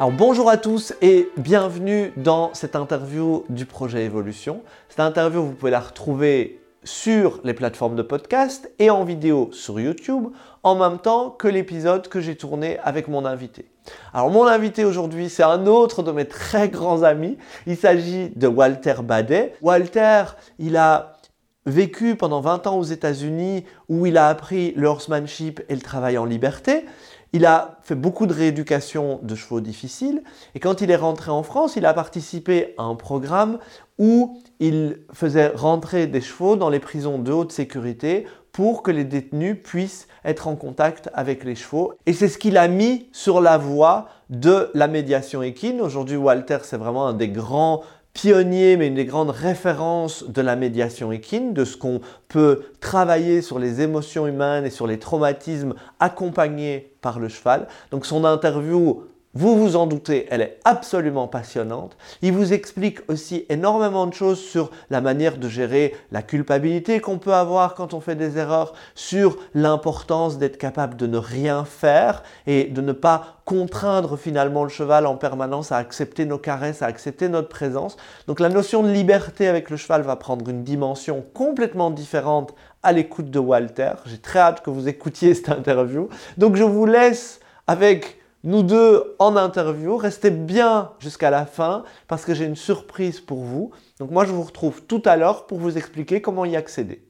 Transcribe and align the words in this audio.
Alors 0.00 0.12
bonjour 0.12 0.48
à 0.48 0.58
tous 0.58 0.94
et 1.02 1.28
bienvenue 1.36 2.12
dans 2.16 2.54
cette 2.54 2.76
interview 2.76 3.44
du 3.48 3.66
projet 3.66 4.04
Evolution. 4.04 4.62
Cette 4.88 5.00
interview, 5.00 5.42
vous 5.42 5.54
pouvez 5.54 5.72
la 5.72 5.80
retrouver 5.80 6.62
sur 6.84 7.40
les 7.42 7.52
plateformes 7.52 7.96
de 7.96 8.02
podcast 8.02 8.70
et 8.78 8.90
en 8.90 9.02
vidéo 9.02 9.48
sur 9.50 9.80
YouTube 9.80 10.28
en 10.62 10.76
même 10.76 11.00
temps 11.00 11.30
que 11.30 11.48
l'épisode 11.48 12.06
que 12.06 12.20
j'ai 12.20 12.36
tourné 12.36 12.78
avec 12.84 13.08
mon 13.08 13.24
invité. 13.24 13.72
Alors 14.14 14.30
mon 14.30 14.46
invité 14.46 14.84
aujourd'hui, 14.84 15.28
c'est 15.28 15.42
un 15.42 15.66
autre 15.66 16.04
de 16.04 16.12
mes 16.12 16.26
très 16.26 16.68
grands 16.68 17.02
amis. 17.02 17.36
Il 17.66 17.76
s'agit 17.76 18.30
de 18.36 18.46
Walter 18.46 19.02
Badet. 19.02 19.54
Walter, 19.62 20.22
il 20.60 20.76
a 20.76 21.16
vécu 21.66 22.14
pendant 22.14 22.40
20 22.40 22.68
ans 22.68 22.78
aux 22.78 22.84
États-Unis 22.84 23.64
où 23.88 24.06
il 24.06 24.16
a 24.16 24.28
appris 24.28 24.72
le 24.76 24.86
horsemanship 24.86 25.60
et 25.68 25.74
le 25.74 25.80
travail 25.80 26.18
en 26.18 26.24
liberté. 26.24 26.84
Il 27.32 27.44
a 27.44 27.78
fait 27.82 27.94
beaucoup 27.94 28.26
de 28.26 28.32
rééducation 28.32 29.20
de 29.22 29.34
chevaux 29.34 29.60
difficiles 29.60 30.22
et 30.54 30.60
quand 30.60 30.80
il 30.80 30.90
est 30.90 30.96
rentré 30.96 31.30
en 31.30 31.42
France, 31.42 31.76
il 31.76 31.84
a 31.84 31.92
participé 31.92 32.74
à 32.78 32.82
un 32.84 32.94
programme 32.94 33.58
où 33.98 34.38
il 34.60 35.00
faisait 35.12 35.48
rentrer 35.48 36.06
des 36.06 36.20
chevaux 36.20 36.56
dans 36.56 36.70
les 36.70 36.80
prisons 36.80 37.18
de 37.18 37.32
haute 37.32 37.52
sécurité 37.52 38.26
pour 38.52 38.82
que 38.82 38.90
les 38.90 39.04
détenus 39.04 39.56
puissent 39.62 40.08
être 40.24 40.48
en 40.48 40.56
contact 40.56 41.10
avec 41.14 41.44
les 41.44 41.54
chevaux. 41.54 41.94
Et 42.06 42.12
c'est 42.12 42.28
ce 42.28 42.38
qu'il 42.38 42.56
a 42.56 42.66
mis 42.66 43.08
sur 43.12 43.40
la 43.40 43.58
voie 43.58 44.08
de 44.30 44.70
la 44.74 44.88
médiation 44.88 45.42
équine. 45.42 45.80
Aujourd'hui, 45.80 46.16
Walter, 46.16 46.58
c'est 46.62 46.76
vraiment 46.76 47.06
un 47.06 47.14
des 47.14 47.28
grands 47.28 47.82
pionnier, 48.14 48.76
mais 48.76 48.88
une 48.88 48.94
des 48.94 49.04
grandes 49.04 49.30
références 49.30 50.24
de 50.28 50.42
la 50.42 50.56
médiation 50.56 51.12
équine, 51.12 51.54
de 51.54 51.64
ce 51.64 51.76
qu'on 51.76 52.00
peut 52.28 52.62
travailler 52.80 53.42
sur 53.42 53.58
les 53.58 53.80
émotions 53.80 54.26
humaines 54.26 54.66
et 54.66 54.70
sur 54.70 54.86
les 54.86 54.98
traumatismes 54.98 55.74
accompagnés 56.00 56.92
par 57.00 57.20
le 57.20 57.28
cheval. 57.28 57.68
Donc 57.90 58.06
son 58.06 58.24
interview 58.24 59.04
vous 59.34 59.58
vous 59.58 59.76
en 59.76 59.86
doutez, 59.86 60.26
elle 60.30 60.40
est 60.40 60.58
absolument 60.64 61.28
passionnante. 61.28 61.98
Il 62.22 62.32
vous 62.32 62.54
explique 62.54 63.00
aussi 63.08 63.44
énormément 63.50 64.06
de 64.06 64.14
choses 64.14 64.40
sur 64.40 64.70
la 64.88 65.02
manière 65.02 65.36
de 65.36 65.48
gérer 65.48 65.94
la 66.10 66.22
culpabilité 66.22 67.00
qu'on 67.00 67.18
peut 67.18 67.34
avoir 67.34 67.74
quand 67.74 67.92
on 67.92 68.00
fait 68.00 68.16
des 68.16 68.38
erreurs, 68.38 68.72
sur 68.94 69.36
l'importance 69.54 70.38
d'être 70.38 70.56
capable 70.56 70.96
de 70.96 71.06
ne 71.06 71.18
rien 71.18 71.66
faire 71.66 72.22
et 72.46 72.64
de 72.64 72.80
ne 72.80 72.92
pas 72.92 73.38
contraindre 73.44 74.18
finalement 74.18 74.64
le 74.64 74.70
cheval 74.70 75.06
en 75.06 75.16
permanence 75.16 75.72
à 75.72 75.76
accepter 75.76 76.24
nos 76.24 76.38
caresses, 76.38 76.80
à 76.80 76.86
accepter 76.86 77.28
notre 77.28 77.48
présence. 77.48 77.98
Donc 78.26 78.40
la 78.40 78.48
notion 78.48 78.82
de 78.82 78.90
liberté 78.90 79.46
avec 79.46 79.68
le 79.68 79.76
cheval 79.76 80.02
va 80.02 80.16
prendre 80.16 80.48
une 80.48 80.64
dimension 80.64 81.22
complètement 81.34 81.90
différente 81.90 82.54
à 82.82 82.92
l'écoute 82.92 83.30
de 83.30 83.38
Walter. 83.38 83.92
J'ai 84.06 84.18
très 84.18 84.38
hâte 84.38 84.62
que 84.62 84.70
vous 84.70 84.88
écoutiez 84.88 85.34
cette 85.34 85.50
interview. 85.50 86.08
Donc 86.38 86.56
je 86.56 86.64
vous 86.64 86.86
laisse 86.86 87.40
avec 87.66 88.17
nous 88.44 88.62
deux 88.62 89.16
en 89.18 89.36
interview. 89.36 89.96
Restez 89.96 90.30
bien 90.30 90.92
jusqu'à 90.98 91.30
la 91.30 91.46
fin 91.46 91.84
parce 92.06 92.24
que 92.24 92.34
j'ai 92.34 92.44
une 92.44 92.56
surprise 92.56 93.20
pour 93.20 93.38
vous. 93.38 93.70
Donc 93.98 94.10
moi, 94.10 94.24
je 94.24 94.32
vous 94.32 94.42
retrouve 94.42 94.82
tout 94.82 95.02
à 95.04 95.16
l'heure 95.16 95.46
pour 95.46 95.58
vous 95.58 95.76
expliquer 95.76 96.20
comment 96.20 96.44
y 96.44 96.56
accéder. 96.56 97.02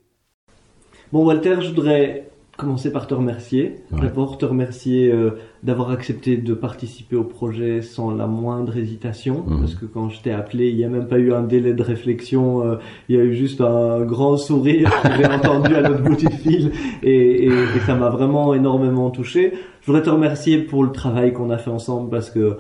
Bon, 1.12 1.25
Walter, 1.25 1.56
je 1.61 1.69
voudrais 1.69 2.29
commencer 2.59 2.92
par 2.92 3.06
te 3.06 3.14
remercier. 3.14 3.77
D'abord, 3.92 4.37
te 4.37 4.45
remercier 4.45 5.12
euh, 5.12 5.39
d'avoir 5.62 5.91
accepté 5.91 6.37
de 6.37 6.55
participer 6.55 7.15
au 7.15 7.23
projet 7.23 7.83
sans 7.83 8.11
la 8.11 8.27
moindre 8.27 8.77
hésitation. 8.77 9.45
Mhm. 9.47 9.61
Parce 9.61 9.77
que 9.77 9.87
quand 9.87 10.09
je 10.09 10.20
t'ai 10.20 10.33
appelé, 10.33 10.69
il 10.69 10.77
n'y 10.77 10.84
a 10.84 10.89
même 10.89 11.06
pas 11.06 11.19
eu 11.19 11.33
un 11.33 11.45
délai 11.45 11.73
de 11.73 11.83
réflexion. 11.84 12.67
Euh, 12.67 12.75
il 13.09 13.17
y 13.17 13.20
a 13.20 13.23
eu 13.23 13.33
juste 13.34 13.61
un 13.61 14.00
grand 14.00 14.37
sourire 14.37 14.91
que 15.03 15.09
j'ai 15.17 15.27
entendu 15.27 15.73
à 15.73 15.83
l'autre 15.83 16.03
bout 16.03 16.17
du 16.17 16.28
fil. 16.28 16.73
Et, 17.05 17.45
et, 17.45 17.47
et 17.47 17.81
ça 17.87 17.95
m'a 17.95 18.11
vraiment 18.11 18.53
énormément 18.53 19.11
touché. 19.11 19.53
Je 19.81 19.87
voudrais 19.87 20.03
te 20.03 20.11
remercier 20.11 20.59
pour 20.59 20.83
le 20.83 20.91
travail 20.91 21.32
qu'on 21.32 21.50
a 21.50 21.59
fait 21.59 21.71
ensemble 21.71 22.11
parce 22.11 22.28
que 22.28 22.59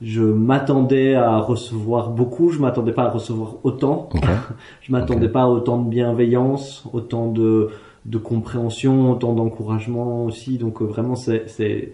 je 0.00 0.22
m'attendais 0.22 1.14
à 1.14 1.38
recevoir 1.38 2.10
beaucoup, 2.10 2.50
je 2.50 2.58
m'attendais 2.58 2.92
pas 2.92 3.02
à 3.02 3.10
recevoir 3.10 3.56
autant. 3.64 4.08
je 4.80 4.92
m'attendais 4.92 5.28
pas 5.28 5.42
à 5.42 5.46
autant 5.46 5.78
de 5.78 5.90
bienveillance, 5.90 6.84
autant 6.92 7.26
de 7.26 7.70
de 8.06 8.18
compréhension, 8.18 9.12
autant 9.12 9.34
d'encouragement 9.34 10.24
aussi. 10.24 10.58
Donc 10.58 10.80
euh, 10.80 10.84
vraiment, 10.84 11.16
c'est, 11.16 11.44
c'est, 11.48 11.92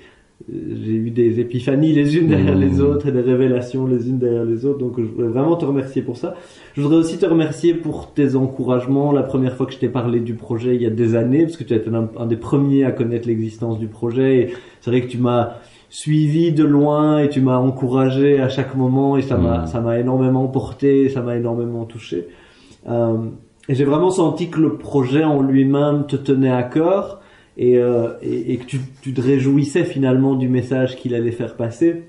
j'ai 0.48 0.92
eu 0.92 1.10
des 1.10 1.40
épiphanies 1.40 1.92
les 1.92 2.16
unes 2.16 2.28
derrière 2.28 2.54
les 2.54 2.78
mmh. 2.78 2.80
autres 2.80 3.08
et 3.08 3.12
des 3.12 3.22
révélations 3.22 3.86
les 3.86 4.08
unes 4.08 4.18
derrière 4.18 4.44
les 4.44 4.64
autres. 4.64 4.78
Donc 4.78 4.94
je 4.98 5.04
voudrais 5.04 5.28
vraiment 5.28 5.56
te 5.56 5.64
remercier 5.64 6.02
pour 6.02 6.16
ça. 6.16 6.34
Je 6.74 6.82
voudrais 6.82 6.98
aussi 6.98 7.18
te 7.18 7.26
remercier 7.26 7.74
pour 7.74 8.12
tes 8.12 8.36
encouragements. 8.36 9.12
La 9.12 9.22
première 9.22 9.56
fois 9.56 9.66
que 9.66 9.72
je 9.72 9.78
t'ai 9.78 9.88
parlé 9.88 10.20
du 10.20 10.34
projet 10.34 10.76
il 10.76 10.82
y 10.82 10.86
a 10.86 10.90
des 10.90 11.16
années, 11.16 11.44
parce 11.44 11.56
que 11.56 11.64
tu 11.64 11.74
as 11.74 11.78
été 11.78 11.90
un, 11.90 12.26
des 12.26 12.36
premiers 12.36 12.84
à 12.84 12.92
connaître 12.92 13.26
l'existence 13.26 13.78
du 13.78 13.88
projet. 13.88 14.38
Et 14.38 14.52
c'est 14.80 14.90
vrai 14.90 15.00
que 15.00 15.08
tu 15.08 15.18
m'as 15.18 15.54
suivi 15.88 16.52
de 16.52 16.64
loin 16.64 17.20
et 17.20 17.28
tu 17.28 17.40
m'as 17.40 17.58
encouragé 17.58 18.40
à 18.40 18.48
chaque 18.48 18.76
moment 18.76 19.16
et 19.16 19.22
ça 19.22 19.36
m'a 19.36 19.62
mmh. 19.62 19.66
ça 19.66 19.80
m'a 19.80 19.98
énormément 19.98 20.46
porté, 20.46 21.08
ça 21.08 21.22
m'a 21.22 21.36
énormément 21.36 21.84
touché. 21.84 22.28
Euh, 22.88 23.16
et 23.68 23.74
j'ai 23.74 23.84
vraiment 23.84 24.10
senti 24.10 24.48
que 24.48 24.60
le 24.60 24.74
projet 24.74 25.24
en 25.24 25.42
lui-même 25.42 26.06
te 26.06 26.16
tenait 26.16 26.50
à 26.52 26.62
cœur 26.62 27.20
et, 27.56 27.78
euh, 27.78 28.10
et, 28.22 28.52
et, 28.52 28.56
que 28.58 28.64
tu, 28.64 28.80
tu 29.02 29.12
te 29.12 29.20
réjouissais 29.20 29.84
finalement 29.84 30.34
du 30.34 30.48
message 30.48 30.96
qu'il 30.96 31.14
allait 31.14 31.32
faire 31.32 31.56
passer. 31.56 32.04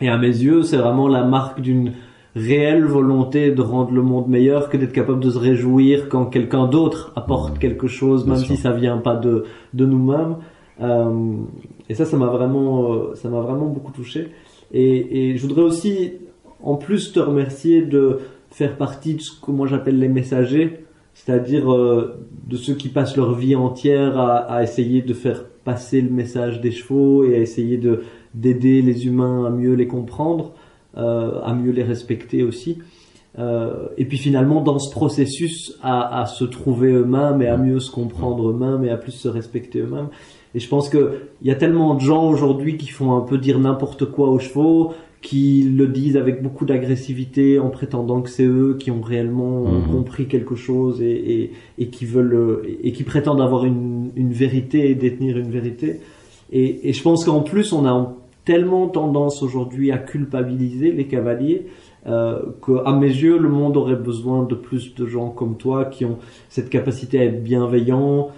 Et 0.00 0.08
à 0.08 0.16
mes 0.16 0.28
yeux, 0.28 0.62
c'est 0.62 0.76
vraiment 0.76 1.08
la 1.08 1.24
marque 1.24 1.60
d'une 1.60 1.92
réelle 2.34 2.84
volonté 2.84 3.50
de 3.50 3.62
rendre 3.62 3.92
le 3.92 4.02
monde 4.02 4.28
meilleur 4.28 4.68
que 4.68 4.76
d'être 4.76 4.92
capable 4.92 5.20
de 5.20 5.30
se 5.30 5.38
réjouir 5.38 6.08
quand 6.08 6.26
quelqu'un 6.26 6.66
d'autre 6.66 7.12
apporte 7.16 7.58
quelque 7.58 7.88
chose, 7.88 8.26
même 8.26 8.36
si 8.36 8.56
ça 8.56 8.72
vient 8.72 8.98
pas 8.98 9.16
de, 9.16 9.44
de 9.74 9.86
nous-mêmes. 9.86 10.36
Euh, 10.80 11.36
et 11.88 11.94
ça, 11.94 12.04
ça 12.04 12.16
m'a 12.16 12.26
vraiment, 12.26 12.92
euh, 12.92 13.14
ça 13.14 13.28
m'a 13.28 13.40
vraiment 13.40 13.66
beaucoup 13.66 13.92
touché. 13.92 14.28
Et, 14.72 15.30
et 15.30 15.36
je 15.36 15.42
voudrais 15.46 15.62
aussi, 15.62 16.12
en 16.62 16.76
plus, 16.76 17.12
te 17.12 17.20
remercier 17.20 17.82
de 17.82 18.20
faire 18.50 18.76
partie 18.76 19.14
de 19.14 19.20
ce 19.20 19.40
que 19.40 19.50
moi 19.50 19.66
j'appelle 19.66 19.98
les 19.98 20.08
messagers 20.08 20.85
c'est-à-dire 21.16 21.72
euh, 21.72 22.26
de 22.46 22.56
ceux 22.56 22.74
qui 22.74 22.88
passent 22.88 23.16
leur 23.16 23.34
vie 23.34 23.56
entière 23.56 24.18
à, 24.18 24.36
à, 24.36 24.62
essayer 24.62 25.00
de 25.00 25.14
faire 25.14 25.44
passer 25.64 26.02
le 26.02 26.10
message 26.10 26.60
des 26.60 26.70
chevaux 26.70 27.24
et 27.24 27.34
à 27.34 27.38
essayer 27.38 27.78
de 27.78 28.02
d'aider 28.34 28.82
les 28.82 29.06
humains 29.06 29.46
à 29.46 29.50
mieux 29.50 29.72
les 29.72 29.86
comprendre, 29.86 30.52
euh, 30.98 31.40
à 31.42 31.54
mieux 31.54 31.72
les 31.72 31.82
respecter 31.82 32.42
aussi. 32.42 32.78
Euh, 33.38 33.88
et 33.96 34.04
puis 34.04 34.18
finalement, 34.18 34.60
dans 34.60 34.78
ce 34.78 34.90
processus, 34.90 35.78
à, 35.82 36.20
à 36.20 36.26
se 36.26 36.44
trouver 36.44 36.92
eux-mêmes 36.92 37.40
et 37.40 37.48
à 37.48 37.56
mieux 37.56 37.80
se 37.80 37.90
comprendre 37.90 38.50
eux-mêmes 38.50 38.84
et 38.84 38.90
à 38.90 38.98
plus 38.98 39.12
se 39.12 39.28
respecter 39.28 39.80
eux-mêmes. 39.80 40.08
Et 40.54 40.60
je 40.60 40.68
pense 40.68 40.90
que 40.90 41.22
il 41.40 41.48
y 41.48 41.50
a 41.50 41.54
tellement 41.54 41.94
de 41.94 42.00
gens 42.00 42.28
aujourd'hui 42.28 42.76
qui 42.76 42.88
font 42.88 43.16
un 43.16 43.22
peu 43.22 43.38
dire 43.38 43.58
n'importe 43.58 44.04
quoi 44.04 44.28
aux 44.28 44.38
chevaux, 44.38 44.92
qui 45.26 45.62
le 45.64 45.88
disent 45.88 46.16
avec 46.16 46.40
beaucoup 46.40 46.66
d'agressivité 46.66 47.58
en 47.58 47.68
prétendant 47.68 48.22
que 48.22 48.30
c'est 48.30 48.46
eux 48.46 48.76
qui 48.78 48.92
ont 48.92 49.00
réellement 49.00 49.62
mhm. 49.62 49.90
compris 49.90 50.28
quelque 50.28 50.54
chose 50.54 51.02
et, 51.02 51.10
et, 51.10 51.52
et, 51.78 51.88
qui 51.88 52.04
veulent 52.04 52.62
et 52.84 52.92
qui 52.92 53.02
prétendent 53.02 53.40
avoir 53.40 53.64
une, 53.64 54.12
une 54.14 54.30
vérité 54.30 54.88
et 54.88 54.94
détenir 54.94 55.36
une 55.36 55.50
vérité. 55.50 55.98
Et, 56.52 56.88
et 56.88 56.92
je 56.92 57.02
pense 57.02 57.24
qu'en 57.24 57.40
plus 57.40 57.72
on 57.72 57.86
a 57.86 58.14
tellement 58.44 58.86
tendance 58.86 59.42
aujourd'hui 59.42 59.90
à 59.90 59.98
culpabiliser 59.98 60.92
les 60.92 61.08
cavaliers 61.08 61.66
euh, 62.06 62.38
qu'à 62.64 62.92
mes 62.92 63.08
yeux 63.08 63.36
le 63.36 63.48
monde 63.48 63.76
aurait 63.76 63.96
besoin 63.96 64.44
de 64.44 64.54
plus 64.54 64.94
de 64.94 65.06
gens 65.06 65.30
comme 65.30 65.56
toi 65.56 65.86
qui 65.86 66.04
ont 66.04 66.18
cette 66.48 66.70
capacité 66.70 67.18
à 67.18 67.24
être 67.24 67.42
bienveillants 67.42 68.28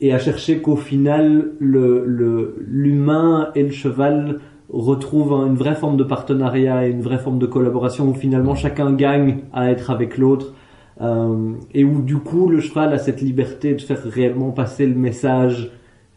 et 0.00 0.12
à 0.12 0.18
chercher 0.18 0.58
qu'au 0.58 0.74
final 0.74 1.52
le 1.60 2.56
l'humain 2.66 3.50
et 3.54 3.62
le 3.62 3.70
cheval 3.70 4.40
retrouve 4.72 5.32
une 5.32 5.56
vraie 5.56 5.74
forme 5.74 5.96
de 5.96 6.04
partenariat 6.04 6.86
et 6.86 6.90
une 6.90 7.02
vraie 7.02 7.18
forme 7.18 7.38
de 7.38 7.46
collaboration 7.46 8.08
où 8.08 8.14
finalement 8.14 8.54
chacun 8.54 8.92
gagne 8.92 9.40
à 9.52 9.70
être 9.70 9.90
avec 9.90 10.18
l'autre 10.18 10.54
euh, 11.00 11.52
et 11.72 11.84
où 11.84 12.02
du 12.02 12.16
coup 12.16 12.48
le 12.48 12.60
cheval 12.60 12.92
a 12.92 12.98
cette 12.98 13.20
liberté 13.20 13.74
de 13.74 13.80
faire 13.80 14.02
réellement 14.02 14.52
passer 14.52 14.86
le 14.86 14.94
message 14.94 15.72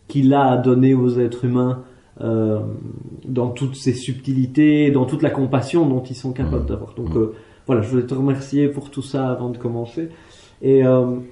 qu'il 0.08 0.34
a 0.34 0.52
à 0.52 0.58
donner 0.58 0.94
aux 0.94 1.20
êtres 1.20 1.46
humains 1.46 1.84
euh, 2.22 2.60
dans 3.26 3.50
toutes 3.50 3.76
ses 3.76 3.94
subtilités, 3.94 4.92
dans 4.92 5.06
toute 5.06 5.24
la 5.24 5.30
compassion 5.30 5.86
dont 5.86 6.04
ils 6.04 6.16
sont 6.16 6.32
capables 6.32 6.64
mmh. 6.64 6.68
d'avoir. 6.68 6.94
Donc 6.94 7.14
mmh. 7.14 7.18
euh, 7.18 7.34
voilà, 7.66 7.82
je 7.82 7.90
voulais 7.90 8.06
te 8.06 8.14
remercier 8.14 8.70
pour 8.70 8.90
tout 8.92 9.02
ça 9.02 9.30
avant 9.30 9.50
de 9.50 9.58
commencer. 9.58 10.10
Et, 10.62 10.80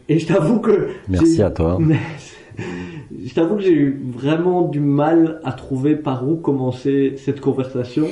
et 0.08 0.20
je 0.20 0.28
t'avoue 0.28 0.60
que... 0.60 0.90
Merci 1.08 1.42
à 1.42 1.50
toi. 1.50 1.80
je 3.26 3.34
t'avoue 3.34 3.56
que 3.56 3.62
j'ai 3.62 3.74
eu 3.74 4.02
vraiment 4.12 4.64
du 4.64 4.80
mal 4.80 5.40
à 5.44 5.52
trouver 5.52 5.96
par 5.96 6.28
où 6.28 6.36
commencer 6.36 7.16
cette 7.18 7.42
conversation. 7.42 8.08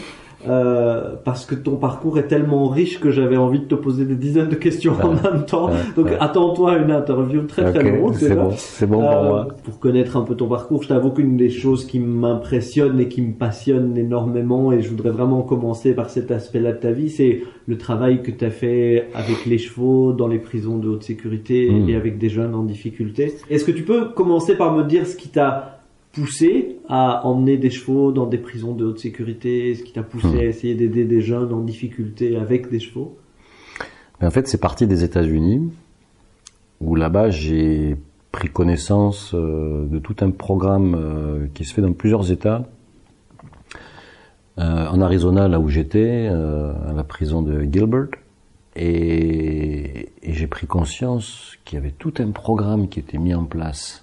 Euh, 0.47 1.15
parce 1.23 1.45
que 1.45 1.55
ton 1.55 1.75
parcours 1.75 2.17
est 2.17 2.27
tellement 2.27 2.67
riche 2.67 2.99
que 2.99 3.11
j'avais 3.11 3.37
envie 3.37 3.59
de 3.59 3.65
te 3.65 3.75
poser 3.75 4.05
des 4.05 4.15
dizaines 4.15 4.49
de 4.49 4.55
questions 4.55 4.93
en 5.01 5.13
même 5.13 5.45
temps. 5.45 5.69
Donc 5.95 6.07
attends-toi 6.19 6.73
à 6.73 6.77
une 6.77 6.91
interview 6.91 7.43
très 7.43 7.71
très 7.71 7.83
longue. 7.83 8.13
C'est 8.15 8.35
bon, 8.35 8.51
c'est 8.55 8.87
bon 8.87 8.99
pour 8.99 9.09
euh, 9.09 9.27
moi. 9.27 9.47
Pour 9.63 9.79
connaître 9.79 10.17
un 10.17 10.21
peu 10.21 10.35
ton 10.35 10.47
parcours, 10.47 10.83
je 10.83 10.89
t'avoue 10.89 11.11
qu'une 11.11 11.37
des 11.37 11.49
choses 11.49 11.85
qui 11.85 11.99
m'impressionne 11.99 12.99
et 12.99 13.07
qui 13.07 13.21
me 13.21 13.33
passionne 13.33 13.97
énormément, 13.97 14.71
et 14.71 14.81
je 14.81 14.89
voudrais 14.89 15.11
vraiment 15.11 15.41
commencer 15.41 15.93
par 15.93 16.09
cet 16.09 16.31
aspect-là 16.31 16.73
de 16.73 16.77
ta 16.77 16.91
vie, 16.91 17.09
c'est 17.09 17.41
le 17.65 17.77
travail 17.77 18.21
que 18.21 18.31
tu 18.31 18.43
as 18.43 18.49
fait 18.49 19.07
avec 19.13 19.45
les 19.45 19.57
chevaux 19.57 20.11
dans 20.11 20.27
les 20.27 20.39
prisons 20.39 20.77
de 20.77 20.89
haute 20.89 21.03
sécurité 21.03 21.69
hmm. 21.69 21.89
et 21.89 21.95
avec 21.95 22.17
des 22.17 22.29
jeunes 22.29 22.55
en 22.55 22.63
difficulté. 22.63 23.33
Est-ce 23.49 23.63
que 23.63 23.71
tu 23.71 23.83
peux 23.83 24.09
commencer 24.09 24.55
par 24.55 24.73
me 24.73 24.83
dire 24.83 25.07
ce 25.07 25.15
qui 25.15 25.29
t'a 25.29 25.72
poussé 26.13 26.77
à 26.87 27.25
emmener 27.27 27.57
des 27.57 27.71
chevaux 27.71 28.11
dans 28.11 28.27
des 28.27 28.37
prisons 28.37 28.73
de 28.73 28.85
haute 28.85 28.99
sécurité 28.99 29.75
Ce 29.75 29.83
qui 29.83 29.91
t'a 29.91 30.03
poussé 30.03 30.27
Hmm. 30.27 30.39
à 30.39 30.43
essayer 30.45 30.75
d'aider 30.75 31.03
des 31.03 31.21
jeunes 31.21 31.51
en 31.51 31.59
difficulté 31.59 32.37
avec 32.37 32.69
des 32.69 32.79
chevaux? 32.79 33.17
Mais 34.21 34.27
en 34.27 34.31
fait, 34.31 34.47
c'est 34.47 34.61
parti 34.61 34.87
des 34.87 35.03
États-Unis, 35.03 35.73
où 36.79 36.95
là-bas, 36.95 37.29
j'ai 37.31 37.97
pris 38.31 38.47
connaissance 38.47 39.33
euh, 39.33 39.85
de 39.87 39.99
tout 39.99 40.15
un 40.21 40.31
programme 40.31 40.95
euh, 40.95 41.47
qui 41.53 41.65
se 41.65 41.73
fait 41.73 41.81
dans 41.81 41.93
plusieurs 41.93 42.31
États. 42.31 42.67
Euh, 44.59 44.87
en 44.87 45.01
Arizona, 45.01 45.47
là 45.47 45.59
où 45.59 45.67
j'étais, 45.67 46.27
à 46.27 46.93
la 46.93 47.03
prison 47.03 47.41
de 47.41 47.63
Gilbert, 47.63 48.09
et, 48.75 50.09
et 50.21 50.33
j'ai 50.33 50.47
pris 50.47 50.67
conscience 50.67 51.57
qu'il 51.65 51.79
y 51.79 51.81
avait 51.81 51.91
tout 51.91 52.13
un 52.19 52.31
programme 52.31 52.87
qui 52.87 52.99
était 52.99 53.17
mis 53.17 53.33
en 53.33 53.45
place 53.45 54.02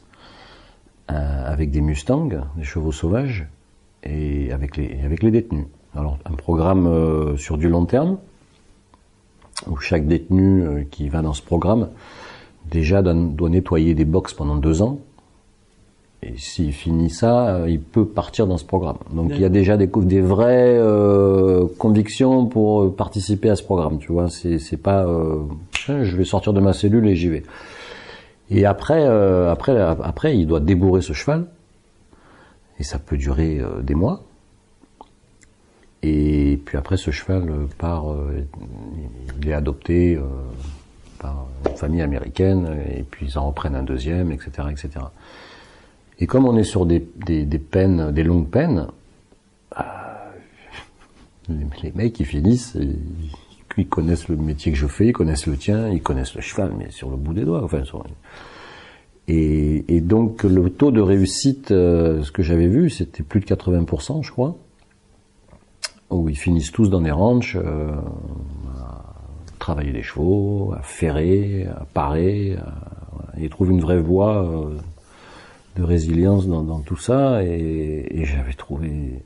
avec 1.15 1.71
des 1.71 1.81
Mustangs, 1.81 2.29
des 2.57 2.65
chevaux 2.65 2.93
sauvages, 2.93 3.47
et 4.03 4.53
avec 4.53 4.77
les, 4.77 4.99
avec 5.05 5.23
les 5.23 5.31
détenus. 5.31 5.67
Alors, 5.97 6.19
un 6.25 6.35
programme 6.35 6.87
euh, 6.87 7.37
sur 7.37 7.59
du 7.59 7.69
long 7.69 7.85
terme, 7.85 8.19
où 9.67 9.77
chaque 9.77 10.07
détenu 10.07 10.63
euh, 10.63 10.85
qui 10.91 11.09
va 11.09 11.21
dans 11.23 11.33
ce 11.35 11.43
programme 11.43 11.89
déjà 12.71 13.03
doit, 13.03 13.49
nettoyer 13.49 13.95
des 13.95 14.05
box 14.05 14.33
pendant 14.33 14.57
deux 14.57 14.83
ans. 14.83 14.99
Et 16.23 16.37
s'il 16.37 16.73
finit 16.73 17.11
ça, 17.11 17.49
euh, 17.49 17.69
il 17.69 17.81
peut 17.81 18.05
partir 18.05 18.47
dans 18.47 18.59
ce 18.59 18.65
programme. 18.65 18.99
Donc 19.13 19.33
il 19.35 19.41
y 19.41 19.45
a 19.45 19.49
déjà 19.49 19.77
des, 19.77 19.87
des 19.87 20.21
vraies 20.21 20.77
euh, 20.79 21.67
convictions 21.79 22.47
pour 22.47 22.83
euh, 22.83 22.95
participer 22.95 23.51
à 23.51 23.57
ce 23.57 23.63
programme. 23.63 23.99
Tu 23.99 24.13
vois, 24.13 24.29
c'est 24.29 24.77
pas 24.77 25.07
euh, 25.07 25.41
je 25.89 26.17
vais 26.17 26.25
sortir 26.25 26.53
de 26.53 26.61
ma 26.61 26.73
cellule 26.73 27.09
et 27.09 27.17
j'y 27.17 27.29
vais. 27.29 27.43
Et 28.51 28.67
après, 28.67 29.05
euh, 29.05 29.51
après, 29.51 29.81
après, 29.81 30.37
il 30.37 30.47
doit 30.47 30.61
débourrer 30.61 31.03
ce 31.03 31.13
cheval. 31.13 31.47
Et 32.79 32.83
ça 32.83 32.99
peut 32.99 33.17
durer 33.17 33.59
euh, 33.61 33.81
des 33.83 33.95
mois. 33.95 34.23
Et 36.03 36.61
puis 36.65 36.79
après, 36.79 36.97
ce 36.97 37.11
cheval 37.11 37.49
euh, 37.51 37.67
part, 37.79 38.07
il 39.41 39.49
est 39.49 39.53
adopté 39.53 40.19
par 41.19 41.47
une 41.69 41.77
famille 41.77 42.03
américaine, 42.03 42.79
et 42.97 43.03
puis 43.03 43.27
ils 43.27 43.39
en 43.39 43.47
reprennent 43.49 43.77
un 43.77 43.83
deuxième, 43.83 44.33
etc., 44.33 44.69
etc. 44.71 45.05
Et 46.21 46.27
comme 46.27 46.47
on 46.47 46.57
est 46.57 46.65
sur 46.65 46.85
des, 46.85 47.01
peines, 47.01 48.13
des 48.13 48.23
longues 48.23 48.49
peines, 48.49 48.87
euh, 49.79 49.83
les, 51.49 51.93
mecs 51.95 52.21
ils 52.21 52.27
finissent, 52.27 52.77
ils 53.77 53.89
connaissent 53.89 54.29
le 54.29 54.37
métier 54.37 54.73
que 54.73 54.79
je 54.79 54.87
fais, 54.87 55.09
ils 55.09 55.13
connaissent 55.13 55.47
le 55.47 55.57
tien, 55.57 55.89
ils 55.89 56.03
connaissent 56.03 56.35
le 56.35 56.41
cheval, 56.41 56.73
mais 56.79 56.91
sur 56.91 57.11
le 57.11 57.17
bout 57.17 57.35
des 57.35 57.45
doigts. 57.45 57.63
Enfin, 57.63 57.83
et, 59.29 60.01
donc 60.01 60.43
le 60.43 60.71
taux 60.71 60.91
de 60.91 61.01
réussite, 61.01 61.71
euh, 61.71 62.23
ce 62.23 62.33
que 62.33 62.43
j'avais 62.43 62.67
vu, 62.67 62.91
c'était 62.91 63.23
plus 63.23 63.41
de 63.41 63.47
80%, 63.47 64.23
je 64.23 64.33
crois 64.33 64.57
où 66.11 66.29
ils 66.29 66.37
finissent 66.37 66.73
tous 66.73 66.91
dans 66.91 67.01
des 67.01 67.13
ranchs, 67.13 67.57
euh, 67.57 67.93
à 68.81 69.05
travailler 69.61 69.93
des 69.93 70.03
chevaux, 70.03 70.75
à 70.77 70.83
ferrer, 70.83 71.67
à 71.67 71.85
parer, 71.85 72.57
ils 73.39 73.49
trouvent 73.49 73.71
une 73.71 73.81
vraie 73.81 74.01
voie 74.01 74.45
euh, 74.45 74.77
de 75.77 75.85
résilience 75.85 76.49
dans, 76.49 76.81
tout 76.81 76.97
ça, 76.97 77.45
et, 77.45 78.07
et 78.11 78.25
j'avais 78.25 78.55
trouvé 78.55 79.23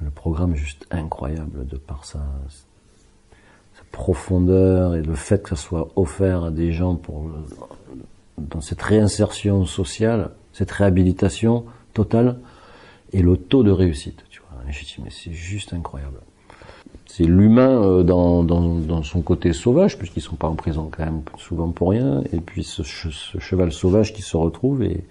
le 0.00 0.10
programme 0.10 0.54
juste 0.54 0.86
incroyable 0.90 1.66
de 1.66 1.76
par 1.76 2.04
sa 2.04 2.20
profondeur 3.92 4.94
et 4.94 5.02
le 5.02 5.14
fait 5.14 5.42
que 5.42 5.50
ça 5.50 5.56
soit 5.56 5.88
offert 5.96 6.44
à 6.44 6.50
des 6.50 6.72
gens 6.72 6.96
pour 6.96 7.30
dans 8.38 8.60
cette 8.60 8.82
réinsertion 8.82 9.64
sociale, 9.64 10.30
cette 10.52 10.70
réhabilitation 10.70 11.64
totale, 11.94 12.38
et 13.12 13.22
le 13.22 13.36
taux 13.36 13.62
de 13.62 13.70
réussite. 13.70 14.24
Tu 14.30 14.40
vois. 14.40 14.60
J'ai 14.70 14.84
dit, 14.84 14.96
mais 15.02 15.10
c'est 15.10 15.32
juste 15.32 15.72
incroyable. 15.72 16.18
C'est 17.06 17.24
l'humain 17.24 17.82
euh, 17.82 18.02
dans, 18.02 18.44
dans, 18.44 18.74
dans 18.74 19.02
son 19.02 19.22
côté 19.22 19.52
sauvage, 19.52 19.96
puisqu'ils 19.96 20.20
sont 20.20 20.36
pas 20.36 20.48
en 20.48 20.54
prison 20.54 20.90
quand 20.90 21.04
même 21.04 21.22
souvent 21.38 21.70
pour 21.70 21.90
rien, 21.90 22.22
et 22.32 22.40
puis 22.40 22.62
ce, 22.64 22.82
ce 22.82 23.38
cheval 23.38 23.72
sauvage 23.72 24.12
qui 24.12 24.22
se 24.22 24.36
retrouve 24.36 24.82
et 24.82 25.04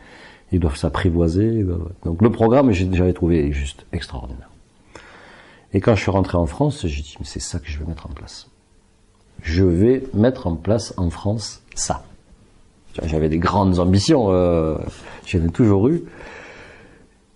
ils 0.51 0.60
doivent 0.60 0.77
s'apprivoiser. 0.77 1.63
ouais. 1.63 1.75
Donc 2.04 2.22
le 2.22 2.31
programme, 2.31 2.72
j'avais 2.72 3.13
trouvé 3.13 3.51
juste 3.51 3.86
extraordinaire. 3.92 4.50
Et 5.74 5.81
quand 5.81 5.95
je 5.95 6.01
suis 6.01 6.12
rentré 6.12 6.38
en 6.38 6.45
France, 6.45 6.86
j'ai 6.86 7.01
dit, 7.01 7.16
mais 7.19 7.25
c'est 7.25 7.39
ça 7.42 7.60
que 7.60 7.68
je 7.68 7.80
vais 7.80 7.86
mettre 7.86 8.06
en 8.07 8.13
place. 8.13 8.50
Je 9.46 9.64
vais 9.64 10.04
mettre 10.14 10.48
en 10.48 10.56
place 10.56 10.94
en 10.98 11.10
France 11.10 11.62
ça. 11.76 12.04
J'avais 13.04 13.30
des 13.30 13.38
grandes 13.38 13.80
ambitions, 13.80 14.28
euh, 14.32 14.76
j'en 15.26 15.46
ai 15.46 15.50
toujours 15.50 15.88
eu. 15.88 16.04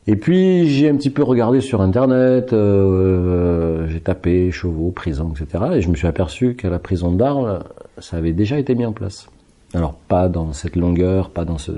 Et 0.07 0.15
puis 0.15 0.67
j'ai 0.67 0.89
un 0.89 0.95
petit 0.95 1.11
peu 1.11 1.21
regardé 1.21 1.61
sur 1.61 1.81
internet, 1.81 2.51
euh, 2.51 3.87
j'ai 3.89 3.99
tapé 3.99 4.49
chevaux, 4.49 4.89
prison, 4.89 5.31
etc. 5.31 5.65
Et 5.75 5.81
je 5.81 5.89
me 5.89 5.95
suis 5.95 6.07
aperçu 6.07 6.55
qu'à 6.55 6.69
la 6.69 6.79
prison 6.79 7.11
d'Arles, 7.11 7.63
ça 7.99 8.17
avait 8.17 8.33
déjà 8.33 8.57
été 8.57 8.73
mis 8.73 8.87
en 8.87 8.91
place. 8.91 9.29
Alors 9.75 9.93
pas 9.93 10.27
dans 10.29 10.51
cette 10.51 10.75
longueur, 10.75 11.29
pas 11.29 11.45
dans 11.45 11.59
ce, 11.59 11.71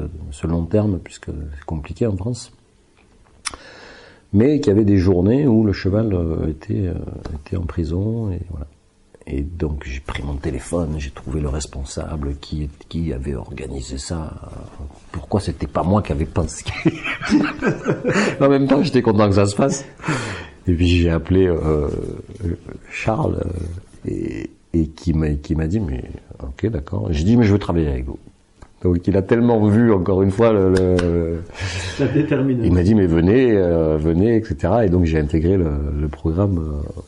long 0.48 0.64
terme, 0.64 1.00
puisque 1.00 1.26
c'est 1.26 1.66
compliqué 1.66 2.08
en 2.08 2.16
France. 2.16 2.54
Mais 4.32 4.62
qu'il 4.62 4.68
y 4.68 4.72
avait 4.72 4.86
des 4.86 4.98
journées 4.98 5.46
où 5.46 5.66
le 5.66 5.74
cheval 5.74 6.14
euh, 6.14 6.48
était, 6.48 6.88
euh, 6.88 6.94
était 7.36 7.58
en 7.58 7.66
prison 7.66 8.32
et 8.32 8.40
voilà. 8.50 8.68
Et 9.34 9.42
donc 9.44 9.84
j'ai 9.86 10.02
pris 10.02 10.22
mon 10.24 10.34
téléphone, 10.36 10.96
j'ai 10.98 11.10
trouvé 11.12 11.40
le 11.40 11.48
responsable 11.48 12.36
qui, 12.42 12.70
qui 12.90 13.14
avait 13.14 13.34
organisé 13.36 13.98
ça. 13.98 14.34
Pourquoi 15.14 15.40
c'était 15.40 15.68
pas 15.68 15.84
moi 15.84 16.02
qui 16.02 16.12
avait 16.12 16.26
pensé? 16.26 16.66
En 18.42 18.50
même 18.50 18.68
temps, 18.68 18.84
j'étais 18.84 19.02
content 19.02 19.30
que 19.30 19.36
ça 19.36 19.46
se 19.46 19.56
fasse. 19.56 19.86
Et 20.68 20.74
puis 20.74 20.88
j'ai 20.88 21.10
appelé 21.10 21.48
euh, 21.48 21.88
Charles 22.92 23.42
euh, 23.46 24.10
et, 24.12 24.50
et 24.74 24.88
qui 24.88 25.14
m'a 25.14 25.30
qui 25.32 25.56
m'a 25.56 25.68
dit 25.68 25.80
mais 25.80 26.04
ok 26.44 26.68
d'accord. 26.70 27.08
J'ai 27.12 27.24
dit 27.24 27.38
mais 27.38 27.46
je 27.46 27.54
veux 27.54 27.60
travailler 27.60 27.88
avec 27.88 28.06
vous. 28.06 28.20
Donc 28.84 29.08
il 29.08 29.16
a 29.16 29.22
tellement 29.22 29.66
vu 29.68 29.92
encore 29.94 30.22
une 30.24 30.32
fois 30.32 30.52
le, 30.52 30.72
le- 30.74 31.44
La 32.00 32.08
détermination. 32.08 32.66
il 32.66 32.74
m'a 32.74 32.84
dit 32.84 32.96
mais 32.96 33.06
venez, 33.08 33.52
euh, 33.56 33.98
venez, 33.98 34.36
etc. 34.36 34.74
Et 34.86 34.90
donc 34.90 35.06
j'ai 35.06 35.20
intégré 35.20 35.56
le, 35.56 35.72
le 36.00 36.08
programme 36.08 36.58
euh, 36.60 37.02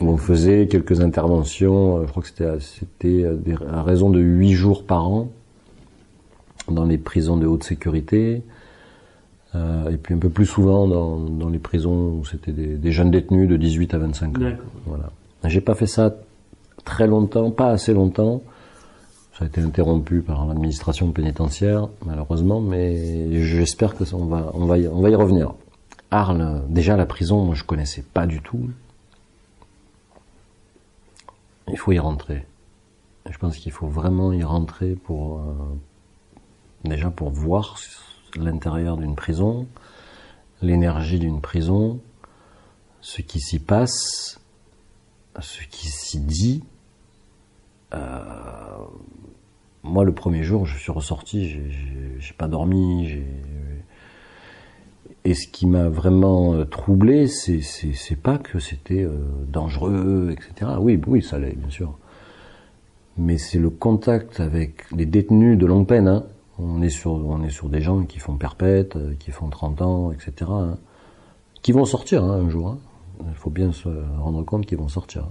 où 0.00 0.08
on 0.08 0.16
faisait 0.16 0.66
quelques 0.66 1.00
interventions. 1.00 1.98
euh, 1.98 2.02
Je 2.06 2.10
crois 2.10 2.22
que 2.22 2.28
c'était 2.28 2.60
c'était 2.60 3.24
euh, 3.24 3.36
à 3.72 3.82
raison 3.82 4.10
de 4.10 4.20
huit 4.20 4.52
jours 4.52 4.84
par 4.84 5.08
an 5.08 5.28
dans 6.70 6.84
les 6.84 6.98
prisons 6.98 7.36
de 7.36 7.46
haute 7.46 7.64
sécurité. 7.64 8.42
euh, 9.54 9.90
et 9.90 9.96
puis 9.96 10.14
un 10.14 10.18
peu 10.18 10.28
plus 10.28 10.46
souvent 10.46 10.86
dans, 10.86 11.16
dans 11.18 11.48
les 11.48 11.58
prisons 11.58 12.18
où 12.18 12.24
c'était 12.24 12.52
des, 12.52 12.74
des 12.76 12.92
jeunes 12.92 13.10
détenus 13.10 13.48
de 13.48 13.56
18 13.56 13.94
à 13.94 13.98
25 13.98 14.26
ans. 14.36 14.40
D'accord. 14.40 14.64
Voilà. 14.84 15.10
J'ai 15.44 15.60
pas 15.60 15.74
fait 15.74 15.86
ça 15.86 16.14
très 16.84 17.06
longtemps, 17.06 17.50
pas 17.50 17.68
assez 17.70 17.94
longtemps. 17.94 18.42
Ça 19.38 19.44
a 19.44 19.48
été 19.48 19.60
interrompu 19.60 20.20
par 20.22 20.46
l'administration 20.46 21.12
pénitentiaire, 21.12 21.88
malheureusement, 22.06 22.60
mais 22.60 23.42
j'espère 23.42 23.94
que 23.94 24.04
ça, 24.06 24.16
on 24.16 24.24
va, 24.26 24.50
on 24.54 24.64
va, 24.66 24.78
y, 24.78 24.88
on 24.88 25.00
va 25.00 25.10
y 25.10 25.14
revenir. 25.14 25.52
Arles, 26.10 26.62
déjà 26.70 26.96
la 26.96 27.04
prison, 27.06 27.44
moi 27.44 27.54
je 27.54 27.62
connaissais 27.64 28.02
pas 28.14 28.26
du 28.26 28.40
tout. 28.40 28.70
Il 31.68 31.78
faut 31.78 31.92
y 31.92 31.98
rentrer. 31.98 32.46
Je 33.28 33.36
pense 33.38 33.56
qu'il 33.58 33.72
faut 33.72 33.88
vraiment 33.88 34.32
y 34.32 34.42
rentrer 34.44 34.94
pour 34.94 35.40
euh, 35.40 35.54
déjà 36.84 37.10
pour 37.10 37.30
voir 37.30 37.76
l'intérieur 38.36 38.96
d'une 38.96 39.16
prison, 39.16 39.66
l'énergie 40.62 41.18
d'une 41.18 41.40
prison, 41.40 42.00
ce 43.00 43.22
qui 43.22 43.40
s'y 43.40 43.58
passe, 43.58 44.40
ce 45.40 45.62
qui 45.70 45.88
s'y 45.88 46.20
dit. 46.20 46.62
Euh, 47.94 48.84
moi, 49.82 50.04
le 50.04 50.12
premier 50.14 50.42
jour, 50.42 50.66
je 50.66 50.78
suis 50.78 50.92
ressorti, 50.92 51.48
j'ai- 51.48 52.32
pas 52.38 52.48
dormi. 52.48 53.08
j'ai- 53.08 53.26
Et 55.26 55.34
ce 55.34 55.48
qui 55.48 55.66
m'a 55.66 55.88
vraiment 55.88 56.54
euh, 56.54 56.64
troublé, 56.64 57.26
c'est 57.26 58.22
pas 58.22 58.38
que 58.38 58.60
c'était 58.60 59.02
euh, 59.02 59.18
dangereux, 59.48 60.30
etc. 60.30 60.74
Oui, 60.78 61.00
oui, 61.04 61.20
ça 61.20 61.36
l'est, 61.36 61.56
bien 61.56 61.68
sûr. 61.68 61.98
Mais 63.18 63.36
c'est 63.36 63.58
le 63.58 63.70
contact 63.70 64.38
avec 64.38 64.88
les 64.92 65.04
détenus 65.04 65.58
de 65.58 65.66
longue 65.66 65.88
peine. 65.88 66.06
hein. 66.06 66.26
On 66.60 66.80
est 66.80 66.90
sur 66.90 67.68
des 67.68 67.80
gens 67.80 68.04
qui 68.04 68.20
font 68.20 68.36
perpète, 68.36 68.94
euh, 68.94 69.14
qui 69.18 69.32
font 69.32 69.48
30 69.48 69.82
ans, 69.82 70.12
etc. 70.12 70.32
hein, 70.48 70.78
qui 71.60 71.72
vont 71.72 71.86
sortir 71.86 72.22
hein, 72.22 72.42
un 72.46 72.48
jour. 72.48 72.78
Il 73.26 73.34
faut 73.34 73.50
bien 73.50 73.72
se 73.72 73.88
rendre 74.20 74.44
compte 74.44 74.64
qu'ils 74.64 74.78
vont 74.78 74.86
sortir. 74.86 75.26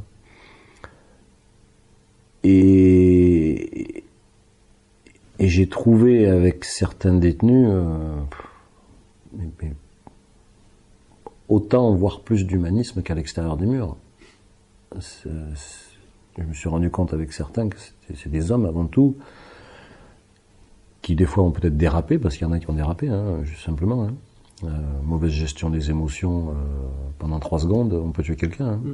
Et, 2.43 4.03
j'ai 5.39 5.69
trouvé 5.69 6.27
avec 6.27 6.65
certains 6.65 7.13
détenus 7.13 7.69
autant, 11.49 11.93
voire 11.95 12.21
plus 12.21 12.45
d'humanisme 12.45 13.01
qu'à 13.01 13.15
l'extérieur 13.15 13.57
des 13.57 13.65
murs. 13.65 13.95
Je 15.27 15.29
me 16.43 16.53
suis 16.53 16.69
rendu 16.69 16.89
compte 16.89 17.13
avec 17.13 17.33
certains 17.33 17.69
que 17.69 17.77
c'est 18.15 18.29
des 18.29 18.51
hommes 18.51 18.65
avant 18.65 18.85
tout 18.85 19.15
qui 21.01 21.15
des 21.15 21.25
fois 21.25 21.43
ont 21.43 21.51
peut-être 21.51 21.77
dérapé, 21.77 22.17
parce 22.17 22.35
qu'il 22.35 22.47
y 22.47 22.49
en 22.49 22.53
a 22.53 22.59
qui 22.59 22.69
ont 22.69 22.73
dérapé, 22.73 23.09
hein, 23.09 23.43
juste 23.43 23.63
simplement. 23.63 24.05
hein. 24.05 24.13
euh, 24.63 24.69
mauvaise 25.03 25.31
gestion 25.31 25.69
des 25.69 25.91
émotions 25.91 26.49
euh, 26.49 26.53
pendant 27.19 27.39
trois 27.39 27.59
secondes, 27.59 27.93
on 27.93 28.11
peut 28.11 28.23
tuer 28.23 28.35
quelqu'un. 28.35 28.65
Hein. 28.69 28.81
Mm. 28.83 28.93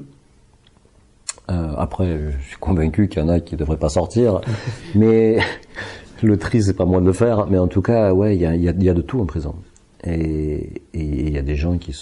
Euh, 1.51 1.73
après, 1.77 2.31
je 2.37 2.47
suis 2.47 2.57
convaincu 2.57 3.07
qu'il 3.07 3.21
y 3.21 3.25
en 3.25 3.29
a 3.29 3.39
qui 3.39 3.55
ne 3.55 3.59
devraient 3.59 3.77
pas 3.77 3.87
sortir, 3.89 4.41
mais 4.95 5.39
le 6.21 6.37
tri, 6.37 6.61
c'est 6.61 6.73
pas 6.73 6.85
moi 6.85 6.99
de 6.99 7.05
le 7.05 7.13
faire. 7.13 7.47
Mais 7.47 7.57
en 7.57 7.67
tout 7.67 7.81
cas, 7.81 8.13
ouais, 8.13 8.35
il 8.35 8.41
y 8.41 8.45
a, 8.45 8.55
y 8.55 8.67
a- 8.67 8.71
il 8.73 8.83
y 8.83 8.89
a 8.89 8.93
de 8.93 9.01
tout 9.01 9.21
en 9.21 9.25
prison. 9.25 9.55
Et 10.03 10.81
il 10.93 11.29
y 11.29 11.37
a 11.37 11.41
des 11.43 11.55
gens 11.55 11.77
qui, 11.77 11.95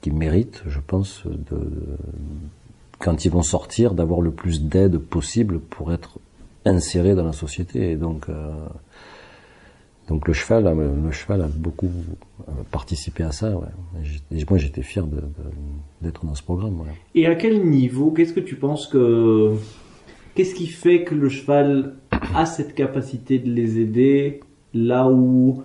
qui 0.00 0.10
méritent, 0.10 0.62
je 0.66 0.78
pense, 0.86 1.24
quand 2.98 3.24
ils 3.24 3.30
vont 3.30 3.42
sortir, 3.42 3.94
d'avoir 3.94 4.20
le 4.20 4.30
plus 4.30 4.62
d'aide 4.62 4.98
possible 4.98 5.58
pour 5.60 5.92
être 5.92 6.18
insérés 6.64 7.14
dans 7.14 7.24
la 7.24 7.32
société. 7.32 7.92
Et 7.92 7.96
donc, 7.96 8.28
euh, 8.28 8.50
donc 10.08 10.26
le 10.26 10.32
cheval, 10.34 10.66
a- 10.66 10.74
le 10.74 11.10
cheval 11.12 11.42
a 11.42 11.48
beaucoup 11.48 11.90
euh, 12.48 12.52
participé 12.70 13.22
à 13.24 13.32
ça. 13.32 13.50
Moi, 13.50 14.58
j'étais 14.58 14.82
fier 14.82 15.06
d'être 16.00 16.24
dans 16.24 16.34
ce 16.34 16.42
programme. 16.42 16.78
Et 17.14 17.26
à 17.26 17.34
quel 17.34 17.64
niveau, 17.64 18.10
qu'est-ce 18.10 18.32
que 18.32 18.40
tu 18.40 18.56
penses 18.56 18.86
que. 18.86 19.54
Qu'est-ce 20.34 20.54
qui 20.54 20.68
fait 20.68 21.02
que 21.02 21.16
le 21.16 21.28
cheval 21.28 21.94
a 22.34 22.46
cette 22.46 22.74
capacité 22.76 23.40
de 23.40 23.50
les 23.50 23.80
aider 23.80 24.38
là 24.72 25.08
où 25.10 25.62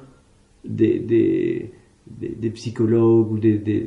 des, 0.66 1.72
des, 2.20 2.30
des 2.30 2.50
psychologues 2.52 3.32
ou 3.32 3.38
des, 3.40 3.58
des, 3.58 3.82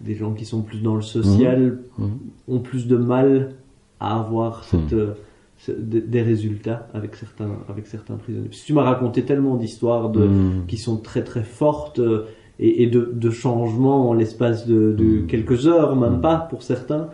des, 0.00 0.14
gens 0.14 0.32
qui 0.32 0.44
sont 0.44 0.62
plus 0.62 0.80
dans 0.82 0.96
le 0.96 1.02
social 1.02 1.78
Mhm. 1.98 2.10
ont 2.48 2.58
plus 2.60 2.86
de 2.86 2.96
mal 2.96 3.54
à 4.00 4.18
avoir 4.20 4.64
cette, 4.64 4.92
euh, 4.92 5.14
ce- 5.58 5.70
des 5.72 6.22
résultats 6.22 6.88
avec 6.92 7.14
certains, 7.14 7.50
avec 7.68 7.86
certains 7.86 8.16
prisonniers 8.16 8.48
Parce 8.48 8.60
que 8.62 8.66
tu 8.66 8.72
m'as 8.72 8.82
raconté 8.82 9.22
tellement 9.24 9.56
d'histoires 9.56 10.10
de, 10.10 10.24
Mhm. 10.24 10.66
qui 10.66 10.76
sont 10.76 10.96
très 10.96 11.22
très 11.22 11.44
fortes 11.44 12.00
euh, 12.00 12.24
et, 12.58 12.82
et 12.82 12.86
de, 12.88 13.10
de 13.14 13.30
changements 13.30 14.10
en 14.10 14.12
l'espace 14.14 14.66
de, 14.66 14.92
de 14.92 15.20
quelques 15.26 15.66
heures, 15.66 15.94
même 15.96 16.20
pas 16.20 16.36
pour 16.50 16.62
certains. 16.62 17.08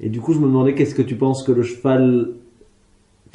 Et 0.00 0.10
du 0.10 0.20
coup, 0.20 0.32
je 0.34 0.38
me 0.38 0.46
demandais 0.46 0.74
qu'est-ce 0.74 0.94
que 0.94 1.02
tu 1.02 1.16
penses 1.16 1.42
que 1.42 1.52
le 1.52 1.62
cheval, 1.62 2.30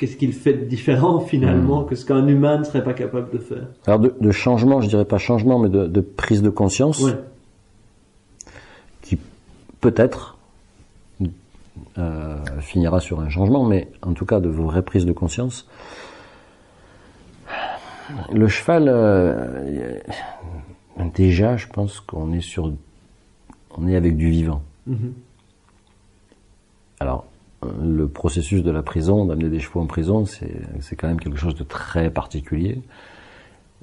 qu'est-ce 0.02 0.18
qu'il 0.18 0.34
fait 0.34 0.54
de 0.54 0.66
différent 0.66 1.20
finalement 1.34 1.84
que 1.84 1.94
ce 1.96 2.06
qu'un 2.06 2.28
humain 2.28 2.58
ne 2.58 2.64
serait 2.64 2.84
pas 2.84 2.94
capable 2.96 3.30
de 3.32 3.38
faire. 3.38 3.68
Alors 3.86 4.00
de, 4.00 4.14
de 4.20 4.32
changement, 4.32 4.82
je 4.82 4.90
dirais 4.90 5.06
pas 5.06 5.20
changement, 5.20 5.60
mais 5.60 5.70
de, 5.70 5.86
de 5.86 6.02
prise 6.02 6.42
de 6.42 6.50
conscience, 6.50 7.02
Ouais. 7.04 7.14
qui 9.04 9.20
peut-être 9.80 10.38
euh, 12.00 12.36
finira 12.62 13.00
sur 13.00 13.20
un 13.20 13.30
changement, 13.30 13.64
mais 13.64 13.90
en 14.02 14.14
tout 14.14 14.26
cas 14.26 14.40
de 14.40 14.50
vraie 14.50 14.82
prise 14.82 15.06
de 15.06 15.14
conscience. 15.14 15.68
Le 18.34 18.48
cheval, 18.48 18.86
euh, 18.88 20.00
déjà, 21.14 21.58
je 21.58 21.68
pense 21.68 22.00
qu'on 22.00 22.34
est 22.34 22.42
sur, 22.42 22.74
on 23.78 23.88
est 23.88 23.96
avec 23.96 24.18
du 24.18 24.30
vivant. 24.30 24.64
Mhm. 24.88 25.14
Alors, 27.00 27.26
le 27.84 28.08
processus 28.08 28.64
de 28.64 28.72
la 28.72 28.82
prison, 28.82 29.26
d'amener 29.26 29.50
des 29.50 29.60
chevaux 29.60 29.82
en 29.82 29.86
prison, 29.86 30.26
c'est 30.26 30.96
quand 30.96 31.08
même 31.08 31.20
quelque 31.20 31.38
chose 31.38 31.56
de 31.56 31.64
très 31.64 32.10
particulier. 32.10 32.82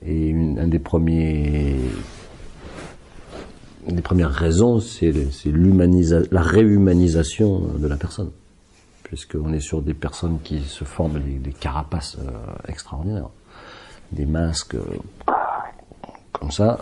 Et 0.05 0.29
une, 0.29 0.59
un 0.59 0.69
des 0.69 0.79
premiers, 0.79 1.77
des 3.89 4.03
premières 4.03 4.33
raisons, 4.33 4.81
c'est 4.81 5.13
la 6.31 6.43
réhumanisation 6.43 7.61
de 7.79 7.87
la 7.87 7.97
personne, 7.97 8.31
puisqu'on 9.03 9.53
est 9.53 9.61
sur 9.61 9.83
des 9.83 9.95
personnes 9.95 10.39
qui 10.43 10.61
se 10.61 10.85
forment 10.85 11.21
des, 11.21 11.39
des 11.39 11.53
carapaces 11.53 12.17
euh, 12.19 12.31
extraordinaires, 12.69 13.31
des 14.13 14.27
masques 14.27 14.77
euh, 14.77 15.33
comme 16.33 16.51
ça. 16.51 16.79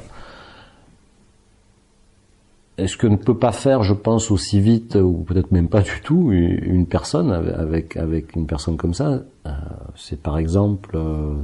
Et 2.78 2.88
ce 2.88 2.97
que 2.97 3.06
ne 3.06 3.16
peut 3.16 3.38
pas 3.38 3.52
faire, 3.52 3.83
je 3.83 3.95
pense, 3.95 4.30
aussi 4.30 4.61
vite, 4.61 4.97
ou 4.97 5.25
peut-être 5.26 5.50
même 5.50 5.68
pas 5.68 5.80
du 5.80 6.02
tout, 6.02 6.30
une 6.30 6.87
personne 6.87 7.33
avec, 7.33 7.97
avec 7.97 8.37
une 8.37 8.47
personne 8.47 8.76
comme 8.76 8.92
ça, 8.92 9.23
euh, 9.47 9.50
c'est 9.95 10.21
par 10.21 10.37
exemple 10.37 10.90
euh, 10.95 11.35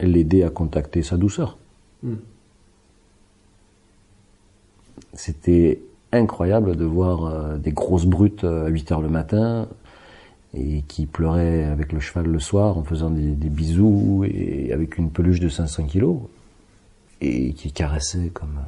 l'aider 0.00 0.42
à 0.42 0.50
contacter 0.50 1.02
sa 1.02 1.16
douceur. 1.16 1.56
Mm. 2.02 2.14
C'était 5.14 5.80
incroyable 6.10 6.74
de 6.74 6.84
voir 6.84 7.26
euh, 7.26 7.58
des 7.58 7.72
grosses 7.72 8.06
brutes 8.06 8.42
à 8.42 8.66
8 8.66 8.90
heures 8.90 9.02
le 9.02 9.08
matin 9.08 9.68
et 10.52 10.82
qui 10.88 11.06
pleuraient 11.06 11.64
avec 11.64 11.92
le 11.92 12.00
cheval 12.00 12.26
le 12.26 12.40
soir 12.40 12.76
en 12.76 12.82
faisant 12.82 13.10
des, 13.10 13.30
des 13.30 13.48
bisous 13.48 14.24
et 14.24 14.72
avec 14.72 14.98
une 14.98 15.10
peluche 15.10 15.40
de 15.40 15.48
500 15.48 15.84
kilos 15.84 16.18
et 17.20 17.52
qui 17.52 17.72
caressaient 17.72 18.30
comme 18.30 18.58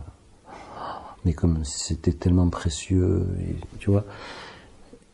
mais 1.25 1.33
comme 1.33 1.65
c'était 1.65 2.13
tellement 2.13 2.49
précieux 2.49 3.27
et, 3.41 3.55
tu 3.79 3.91
vois. 3.91 4.05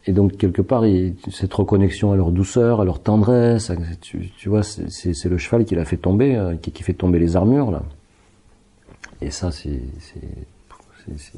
Et 0.06 0.12
donc 0.12 0.36
quelque 0.38 0.62
part 0.62 0.86
il- 0.86 1.14
cette 1.30 1.52
reconnexion 1.52 2.10
à 2.12 2.16
leur 2.16 2.30
douceur 2.30 2.80
à 2.80 2.84
leur 2.84 3.00
tendresse 3.02 3.70
à- 3.70 3.76
tu, 4.00 4.30
tu 4.36 4.48
vois 4.48 4.62
c'est- 4.62 5.24
le 5.28 5.38
cheval 5.38 5.64
qui 5.64 5.74
l'a 5.74 5.84
fait 5.84 5.98
tomber 5.98 6.36
euh, 6.36 6.56
qui, 6.56 6.72
qui 6.72 6.82
fait 6.82 6.94
tomber 6.94 7.18
les 7.18 7.36
armures 7.36 7.70
là. 7.70 7.82
Et 9.20 9.30
ça 9.30 9.50
c'est 9.52 9.80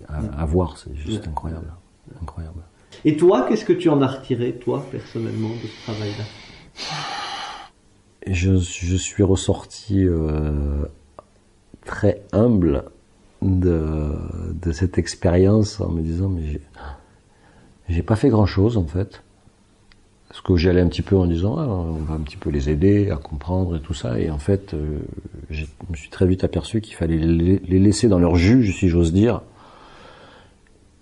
à, 0.09 0.43
à 0.43 0.45
voir 0.45 0.77
c'est 0.79 0.95
juste 0.95 1.27
incroyable. 1.27 1.73
Incroyable. 2.21 2.61
Et 3.05 3.17
toi, 3.17 3.47
qu'est-ce 3.49 3.65
que 3.65 3.73
tu 3.73 3.89
en 3.89 4.03
as 4.03 4.07
retiré, 4.07 4.53
toi, 4.53 4.85
personnellement, 4.91 5.49
de 5.49 5.67
ce 5.67 5.83
travail-là? 5.85 6.25
Je 8.27 8.97
suis 8.97 9.23
ressorti 9.23 10.05
euh, 10.05 10.85
très 11.85 12.23
humble 12.33 12.85
de, 13.43 14.15
de 14.63 14.73
cette 14.73 14.99
expérience 14.99 15.81
en 15.81 15.91
me 15.91 16.01
disant 16.01 16.29
mais 16.29 16.61
j'ai 17.89 18.03
pas 18.03 18.17
fait 18.17 18.29
grand 18.29 18.47
chose 18.47 18.77
en 18.77 18.87
fait. 18.87 19.23
Parce 20.29 20.41
que 20.41 20.57
j'y 20.57 20.71
allais 20.71 20.81
un 20.81 20.89
petit 20.89 21.03
peu 21.03 21.17
en 21.17 21.27
disant 21.27 21.59
ah, 21.59 21.67
on 21.67 21.93
va 21.93 22.15
un 22.15 22.21
petit 22.21 22.39
peu 22.39 22.49
les 22.49 22.71
aider 22.71 23.11
à 23.11 23.17
comprendre 23.17 23.77
et 23.77 23.81
tout 23.81 23.93
ça. 23.93 24.19
Et 24.19 24.31
en 24.31 24.39
fait 24.39 24.73
euh, 24.73 25.01
je 25.51 25.67
me 25.91 25.97
suis 25.97 26.09
très 26.09 26.27
vite 26.27 26.43
aperçu 26.45 26.81
qu'il 26.81 26.95
fallait 26.95 27.19
les, 27.19 27.59
laisser 27.59 28.09
dans 28.09 28.19
leur 28.19 28.37
jus 28.37 28.73
si 28.73 28.89
j'ose 28.89 29.13
dire 29.13 29.43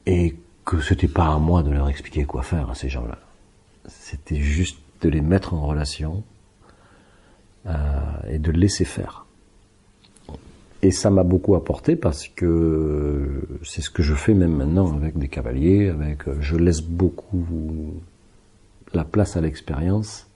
et 0.06 0.34
que 0.64 0.80
c'était 0.80 1.08
pas 1.08 1.26
à 1.32 1.38
moi 1.38 1.62
de 1.62 1.70
leur 1.70 1.88
expliquer 1.88 2.24
quoi 2.24 2.42
faire 2.42 2.70
à 2.70 2.74
ces 2.74 2.88
gens-là. 2.88 3.18
C'était 3.86 4.40
juste 4.40 4.78
de 5.00 5.08
les 5.08 5.20
mettre 5.20 5.54
en 5.54 5.66
relation 5.66 6.24
euh, 7.66 7.72
et 8.28 8.38
de 8.38 8.50
laisser 8.50 8.84
faire. 8.84 9.26
Et 10.82 10.90
ça 10.92 11.10
m'a 11.10 11.24
beaucoup 11.24 11.54
apporté 11.56 11.94
parce 11.94 12.26
que 12.28 13.42
c'est 13.62 13.82
ce 13.82 13.90
que 13.90 14.02
je 14.02 14.14
fais 14.14 14.32
même 14.32 14.56
maintenant 14.56 14.94
avec 14.96 15.18
des 15.18 15.28
cavaliers, 15.28 15.88
avec 15.90 16.26
euh, 16.26 16.34
je 16.40 16.56
laisse 16.56 16.80
beaucoup 16.80 17.92
la 18.94 19.04
place 19.04 19.36
à 19.36 19.40
l'expérience 19.42 20.26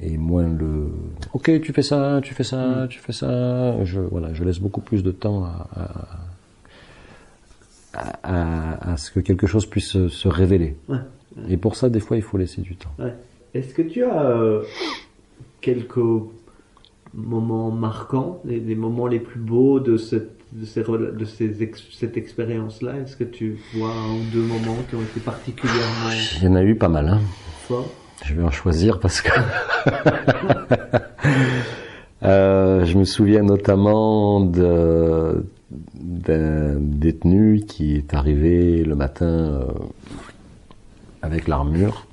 et 0.00 0.16
moins 0.16 0.48
le 0.48 0.88
OK, 1.34 1.60
tu 1.62 1.72
fais 1.72 1.82
ça, 1.82 2.20
tu 2.22 2.32
fais 2.32 2.44
ça, 2.44 2.86
tu 2.88 3.00
fais 3.00 3.12
ça, 3.12 3.82
je 3.84 4.00
voilà, 4.00 4.32
je 4.34 4.44
laisse 4.44 4.60
beaucoup 4.60 4.80
plus 4.80 5.02
de 5.02 5.10
temps 5.10 5.44
à 5.44 5.68
à, 7.92 8.18
à- 8.22 8.92
à 8.92 8.96
ce 8.96 9.10
que 9.10 9.18
quelque 9.20 9.48
chose 9.48 9.66
puisse 9.66 9.88
se, 9.88 10.08
se 10.08 10.28
révéler. 10.28 10.76
Ouais. 10.88 10.98
Et 11.48 11.56
pour 11.56 11.74
ça, 11.74 11.88
des 11.88 11.98
fois, 12.00 12.16
il 12.16 12.22
faut 12.22 12.38
laisser 12.38 12.60
du 12.60 12.76
temps. 12.76 12.90
Ouais. 13.00 13.14
Est-ce 13.52 13.74
que 13.74 13.82
tu 13.82 14.04
as 14.04 14.22
euh, 14.30 14.62
quelques 15.60 15.98
moments 17.14 17.70
marquants, 17.70 18.40
les, 18.44 18.60
les 18.60 18.74
moments 18.74 19.06
les 19.06 19.20
plus 19.20 19.40
beaux 19.40 19.80
de 19.80 19.96
cette, 19.96 20.30
de 20.52 20.64
ces, 20.64 20.82
de 20.82 21.24
ces 21.24 21.62
ex- 21.62 21.82
cette 21.92 22.16
expérience-là 22.16 22.92
Est-ce 23.02 23.16
que 23.16 23.24
tu 23.24 23.58
vois 23.74 23.90
un 23.90 24.14
ou 24.14 24.20
deux 24.32 24.42
moments 24.42 24.76
qui 24.88 24.94
ont 24.96 25.02
été 25.02 25.20
particulièrement 25.20 26.10
Il 26.38 26.44
y 26.44 26.48
en 26.48 26.54
a 26.56 26.62
eu 26.62 26.74
pas 26.76 26.88
mal, 26.88 27.08
hein. 27.08 27.20
forts? 27.66 27.88
Je 28.24 28.34
vais 28.34 28.42
en 28.42 28.50
choisir 28.50 29.00
parce 29.00 29.22
que 29.22 29.30
Euh, 32.22 32.84
je 32.84 32.98
me 32.98 33.04
souviens 33.04 33.42
notamment 33.42 34.40
de 34.44 35.42
d'un 35.94 36.74
détenu 36.78 37.60
qui 37.66 37.96
est 37.96 38.12
arrivé 38.12 38.84
le 38.84 38.94
matin 38.94 39.24
euh, 39.26 39.64
avec 41.22 41.48
l'armure, 41.48 42.06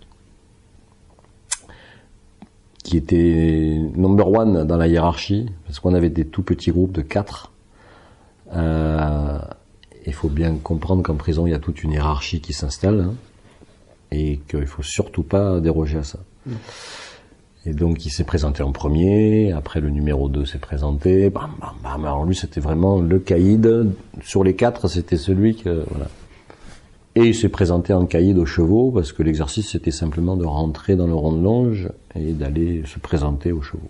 qui 2.88 2.98
était 2.98 3.79
number 3.96 4.29
one 4.32 4.65
dans 4.65 4.77
la 4.77 4.88
hiérarchie 4.88 5.48
parce 5.65 5.79
qu'on 5.79 5.94
avait 5.94 6.10
des 6.10 6.25
tout 6.25 6.41
petits 6.41 6.72
groupes 6.72 6.94
de 6.94 7.01
quatre. 7.01 7.51
Euh, 8.53 9.39
il 10.06 10.13
faut 10.13 10.29
bien 10.29 10.56
comprendre 10.56 11.03
qu'en 11.03 11.15
prison 11.15 11.46
il 11.46 11.51
y 11.51 11.53
a 11.53 11.60
toute 11.60 11.84
une 11.84 11.91
hiérarchie 11.91 12.39
qui 12.39 12.53
s'installe. 12.53 13.01
hein 13.01 13.13
et 14.12 14.39
qu'il 14.50 14.65
faut 14.65 14.84
surtout 14.84 15.24
pas 15.24 15.60
déroger 15.60 15.98
à 15.98 16.03
ça. 16.03 16.20
Et 17.65 17.74
donc 17.74 18.06
il 18.06 18.10
s'est 18.10 18.24
présenté 18.24 18.63
en 18.63 18.72
premier, 18.72 19.51
après 19.51 19.82
le 19.82 19.89
numéro 19.89 20.29
2 20.29 20.46
s'est 20.46 20.58
présenté, 20.58 21.29
bam, 21.29 21.51
bam, 21.60 21.75
bam. 21.84 22.06
Alors 22.06 22.25
lui 22.25 22.36
c'était 22.36 22.62
vraiment 22.62 23.01
le 23.01 23.20
caïd, 23.20 23.91
sur 24.24 24.44
les 24.44 24.56
quatre 24.56 24.88
c'était 24.88 25.17
celui 25.17 25.56
que... 25.56 25.84
Et 27.17 27.29
il 27.29 27.33
s'est 27.33 27.50
présenté 27.50 27.93
en 27.93 28.05
caïd 28.05 28.38
aux 28.38 28.45
chevaux, 28.45 28.91
parce 28.91 29.12
que 29.12 29.24
l'exercice 29.24 29.71
c'était 29.71 29.89
simplement 29.89 30.38
de 30.38 30.45
rentrer 30.45 30.95
dans 30.95 31.07
le 31.07 31.15
rond 31.15 31.31
de 31.31 31.41
longe 31.41 31.89
et 32.13 32.31
d'aller 32.31 32.83
se 32.86 33.00
présenter 33.00 33.51
aux 33.51 33.63
chevaux. 33.63 33.89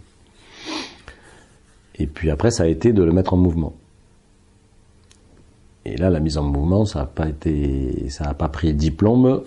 Et 1.95 2.07
puis 2.07 2.29
après, 2.31 2.51
ça 2.51 2.63
a 2.63 2.67
été 2.67 2.93
de 2.93 3.03
le 3.03 3.11
mettre 3.11 3.33
en 3.33 3.37
mouvement. 3.37 3.73
Et 5.83 5.97
là, 5.97 6.09
la 6.09 6.21
mise 6.21 6.37
en 6.37 6.43
mouvement, 6.43 6.85
ça 6.85 6.99
n'a 6.99 7.05
pas 7.05 7.27
été, 7.27 8.07
ça 8.07 8.23
n'a 8.23 8.33
pas 8.33 8.47
pris 8.47 8.73
diplôme. 8.73 9.41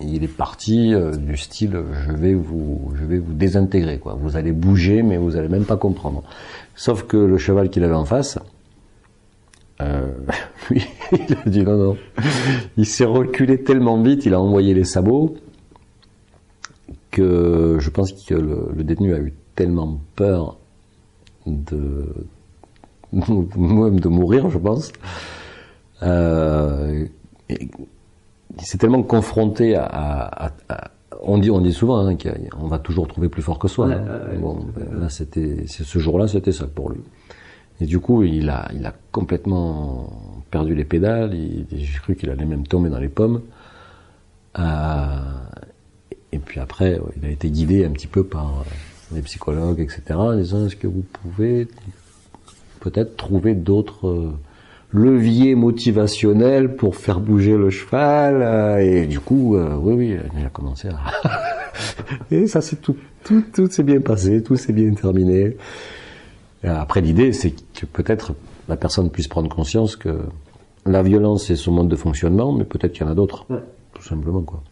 Il 0.00 0.22
est 0.22 0.28
parti 0.28 0.94
euh, 0.94 1.16
du 1.16 1.36
style, 1.36 1.82
je 2.06 2.12
vais 2.12 2.34
vous, 2.34 2.92
je 2.94 3.04
vais 3.04 3.18
vous 3.18 3.32
désintégrer, 3.32 3.98
quoi. 3.98 4.14
Vous 4.14 4.36
allez 4.36 4.52
bouger, 4.52 5.02
mais 5.02 5.16
vous 5.16 5.34
allez 5.34 5.48
même 5.48 5.64
pas 5.64 5.76
comprendre. 5.76 6.22
Sauf 6.76 7.02
que 7.02 7.16
le 7.16 7.38
cheval 7.38 7.70
qu'il 7.70 7.82
avait 7.82 7.94
en 7.94 8.04
face, 8.04 8.38
euh, 9.80 10.12
lui, 10.70 10.86
il 11.12 11.36
a 11.36 11.48
dit 11.48 11.62
non, 11.62 11.76
non. 11.76 11.96
Il 12.76 12.86
s'est 12.86 13.04
reculé 13.04 13.62
tellement 13.62 14.00
vite, 14.00 14.26
il 14.26 14.34
a 14.34 14.40
envoyé 14.40 14.74
les 14.74 14.84
sabots, 14.84 15.36
que 17.10 17.76
je 17.78 17.90
pense 17.90 18.12
que 18.12 18.34
le, 18.34 18.70
le 18.74 18.84
détenu 18.84 19.14
a 19.14 19.18
eu 19.18 19.34
tellement 19.54 20.00
peur 20.14 20.58
de, 21.46 22.06
même 23.12 24.00
de 24.00 24.08
mourir, 24.08 24.50
je 24.50 24.58
pense. 24.58 24.92
Euh, 26.02 27.06
il 27.48 28.62
s'est 28.62 28.78
tellement 28.78 29.02
confronté 29.02 29.76
à, 29.76 29.84
à, 29.84 30.52
à, 30.68 30.90
on 31.22 31.38
dit 31.38 31.50
on 31.50 31.60
dit 31.60 31.72
souvent 31.72 32.06
hein, 32.06 32.16
qu'on 32.16 32.66
va 32.66 32.78
toujours 32.78 33.08
trouver 33.08 33.28
plus 33.28 33.42
fort 33.42 33.58
que 33.58 33.68
soi. 33.68 33.86
Ouais, 33.86 33.94
hein. 33.94 34.38
bon, 34.40 34.66
là 34.98 35.08
c'était 35.08 35.64
ce 35.66 35.98
jour-là 35.98 36.28
c'était 36.28 36.52
ça 36.52 36.66
pour 36.66 36.90
lui. 36.90 37.00
Et 37.80 37.86
du 37.86 38.00
coup 38.00 38.22
il 38.22 38.48
a 38.50 38.68
il 38.74 38.84
a 38.86 38.94
complètement 39.12 40.42
perdu 40.50 40.74
les 40.74 40.84
pédales. 40.84 41.36
J'ai 41.72 41.98
cru 41.98 42.16
qu'il 42.16 42.30
allait 42.30 42.44
même 42.44 42.66
tomber 42.66 42.88
dans 42.88 42.98
les 42.98 43.08
pommes. 43.08 43.42
Euh, 44.58 45.16
et 46.32 46.38
puis 46.38 46.60
après 46.60 47.00
il 47.16 47.26
a 47.26 47.30
été 47.30 47.50
guidé 47.50 47.84
un 47.84 47.90
petit 47.90 48.06
peu 48.06 48.24
par 48.24 48.46
euh, 48.46 49.14
les 49.14 49.22
psychologues 49.22 49.80
etc. 49.80 50.02
En 50.12 50.34
disant 50.34 50.66
est-ce 50.66 50.76
que 50.76 50.86
vous 50.86 51.04
pouvez 51.22 51.68
peut-être 52.80 53.16
trouver 53.16 53.54
d'autres 53.54 54.08
euh, 54.08 54.32
leviers 54.92 55.54
motivationnels 55.54 56.76
pour 56.76 56.96
faire 56.96 57.20
bouger 57.20 57.56
le 57.56 57.70
cheval 57.70 58.42
euh, 58.42 58.78
et 58.78 59.06
du 59.06 59.20
coup 59.20 59.56
oui 59.56 59.94
oui 59.94 60.18
il 60.38 60.46
a 60.46 60.50
commencé 60.50 60.88
à 60.88 60.98
et 62.30 62.46
ça 62.46 62.60
c'est 62.60 62.80
tout 62.80 62.96
tout 63.24 63.44
tout 63.52 63.70
s'est 63.70 63.82
bien 63.82 64.00
passé 64.00 64.42
tout 64.42 64.56
s'est 64.56 64.72
bien 64.72 64.92
terminé 64.94 65.56
après 66.68 67.00
l'idée 67.00 67.32
c'est 67.32 67.52
que 67.74 67.86
peut-être 67.86 68.34
la 68.68 68.76
personne 68.76 69.10
puisse 69.10 69.28
prendre 69.28 69.48
conscience 69.48 69.96
que 69.96 70.20
la 70.84 71.02
violence 71.02 71.46
c'est 71.46 71.56
son 71.56 71.72
mode 71.72 71.88
de 71.88 71.96
fonctionnement 71.96 72.52
mais 72.52 72.64
peut-être 72.64 72.92
qu'il 72.92 73.02
y 73.04 73.08
en 73.08 73.12
a 73.12 73.14
d'autres 73.14 73.44
Ouais. 73.50 73.62
tout 73.94 74.02
simplement 74.02 74.42
quoi 74.42 74.62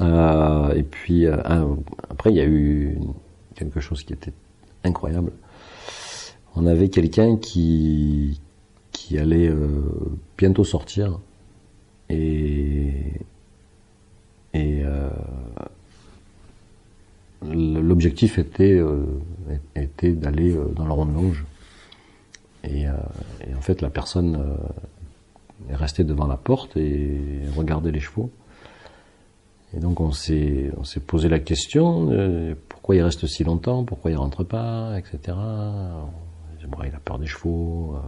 Euh, 0.00 0.74
et 0.74 0.82
puis 0.82 1.24
euh, 1.26 1.36
après 2.10 2.30
il 2.30 2.36
y 2.36 2.40
a 2.40 2.44
eu 2.46 2.98
quelque 3.54 3.80
chose 3.80 4.02
qui 4.04 4.12
était 4.12 4.32
incroyable 4.84 5.32
on 6.54 6.66
avait 6.66 6.88
quelqu'un 6.90 7.36
qui 7.38 8.40
qui 8.92 9.16
allait 9.18 9.48
euh, 9.48 9.68
bientôt 10.36 10.64
sortir 10.64 11.18
et 12.10 12.92
et 14.52 14.82
euh, 14.84 15.08
l'objectif 17.42 18.38
était 18.38 18.72
euh, 18.72 19.04
était 19.74 20.12
d'aller 20.12 20.54
euh, 20.56 20.66
dans 20.74 20.86
le 20.86 20.92
rond 20.92 21.06
de 21.06 21.12
longe 21.12 21.44
et, 22.64 22.88
euh, 22.88 22.92
et 23.46 23.54
en 23.54 23.60
fait 23.60 23.82
la 23.82 23.90
personne 23.90 24.36
euh, 24.36 25.72
est 25.72 25.76
restée 25.76 26.04
devant 26.04 26.26
la 26.26 26.36
porte 26.36 26.76
et 26.76 27.18
regardait 27.56 27.92
les 27.92 28.00
chevaux. 28.00 28.30
Et 29.74 29.80
donc 29.80 30.00
on 30.00 30.12
s'est 30.12 30.70
posé 31.06 31.28
la 31.28 31.40
question 31.40 32.08
pourquoi 32.68 32.94
il 32.96 33.02
reste 33.02 33.26
si 33.26 33.44
longtemps 33.44 33.84
pourquoi 33.84 34.10
il 34.10 34.16
rentre 34.16 34.44
pas 34.44 34.96
etc 34.96 35.34
bon, 36.66 36.78
il 36.84 36.94
a 36.94 36.98
peur 36.98 37.18
des 37.18 37.26
chevaux 37.26 37.94
euh, 37.94 37.98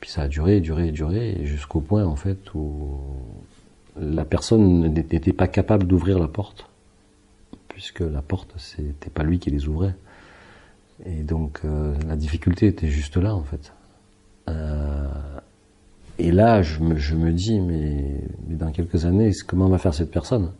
puis 0.00 0.10
ça 0.10 0.22
a 0.22 0.28
duré, 0.28 0.60
duré, 0.60 0.90
duré, 0.90 1.40
jusqu'au 1.44 1.80
point 1.80 2.04
en 2.04 2.16
fait 2.16 2.52
où 2.54 2.98
la 3.96 4.24
personne 4.24 4.92
n'était 4.92 5.32
pas 5.32 5.46
capable 5.46 5.86
d'ouvrir 5.86 6.18
la 6.18 6.28
porte, 6.28 6.68
puisque 7.74 8.00
la 8.00 8.22
porte 8.22 8.54
c'était 8.56 9.10
pas 9.10 9.24
lui 9.24 9.38
qui 9.38 9.50
les 9.50 9.68
ouvrait. 9.68 9.94
Et 11.04 11.22
donc 11.24 11.60
euh, 11.64 11.92
la 12.06 12.14
difficulté 12.14 12.68
était 12.68 12.88
juste 12.88 13.16
là 13.16 13.34
en 13.34 13.42
fait. 13.42 13.72
Euh, 14.48 15.08
et 16.18 16.30
là 16.30 16.62
je 16.62 16.80
me, 16.80 17.32
dis 17.32 17.60
mais, 17.60 18.20
dans 18.48 18.70
quelques 18.70 19.04
années 19.04 19.32
comment 19.46 19.68
va 19.68 19.78
faire 19.78 19.92
cette 19.92 20.12
personne? 20.12 20.52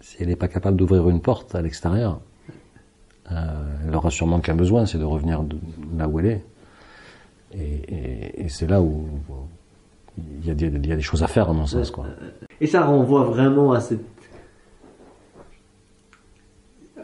Si 0.00 0.16
elle 0.20 0.28
n'est 0.28 0.36
pas 0.36 0.46
capable 0.46 0.76
d'ouvrir 0.76 1.08
une 1.08 1.20
porte 1.20 1.56
à 1.56 1.62
l'extérieur 1.62 2.20
euh, 3.32 3.34
Elle 3.86 3.96
aura 3.96 4.10
sûrement 4.10 4.38
qu'un 4.38 4.54
besoin, 4.54 4.86
c'est 4.86 4.98
de 4.98 5.04
revenir 5.04 5.44
là 5.96 6.08
où 6.08 6.20
elle 6.20 6.26
est. 6.26 6.44
Et, 7.54 8.48
c'est 8.48 8.68
là 8.68 8.80
où 8.80 9.08
il 10.40 10.46
y, 10.46 10.50
a 10.50 10.54
des, 10.54 10.66
il 10.66 10.86
y 10.86 10.92
a 10.92 10.96
des 10.96 11.02
choses 11.02 11.22
à 11.22 11.26
faire 11.26 11.48
à 11.48 11.52
mon 11.52 11.66
sens. 11.66 11.90
Quoi. 11.90 12.06
Et 12.60 12.66
ça 12.66 12.84
renvoie 12.84 13.24
vraiment 13.24 13.72
à 13.72 13.80
cette 13.80 14.17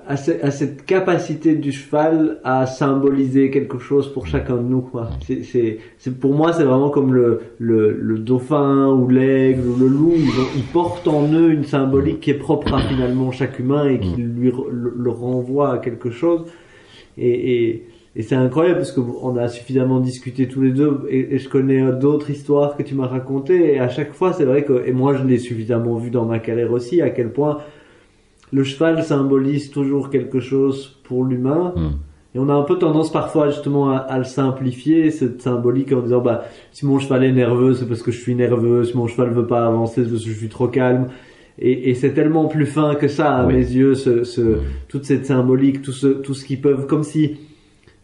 à, 0.07 0.17
ce- 0.17 0.43
à 0.43 0.51
cette 0.51 0.85
capacité 0.85 1.55
du 1.55 1.73
cheval 1.73 2.39
à 2.45 2.67
symboliser 2.67 3.51
quelque 3.51 3.79
chose 3.79 4.13
pour 4.13 4.27
chacun 4.27 4.57
de 4.57 4.63
nous 4.63 4.81
quoi. 4.83 5.11
C'est 5.27 5.43
c'est 5.43 5.79
c'est 5.99 6.19
pour 6.19 6.35
moi 6.35 6.53
c'est 6.53 6.65
vraiment 6.65 6.91
comme 6.91 7.13
le 7.15 7.41
le, 7.59 7.93
le 7.93 8.19
dauphin 8.19 8.89
ou 8.89 9.09
l'aigle 9.09 9.67
ou 9.69 9.77
le 9.77 9.87
loup 9.89 10.13
ils, 10.17 10.29
ont- 10.41 10.53
ils 10.57 10.63
portent 10.73 11.09
en 11.09 11.33
eux 11.33 11.51
une 11.51 11.65
symbolique 11.65 12.21
qui 12.21 12.31
est 12.31 12.35
propre 12.39 12.75
à 12.75 12.81
finalement 12.81 13.31
chaque 13.33 13.59
humain 13.59 13.89
et 13.89 13.99
qui 14.01 14.17
lui 14.21 14.51
re- 14.51 14.69
le, 14.71 14.93
le 14.97 15.11
renvoie 15.11 15.73
à 15.75 15.79
quelque 15.79 16.11
chose 16.11 16.45
et, 17.19 17.65
et 17.67 17.87
et 18.17 18.23
c'est 18.23 18.37
incroyable 18.37 18.77
parce 18.77 18.93
qu'on 18.93 19.37
a 19.37 19.49
suffisamment 19.49 19.99
discuté 19.99 20.47
tous 20.47 20.61
les 20.63 20.71
deux 20.71 21.01
et, 21.11 21.35
et 21.35 21.39
je 21.39 21.49
connais 21.49 21.83
d'autres 21.93 22.31
histoires 22.31 22.77
que 22.77 22.85
tu 22.85 22.95
m'as 22.95 23.09
racontées 23.09 23.75
et 23.75 23.81
à 23.81 23.89
chaque 23.89 24.13
fois 24.13 24.33
c'est 24.33 24.45
vrai 24.45 24.63
que 24.65 24.87
et 24.87 24.93
moi 24.93 25.15
je 25.15 25.25
l'ai 25.25 25.39
suffisamment 25.39 25.97
vu 25.97 26.11
dans 26.11 26.25
ma 26.25 26.39
carrière 26.39 26.71
aussi 26.71 27.03
à 27.03 27.11
quel 27.11 27.31
point 27.33 27.59
le 28.53 28.63
cheval 28.65 29.03
symbolise 29.03 29.71
toujours 29.71 30.11
quelque 30.11 30.41
chose 30.41 31.01
pour 31.05 31.25
l'humain 31.25 31.73
Mm. 31.77 31.81
et 32.35 32.39
on 32.39 32.49
a 32.49 32.55
un 32.55 32.63
peu 32.63 32.77
tendance 32.79 33.11
parfois 33.13 33.49
justement 33.51 33.91
à, 33.91 33.97
à 33.97 34.19
le 34.19 34.25
simplifier 34.25 35.11
cette 35.11 35.41
symbolique 35.43 35.93
en 35.93 36.01
disant 36.01 36.21
bah 36.21 36.45
si 36.73 36.87
mon 36.87 36.99
cheval 36.99 37.25
est 37.25 37.33
nerveux 37.33 37.75
c'est 37.75 37.87
parce 37.87 38.03
que 38.03 38.11
je 38.13 38.21
suis 38.21 38.35
nerveux 38.35 38.85
si 38.85 38.97
mon 38.97 39.07
cheval 39.07 39.31
veut 39.31 39.47
pas 39.47 39.67
avancer 39.67 40.05
c'est 40.05 40.11
parce 40.11 40.25
que 40.25 40.31
je 40.31 40.37
suis 40.37 40.49
trop 40.49 40.69
calme 40.69 41.09
et, 41.59 41.91
et 41.91 41.95
c'est 41.95 42.13
tellement 42.13 42.47
plus 42.47 42.67
fin 42.67 42.95
que 42.97 43.07
ça 43.09 43.37
à 43.37 43.47
Oui. 43.47 43.55
mes 43.55 43.61
yeux 43.61 43.95
ce, 43.95 44.25
ce, 44.25 44.59
toute 44.89 45.05
cette 45.05 45.27
symbolique 45.27 45.83
tout 45.83 45.93
ce 45.93 46.09
tout 46.09 46.35
ce 46.35 46.45
qu'ils 46.45 46.61
peuvent 46.61 46.87
comme 46.87 47.05
si 47.05 47.37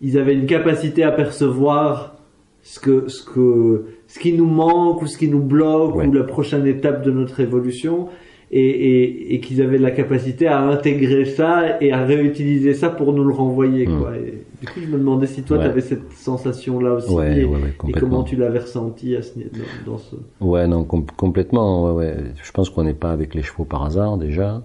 ils 0.02 0.16
avaient 0.18 0.34
une 0.34 0.46
capacité 0.46 1.02
à 1.02 1.10
percevoir 1.12 2.16
ce 2.62 2.78
que 2.80 3.08
ce 3.08 3.22
que 3.24 3.84
ce 4.06 4.18
qui 4.18 4.32
nous 4.32 4.46
manque 4.46 5.02
ou 5.02 5.06
ce 5.06 5.16
qui 5.18 5.28
nous 5.28 5.42
bloque 5.42 5.96
Ouais. 5.96 6.06
ou 6.06 6.12
la 6.12 6.24
prochaine 6.24 6.66
étape 6.66 7.02
de 7.04 7.10
notre 7.10 7.40
évolution 7.40 8.08
et, 8.52 8.60
et, 8.60 9.34
et 9.34 9.40
qu'ils 9.40 9.62
avaient 9.62 9.78
la 9.78 9.92
capacité 9.92 10.48
à 10.48 10.60
intégrer 10.60 11.24
ça 11.24 11.80
et 11.80 11.92
à 11.92 12.04
réutiliser 12.04 12.74
ça 12.74 12.90
pour 12.90 13.12
nous 13.12 13.22
le 13.24 13.32
renvoyer 13.32 13.86
Mm. 13.86 13.98
quoi. 14.00 14.16
Et 14.16 14.42
du 14.60 14.66
coup, 14.66 14.80
je 14.80 14.86
me 14.88 14.98
demandais 14.98 15.26
si 15.28 15.42
toi 15.42 15.56
Ouais. 15.58 15.64
tu 15.64 15.70
avais 15.70 15.80
cette 15.80 16.12
sensation 16.12 16.80
là 16.80 16.94
aussi 16.94 17.10
Ouais, 17.12 17.40
et, 17.40 17.44
ouais, 17.44 17.58
et 17.88 17.92
comment 17.92 18.24
tu 18.24 18.34
l'avais 18.36 18.58
ressenti 18.58 19.14
à 19.16 19.22
ce, 19.22 19.38
dans, 19.38 19.92
dans 19.92 19.98
ce 19.98 20.16
Ouais, 20.40 20.66
non, 20.66 20.82
com- 20.84 21.06
complètement. 21.16 21.84
Ouais, 21.84 21.92
ouais. 21.92 22.16
Je 22.42 22.50
pense 22.52 22.70
qu'on 22.70 22.82
n'est 22.84 22.92
pas 22.94 23.12
avec 23.12 23.34
les 23.34 23.42
chevaux 23.42 23.64
par 23.64 23.84
hasard 23.84 24.16
déjà. 24.18 24.62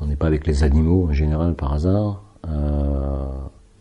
On 0.00 0.06
n'est 0.06 0.16
pas 0.16 0.26
avec 0.26 0.46
les 0.46 0.64
animaux 0.64 1.08
en 1.10 1.12
général 1.12 1.54
par 1.54 1.74
hasard. 1.74 2.22
Euh, 2.48 3.24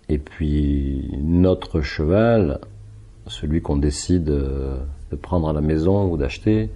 et 0.09 0.17
puis 0.17 1.09
notre 1.21 1.81
cheval, 1.81 2.59
celui 3.27 3.61
qu'on 3.61 3.77
décide 3.77 4.29
euh, 4.29 4.77
de 5.11 5.15
prendre 5.15 5.47
à 5.47 5.53
la 5.53 5.61
maison 5.61 6.09
ou 6.11 6.17
d'acheter, 6.17 6.69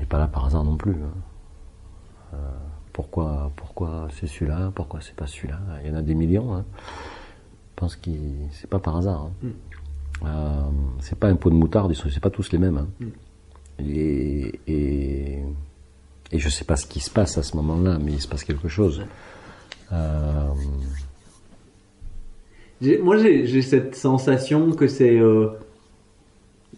n'est 0.00 0.06
pas 0.06 0.18
là 0.18 0.26
par 0.26 0.46
hasard 0.46 0.64
non 0.64 0.76
plus. 0.76 0.92
hein. 0.92 1.14
Euh, 2.34 2.36
pourquoi, 2.92 3.50
pourquoi 3.56 4.08
c'est 4.18 4.26
celui-là 4.26 4.72
Pourquoi 4.74 5.00
c'est 5.00 5.14
pas 5.16 5.26
celui-là? 5.26 5.58
Il 5.84 5.90
y 5.90 5.92
en 5.92 5.96
a 5.96 6.02
des 6.02 6.14
millions. 6.14 6.54
Hein. 6.54 6.64
Je 6.76 7.76
pense 7.76 7.96
que 7.96 8.10
c'est 8.52 8.68
pas 8.68 8.78
par 8.78 8.96
hasard. 8.96 9.28
hein. 9.44 9.48
Euh, 10.26 10.62
c'est 11.00 11.18
pas 11.18 11.28
un 11.28 11.36
pot 11.36 11.48
de 11.50 11.54
moutarde, 11.54 11.92
ils 11.92 12.12
c'est 12.12 12.20
pas 12.20 12.28
tous 12.30 12.52
les 12.52 12.58
mêmes. 12.58 12.76
hein. 12.78 13.06
Et, 13.78 14.60
et, 14.66 15.42
et 16.32 16.38
je 16.38 16.48
sais 16.50 16.64
pas 16.64 16.76
ce 16.76 16.86
qui 16.86 17.00
se 17.00 17.10
passe 17.10 17.38
à 17.38 17.42
ce 17.42 17.56
moment-là, 17.56 17.98
mais 17.98 18.12
il 18.12 18.20
se 18.20 18.28
passe 18.28 18.44
quelque 18.44 18.68
chose. 18.68 19.02
Euh, 19.92 20.52
Moi, 23.02 23.16
j'ai 23.18 23.62
cette 23.62 23.94
sensation 23.94 24.72
que 24.72 24.86
c'est 24.88 25.18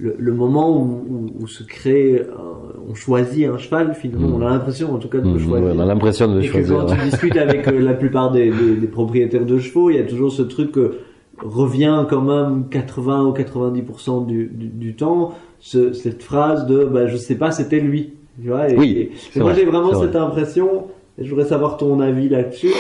le, 0.03 0.17
le 0.19 0.33
moment 0.33 0.77
où, 0.77 0.83
où, 1.09 1.27
où 1.43 1.47
se 1.47 1.63
crée, 1.63 2.17
euh, 2.21 2.33
on 2.91 2.95
choisit 2.95 3.47
un 3.47 3.57
cheval. 3.57 3.95
Finalement, 3.95 4.29
Mm. 4.37 4.43
on 4.43 4.47
a 4.47 4.51
l'impression, 4.51 4.93
en 4.93 4.99
tout 4.99 5.09
cas, 5.09 5.19
de 5.19 5.25
le 5.29 5.35
ouais, 5.35 5.39
choisir. 5.39 5.73
on 5.77 5.79
a 5.81 5.87
l'impression 5.87 6.27
de 6.29 6.37
le 6.37 6.43
choisir. 6.43 6.77
quand 6.79 6.89
ouais. 6.91 6.97
tu 6.99 7.11
discutes 7.11 7.37
avec 7.37 7.69
euh, 7.69 7.79
la 7.81 7.95
plupart 7.95 8.33
des, 8.33 8.51
des, 8.51 8.75
des 8.77 8.87
propriétaires 8.89 9.47
de 9.47 9.59
chevaux, 9.59 9.91
il 9.91 9.97
y 9.97 10.01
a 10.01 10.05
toujours 10.05 10.33
ce 10.33 10.43
truc 10.43 10.73
que 10.73 10.99
revient 11.39 12.05
quand 12.11 12.21
même 12.23 12.65
80 12.71 13.25
ou 13.27 13.33
90% 13.33 14.27
du, 14.27 14.47
du, 14.53 14.67
du 14.69 14.95
temps, 14.95 15.33
ce, 15.61 15.93
cette 15.93 16.23
phrase 16.23 16.67
de 16.67 16.85
bah, 16.85 17.07
je 17.07 17.17
sais 17.17 17.37
pas, 17.37 17.51
c'était 17.53 17.81
lui. 17.81 18.11
Tu 18.43 18.49
vois, 18.49 18.69
et, 18.71 18.77
Oui, 18.79 19.11
et- 19.37 19.39
moi 19.41 19.51
vrai, 19.53 19.61
j'ai 19.61 19.67
vraiment 19.67 19.95
cette 20.01 20.17
impression, 20.17 20.85
et 21.19 21.25
je 21.25 21.31
voudrais 21.31 21.47
savoir 21.49 21.77
ton 21.77 22.01
avis 22.01 22.29
là-dessus, 22.29 22.73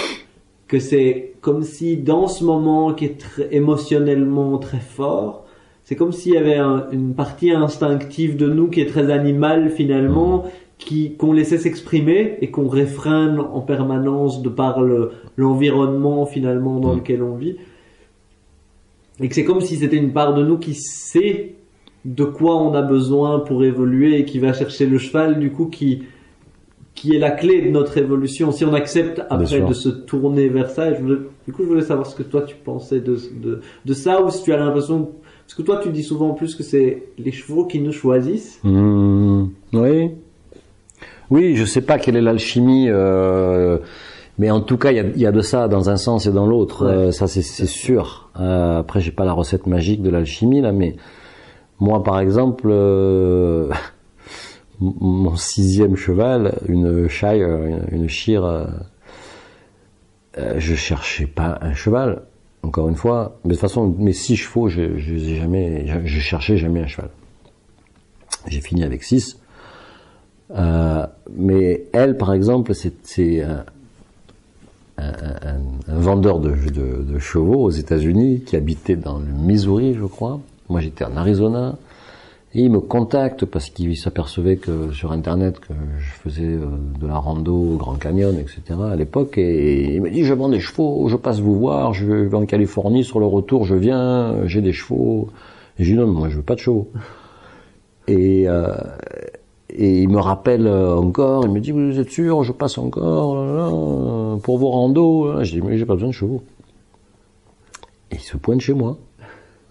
que 0.68 0.78
c'est 0.78 1.34
comme 1.40 1.62
si 1.62 1.96
dans 1.98 2.26
ce 2.28 2.42
moment 2.44 2.94
qui 2.94 3.04
est 3.04 3.18
très, 3.18 3.48
émotionnellement 3.54 4.58
très 4.58 4.78
fort, 4.80 5.41
c'est 5.92 5.96
comme 5.96 6.12
s'il 6.12 6.32
y 6.32 6.38
avait 6.38 6.56
une 6.90 7.12
partie 7.12 7.50
instinctive 7.50 8.38
de 8.38 8.48
nous 8.48 8.68
qui 8.68 8.80
est 8.80 8.86
très 8.86 9.10
animale 9.10 9.68
finalement, 9.68 10.44
qui 10.78 11.16
qu'on 11.16 11.34
laissait 11.34 11.58
s'exprimer 11.58 12.38
et 12.40 12.50
qu'on 12.50 12.66
réfrène 12.66 13.38
en 13.38 13.60
permanence 13.60 14.40
de 14.40 14.48
par 14.48 14.80
l'environnement 15.36 16.24
finalement 16.24 16.80
dans 16.80 16.94
mm. 16.94 16.96
lequel 16.96 17.22
on 17.22 17.34
vit. 17.34 17.56
Et 19.20 19.28
que 19.28 19.34
c'est 19.34 19.44
comme 19.44 19.60
si 19.60 19.76
c'était 19.76 19.98
une 19.98 20.14
part 20.14 20.32
de 20.32 20.42
nous 20.42 20.56
qui 20.56 20.72
sait 20.72 21.56
de 22.06 22.24
quoi 22.24 22.56
on 22.56 22.72
a 22.72 22.80
besoin 22.80 23.40
pour 23.40 23.62
évoluer 23.62 24.18
et 24.18 24.24
qui 24.24 24.38
va 24.38 24.54
chercher 24.54 24.86
le 24.86 24.96
cheval 24.96 25.40
du 25.40 25.52
coup 25.52 25.66
qui 25.66 26.04
qui 26.94 27.14
est 27.14 27.18
la 27.18 27.32
clé 27.32 27.60
de 27.60 27.68
notre 27.68 27.98
évolution. 27.98 28.50
Si 28.50 28.64
on 28.64 28.72
accepte 28.72 29.20
après 29.28 29.60
de 29.60 29.74
se 29.74 29.90
tourner 29.90 30.48
vers 30.48 30.70
ça, 30.70 30.90
du 30.90 31.52
coup, 31.52 31.64
je 31.64 31.68
voulais 31.68 31.82
savoir 31.82 32.06
ce 32.06 32.14
que 32.14 32.22
toi 32.22 32.42
tu 32.42 32.56
pensais 32.56 33.00
de, 33.00 33.18
de, 33.42 33.60
de 33.84 33.92
ça 33.92 34.22
ou 34.22 34.30
si 34.30 34.42
tu 34.42 34.52
as 34.52 34.56
l'impression, 34.56 35.10
parce 35.52 35.60
que 35.60 35.66
toi 35.66 35.80
tu 35.82 35.90
dis 35.90 36.02
souvent 36.02 36.30
plus 36.32 36.54
que 36.54 36.62
c'est 36.62 37.02
les 37.18 37.30
chevaux 37.30 37.66
qui 37.66 37.78
nous 37.78 37.92
choisissent. 37.92 38.58
Mmh, 38.64 39.48
oui. 39.74 40.10
Oui, 41.30 41.56
je 41.56 41.66
sais 41.66 41.82
pas 41.82 41.98
quelle 41.98 42.16
est 42.16 42.22
l'alchimie, 42.22 42.86
euh, 42.88 43.76
mais 44.38 44.50
en 44.50 44.62
tout 44.62 44.78
cas, 44.78 44.92
il 44.92 44.96
y 44.96 45.00
a, 45.00 45.04
y 45.14 45.26
a, 45.26 45.30
de 45.30 45.42
ça 45.42 45.68
dans 45.68 45.90
un 45.90 45.98
sens 45.98 46.24
et 46.24 46.32
dans 46.32 46.46
l'autre. 46.46 46.86
Euh, 46.86 47.10
ça, 47.10 47.26
c'est 47.26 47.42
sûr. 47.42 48.30
Euh, 48.40 48.78
après, 48.78 49.02
j'ai 49.02 49.10
pas 49.10 49.26
la 49.26 49.34
recette 49.34 49.66
magique 49.66 50.00
de 50.00 50.08
l'alchimie 50.08 50.62
là, 50.62 50.72
mais 50.72 50.96
moi, 51.80 52.02
par 52.02 52.18
exemple. 52.18 52.68
Euh, 52.70 53.68
mon 54.80 55.36
sixième 55.36 55.96
cheval, 55.96 56.58
une 56.66 57.08
Shire, 57.08 57.60
une, 57.90 58.08
Shire, 58.08 58.44
euh, 58.44 58.66
euh, 60.38 60.54
je 60.56 60.74
cherchais 60.74 61.26
pas 61.26 61.58
un 61.60 61.74
cheval, 61.74 62.22
encore 62.62 62.88
une 62.88 62.96
fois. 62.96 63.38
Mais 63.44 63.50
de 63.50 63.54
toute 63.54 63.60
façon, 63.60 63.94
mes 63.98 64.12
six 64.12 64.36
chevaux, 64.36 64.68
je, 64.68 64.98
je 64.98 65.16
jamais, 65.16 65.86
je, 66.04 66.20
cherchais 66.20 66.56
jamais 66.56 66.80
un 66.80 66.86
cheval. 66.86 67.10
J'ai 68.46 68.60
fini 68.60 68.82
avec 68.82 69.02
six. 69.02 69.38
Euh, 70.50 71.06
mais 71.34 71.84
elle, 71.92 72.16
par 72.16 72.32
exemple, 72.32 72.72
c'est 72.74 73.42
un, 73.42 73.64
un, 74.98 75.58
vendeur 75.88 76.40
de, 76.40 76.50
de, 76.50 77.18
chevaux 77.18 77.62
aux 77.62 77.70
États-Unis 77.70 78.42
qui 78.44 78.56
habitait 78.56 78.96
dans 78.96 79.18
le 79.18 79.26
Missouri, 79.26 79.94
je 79.94 80.04
crois. 80.04 80.40
Moi, 80.68 80.80
j'étais 80.80 81.04
en 81.04 81.16
Arizona. 81.16 81.76
Et 82.54 82.60
il 82.60 82.70
me 82.70 82.80
contacte 82.80 83.46
parce 83.46 83.70
qu'il 83.70 83.96
s'apercevait 83.96 84.56
que 84.56 84.92
sur 84.92 85.12
Internet 85.12 85.58
que 85.58 85.72
je 85.98 86.10
faisais 86.10 86.44
euh, 86.44 86.66
de 87.00 87.06
la 87.06 87.16
rando 87.16 87.54
au 87.54 87.76
Grand 87.76 87.94
Canyon, 87.94 88.38
etc. 88.38 88.78
à 88.90 88.94
l'époque. 88.94 89.38
Et 89.38 89.94
il 89.94 90.02
me 90.02 90.10
dit, 90.10 90.24
je 90.24 90.34
vends 90.34 90.50
des 90.50 90.60
chevaux, 90.60 91.08
je 91.08 91.16
passe 91.16 91.40
vous 91.40 91.58
voir, 91.58 91.94
je 91.94 92.04
vais 92.04 92.36
en 92.36 92.44
Californie, 92.44 93.04
sur 93.04 93.20
le 93.20 93.26
retour, 93.26 93.64
je 93.64 93.74
viens, 93.74 94.46
j'ai 94.46 94.60
des 94.60 94.74
chevaux. 94.74 95.28
Et 95.78 95.84
je 95.84 95.92
dis, 95.92 95.98
non, 95.98 96.06
moi, 96.06 96.28
je 96.28 96.36
veux 96.36 96.42
pas 96.42 96.54
de 96.54 96.60
chevaux. 96.60 96.90
Et, 98.06 98.46
euh, 98.46 98.74
et 99.70 100.02
il 100.02 100.10
me 100.10 100.18
rappelle 100.18 100.68
encore, 100.68 101.46
il 101.46 101.52
me 101.52 101.60
dit, 101.60 101.70
vous 101.70 101.98
êtes 101.98 102.10
sûr, 102.10 102.42
je 102.42 102.52
passe 102.52 102.76
encore 102.76 104.40
pour 104.40 104.58
vos 104.58 104.68
randos. 104.68 105.42
Je 105.42 105.52
dis, 105.52 105.62
mais 105.62 105.78
j'ai 105.78 105.86
pas 105.86 105.94
besoin 105.94 106.10
de 106.10 106.14
chevaux. 106.14 106.42
Et 108.10 108.16
il 108.16 108.20
se 108.20 108.36
pointe 108.36 108.60
chez 108.60 108.74
moi. 108.74 108.98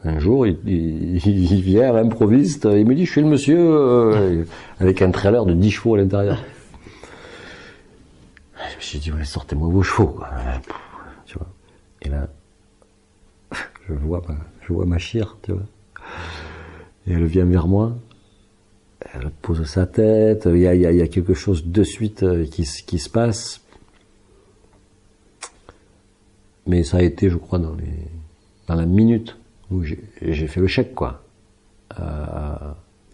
Un 0.04 0.20
jour, 0.20 0.48
il, 0.48 0.58
il, 0.66 1.62
vient 1.62 1.90
à 1.90 2.02
l'improviste, 2.02 2.68
il 2.72 2.86
me 2.86 2.96
dit, 2.96 3.06
je 3.06 3.12
suis 3.12 3.22
le 3.22 3.28
monsieur, 3.28 3.60
euh, 3.60 4.44
avec 4.80 5.02
un 5.02 5.12
trailer 5.12 5.46
de 5.46 5.54
10 5.54 5.72
chevaux 5.72 5.96
à 5.96 5.98
l'intérieur. 5.98 6.44
Je 8.58 8.76
me 8.78 8.82
suis 8.82 9.00
dit, 9.00 9.12
ouais, 9.12 9.24
sortez-moi 9.24 9.70
vos 9.70 9.84
chevaux. 9.84 10.20
Tu 11.26 11.38
vois. 11.38 11.48
Et 12.02 12.10
là, 12.10 12.28
je 13.88 13.94
vois 13.94 14.22
ma, 14.28 14.38
je 14.62 14.74
vois 14.74 14.86
ma 14.86 14.98
chire, 14.98 15.38
tu 15.44 15.52
vois. 15.52 15.64
Et 17.08 17.14
elle 17.14 17.26
vient 17.26 17.46
vers 17.46 17.68
moi, 17.68 17.96
elle 19.14 19.30
pose 19.42 19.64
sa 19.66 19.86
tête, 19.86 20.48
il 20.52 20.60
y 20.60 20.68
a, 20.68 20.76
il 20.76 20.82
y 20.82 21.02
a, 21.02 21.08
quelque 21.08 21.34
chose 21.34 21.66
de 21.66 21.84
suite 21.84 22.24
euh, 22.24 22.46
qui, 22.46 22.64
qui 22.86 23.00
se 23.00 23.10
passe. 23.10 23.62
Mais 26.68 26.84
ça 26.84 26.98
a 26.98 27.02
été, 27.02 27.30
je 27.30 27.38
crois, 27.38 27.60
dans 27.60 27.74
les, 27.74 28.08
dans 28.68 28.76
la 28.76 28.86
minute 28.86 29.38
j'ai 29.82 30.48
fait 30.48 30.60
le 30.60 30.68
chèque, 30.68 30.94
quoi. 30.94 31.24
Euh, 32.00 32.04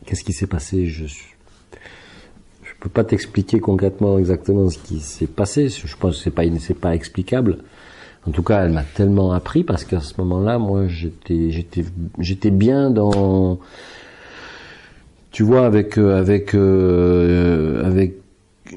qu'est-ce 0.05 0.23
qui 0.23 0.33
s'est 0.33 0.47
passé? 0.47 0.87
Je 0.87 1.05
je 1.05 2.73
peux 2.81 2.89
pas 2.89 3.03
t'expliquer 3.03 3.59
concrètement 3.59 4.19
exactement 4.19 4.69
ce 4.69 4.77
qui 4.77 4.99
s'est 4.99 5.27
passé. 5.27 5.69
Je 5.69 5.95
pense 5.97 6.17
que 6.17 6.23
c'est 6.23 6.31
pas 6.31 6.43
c'est 6.59 6.79
pas 6.79 6.93
explicable. 6.93 7.59
En 8.27 8.31
tout 8.31 8.43
cas, 8.43 8.65
elle 8.65 8.71
m'a 8.71 8.83
tellement 8.83 9.31
appris 9.31 9.63
parce 9.63 9.83
qu'à 9.85 10.01
ce 10.01 10.13
moment-là, 10.19 10.59
moi, 10.59 10.87
j'étais 10.87 11.49
j'étais 11.49 11.85
j'étais 12.19 12.51
bien 12.51 12.91
dans 12.91 13.59
tu 15.31 15.43
vois 15.43 15.65
avec 15.65 15.97
euh, 15.97 16.19
avec 16.19 16.53
euh, 16.53 17.85
avec 17.85 18.15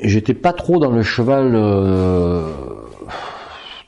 j'étais 0.02 0.34
pas 0.34 0.52
trop 0.52 0.78
dans 0.78 0.92
le 0.92 1.02
cheval 1.02 1.54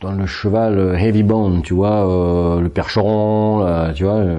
dans 0.03 0.13
le 0.13 0.27
cheval 0.27 0.79
euh, 0.79 0.99
heavy 0.99 1.23
bone, 1.23 1.63
tu 1.63 1.75
vois, 1.75 2.09
euh, 2.09 2.61
le 2.61 2.69
percheron, 2.69 3.65
tu 3.95 4.05
vois, 4.05 4.17
euh, 4.17 4.39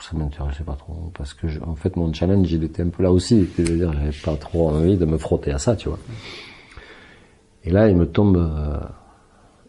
ça 0.00 0.16
m'intéressait 0.16 0.62
pas 0.62 0.76
trop 0.76 1.10
parce 1.16 1.34
que 1.34 1.46
en 1.66 1.74
fait 1.74 1.96
mon 1.96 2.12
challenge 2.12 2.50
il 2.52 2.62
était 2.62 2.82
un 2.82 2.88
peu 2.88 3.02
là 3.02 3.10
aussi, 3.10 3.48
je 3.58 3.62
veux 3.62 3.76
dire, 3.76 3.92
j'avais 3.92 4.16
pas 4.24 4.36
trop 4.36 4.68
envie 4.70 4.96
de 4.96 5.04
me 5.04 5.18
frotter 5.18 5.50
à 5.50 5.58
ça, 5.58 5.74
tu 5.76 5.88
vois. 5.88 5.98
Et 7.64 7.70
là 7.70 7.88
il 7.88 7.96
me 7.96 8.06
tombe 8.06 8.36
euh, 8.36 8.78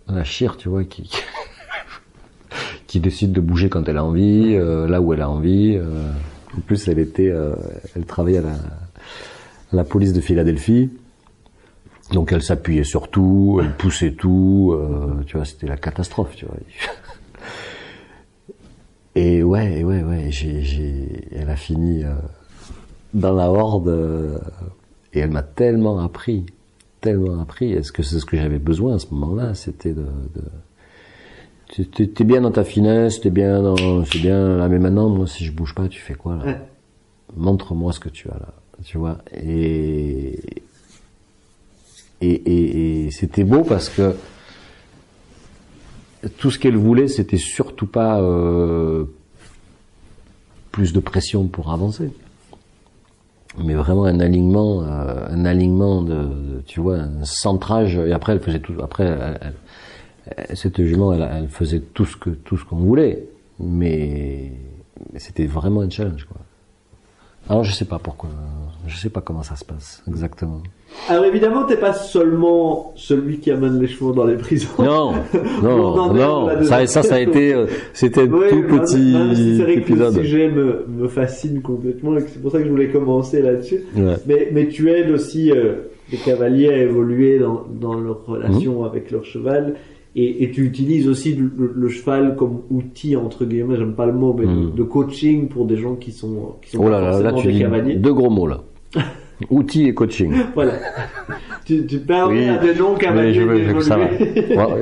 la 0.08 0.24
chire, 0.24 0.58
tu 0.58 0.70
vois, 0.70 0.84
qui 0.84 1.10
qui 2.88 3.00
décide 3.00 3.32
de 3.32 3.42
bouger 3.42 3.70
quand 3.70 3.90
elle 3.90 3.98
a 3.98 4.06
envie, 4.06 4.56
là 4.56 5.02
où 5.02 5.12
elle 5.14 5.22
a 5.22 5.30
envie. 5.30 5.80
en 6.56 6.62
plus 6.62 6.88
elle 6.88 7.00
était, 7.00 7.34
elle 7.96 8.06
travaillait 8.06 8.38
à 8.38 8.42
la, 8.42 8.52
à 8.52 9.76
la 9.76 9.84
police 9.84 10.14
de 10.14 10.22
Philadelphie. 10.22 10.92
Donc 12.12 12.32
elle 12.32 12.44
s'appuyait 12.44 12.84
sur 12.84 13.10
tout, 13.10 13.60
elle 13.62 13.76
poussait 13.76 14.12
tout, 14.12 14.74
euh, 14.74 15.24
tu 15.26 15.38
vois, 15.38 15.46
c'était 15.46 15.68
la 15.68 15.78
catastrophe, 15.78 16.36
tu 16.36 16.46
vois. 16.46 16.56
Et 19.16 19.44
ouais, 19.44 19.84
ouais, 19.84 20.04
ouais, 20.04 20.28
j'ai, 20.30 20.62
j'ai, 20.62 21.28
elle 21.32 21.50
a 21.50 21.56
fini 21.56 22.04
euh, 22.04 22.14
dans 23.14 23.34
la 23.34 23.50
horde 23.50 23.88
euh, 23.88 24.38
et 25.14 25.20
elle 25.20 25.32
m'a 25.32 25.42
tellement 25.42 26.00
appris, 26.00 26.46
tellement 27.00 27.40
appris. 27.40 27.72
Est-ce 27.72 27.94
que 27.94 28.04
c'est 28.04 28.20
ce 28.20 28.26
que 28.26 28.36
j'avais 28.36 28.60
besoin 28.60 28.96
à 28.96 29.00
ce 29.00 29.08
moment-là 29.14 29.54
C'était 29.54 29.94
de, 29.94 30.06
de... 30.36 31.84
T'es 32.06 32.24
bien 32.26 32.42
dans 32.42 32.52
ta 32.52 32.66
finesse, 32.66 33.22
t'es 33.22 33.30
bien 33.30 33.62
dans, 33.62 34.04
c'est 34.04 34.20
bien 34.20 34.58
là, 34.58 34.68
mais 34.68 34.80
maintenant, 34.80 35.10
moi, 35.10 35.28
si 35.28 35.46
je 35.46 35.54
bouge 35.54 35.74
pas, 35.74 35.88
tu 35.88 36.02
fais 36.02 36.14
quoi 36.14 36.36
là? 36.36 36.58
Montre-moi 37.38 37.94
ce 37.94 38.02
que 38.02 38.10
tu 38.10 38.30
as 38.30 38.34
là, 38.34 38.54
tu 38.84 38.98
vois. 38.98 39.18
Et 39.34 40.40
et, 42.22 43.10
c'était 43.12 43.44
beau 43.44 43.64
parce 43.64 43.90
que 43.90 44.16
tout 46.38 46.52
ce 46.52 46.60
qu'elle 46.60 46.78
voulait, 46.78 47.08
c'était 47.08 47.38
surtout 47.38 47.88
pas 47.88 48.20
euh, 48.20 49.06
plus 50.72 50.94
de 50.94 51.00
pression 51.00 51.48
pour 51.48 51.72
avancer, 51.72 52.12
mais 53.64 53.76
vraiment 53.76 54.06
un 54.06 54.20
alignement, 54.20 54.84
euh, 54.84 55.28
un 55.30 55.46
alignement 55.46 56.02
de, 56.02 56.64
tu 56.66 56.80
vois, 56.80 56.98
un 56.98 57.26
centrage. 57.26 57.98
Et 57.98 58.12
après, 58.12 58.34
elle 58.34 58.42
faisait 58.42 58.60
tout. 58.60 58.74
Après, 58.82 59.40
cette 60.54 60.82
jument, 60.84 61.14
elle, 61.14 61.48
faisait 61.50 61.80
tout 61.80 62.06
ce 62.06 62.18
que 62.18 62.32
tout 62.32 62.58
ce 62.58 62.66
qu'on 62.66 62.78
voulait, 62.78 63.28
mais, 63.60 64.52
mais 65.14 65.20
c'était 65.20 65.46
vraiment 65.46 65.82
un 65.82 65.90
challenge, 65.90 66.26
quoi. 66.26 66.38
Alors 67.48 67.64
je 67.64 67.72
sais 67.72 67.86
pas 67.86 68.00
pourquoi, 68.00 68.32
je 68.88 68.98
sais 68.98 69.10
pas 69.10 69.22
comment 69.22 69.44
ça 69.44 69.56
se 69.56 69.64
passe 69.64 70.02
exactement. 70.08 70.64
Alors 71.08 71.26
évidemment, 71.26 71.64
t'es 71.66 71.78
pas 71.78 71.94
seulement 71.94 72.94
celui 72.96 73.40
qui 73.40 73.52
amène 73.52 73.80
les 73.80 73.88
chevaux 73.88 74.12
dans 74.12 74.26
les 74.26 74.38
prisons. 74.38 74.68
Non, 74.80 75.14
non, 75.62 76.14
non. 76.14 76.64
Ça, 76.64 76.86
ça, 76.88 77.04
ça 77.04 77.16
a 77.16 77.20
été, 77.20 77.54
euh, 77.54 77.68
c'était 77.94 78.22
un 78.22 78.28
tout 78.28 78.64
petit 78.64 79.16
C'est 79.58 79.64
vrai 79.64 79.82
que 79.82 79.94
le 79.94 80.12
sujet 80.12 80.50
me, 80.50 80.86
me 80.88 81.08
fascine 81.08 81.62
complètement 81.62 82.18
et 82.18 82.22
c'est 82.22 82.42
pour 82.42 82.52
ça 82.52 82.60
que 82.60 82.66
je 82.66 82.70
voulais 82.70 82.90
commencer 82.90 83.42
là-dessus. 83.42 83.84
Mais, 84.26 84.50
mais 84.52 84.68
tu 84.68 84.90
aides 84.90 85.12
aussi 85.12 85.52
euh, 85.52 85.76
les 86.12 86.18
cavaliers 86.18 86.70
à 86.70 86.78
évoluer 86.78 87.40
dans, 87.40 87.66
dans 87.70 88.00
leur 88.00 88.26
relation 88.26 88.82
mmh. 88.82 88.86
avec 88.86 89.12
leur 89.12 89.26
cheval 89.26 89.76
et, 90.18 90.44
et, 90.44 90.52
tu 90.52 90.64
utilises 90.64 91.10
aussi 91.10 91.36
le, 91.36 91.90
cheval 91.90 92.38
comme 92.38 92.62
outil 92.70 93.18
entre 93.18 93.44
guillemets, 93.44 93.76
j'aime 93.76 93.96
pas 93.96 94.06
le 94.06 94.14
mot, 94.14 94.34
mais 94.34 94.46
de, 94.46 94.82
hmm. 94.82 94.88
coaching 94.88 95.50
pour 95.50 95.66
des 95.66 95.76
gens 95.76 95.96
qui 95.96 96.14
sont 96.14 96.56
qui 96.62 96.72
sont 96.72 96.86
oh 96.86 96.90
là 96.90 97.02
là, 97.02 97.20
là 97.20 97.34
tu 97.34 97.52
des 97.52 97.60
cavaliers. 97.60 97.96
Deux 97.96 98.14
gros 98.14 98.30
mots 98.30 98.48
là. 98.48 98.62
Outil 99.50 99.88
et 99.88 99.94
coaching. 99.94 100.34
Voilà. 100.56 100.74
tu, 101.66 101.86
tu 101.86 102.00
permets 102.00 102.50
à 102.50 102.58
des 102.58 102.76
non 102.76 102.96
cavaliers 102.96 103.34
d'évoluer. 103.34 103.82
Ça 103.82 103.98
va. 103.98 104.10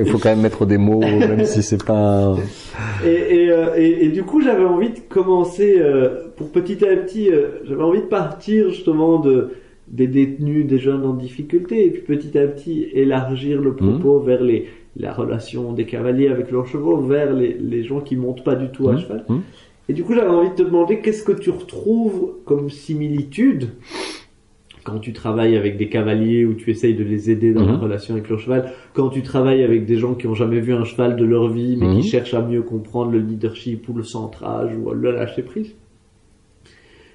il 0.00 0.10
faut 0.10 0.18
quand 0.18 0.30
même 0.30 0.40
mettre 0.40 0.66
des 0.66 0.78
mots, 0.78 1.00
même 1.00 1.44
si 1.44 1.62
c'est 1.62 1.84
pas. 1.84 2.36
Et, 3.04 3.50
euh, 3.50 3.74
et, 3.76 4.06
et, 4.06 4.08
du 4.08 4.22
coup, 4.22 4.40
j'avais 4.40 4.64
envie 4.64 4.90
de 4.90 5.00
commencer 5.08 5.76
euh, 5.78 6.28
pour 6.36 6.50
petit 6.50 6.84
à 6.84 6.96
petit. 6.96 7.30
Euh, 7.30 7.60
j'avais 7.64 7.82
envie 7.82 8.00
de 8.00 8.06
partir 8.06 8.70
justement 8.70 9.18
de 9.18 9.50
des 9.88 10.06
détenus, 10.06 10.66
des 10.66 10.78
jeunes 10.78 11.04
en 11.04 11.12
difficulté, 11.12 11.84
et 11.84 11.90
puis 11.90 12.02
petit 12.02 12.38
à 12.38 12.46
petit 12.46 12.88
élargir 12.94 13.60
le 13.60 13.74
propos 13.74 14.20
hmm. 14.20 14.26
vers 14.26 14.42
les 14.42 14.68
la 14.96 15.12
relation 15.12 15.72
des 15.72 15.86
cavaliers 15.86 16.28
avec 16.28 16.50
leurs 16.50 16.66
chevaux 16.66 16.98
vers 16.98 17.32
les, 17.32 17.54
les 17.54 17.82
gens 17.82 18.00
qui 18.00 18.16
montent 18.16 18.44
pas 18.44 18.54
du 18.54 18.68
tout 18.68 18.88
à 18.88 18.92
Mmh. 18.92 18.98
cheval. 18.98 19.24
Mmh. 19.28 19.38
Et 19.88 19.92
du 19.92 20.04
coup, 20.04 20.14
j'avais 20.14 20.30
envie 20.30 20.50
de 20.50 20.54
te 20.54 20.62
demander 20.62 21.00
qu'est-ce 21.00 21.24
que 21.24 21.32
tu 21.32 21.50
retrouves 21.50 22.36
comme 22.44 22.70
similitude 22.70 23.68
quand 24.84 24.98
tu 25.00 25.12
travailles 25.12 25.56
avec 25.56 25.76
des 25.78 25.88
cavaliers 25.88 26.44
ou 26.44 26.54
tu 26.54 26.70
essayes 26.70 26.94
de 26.94 27.02
les 27.04 27.30
aider 27.30 27.52
dans 27.54 27.64
la 27.64 27.72
Mhm. 27.72 27.80
relation 27.80 28.14
avec 28.14 28.28
leur 28.28 28.38
cheval, 28.38 28.70
quand 28.92 29.08
tu 29.08 29.22
travailles 29.22 29.64
avec 29.64 29.86
des 29.86 29.96
gens 29.96 30.14
qui 30.14 30.26
ont 30.26 30.34
jamais 30.34 30.60
vu 30.60 30.74
un 30.74 30.84
cheval 30.84 31.16
de 31.16 31.24
leur 31.24 31.48
vie 31.48 31.76
mais 31.78 31.86
Mhm. 31.88 32.00
qui 32.02 32.08
cherchent 32.08 32.34
à 32.34 32.42
mieux 32.42 32.62
comprendre 32.62 33.10
le 33.12 33.18
leadership 33.20 33.88
ou 33.88 33.94
le 33.94 34.04
centrage 34.04 34.76
ou 34.76 34.90
le 34.92 35.10
lâcher 35.10 35.42
prise. 35.42 35.74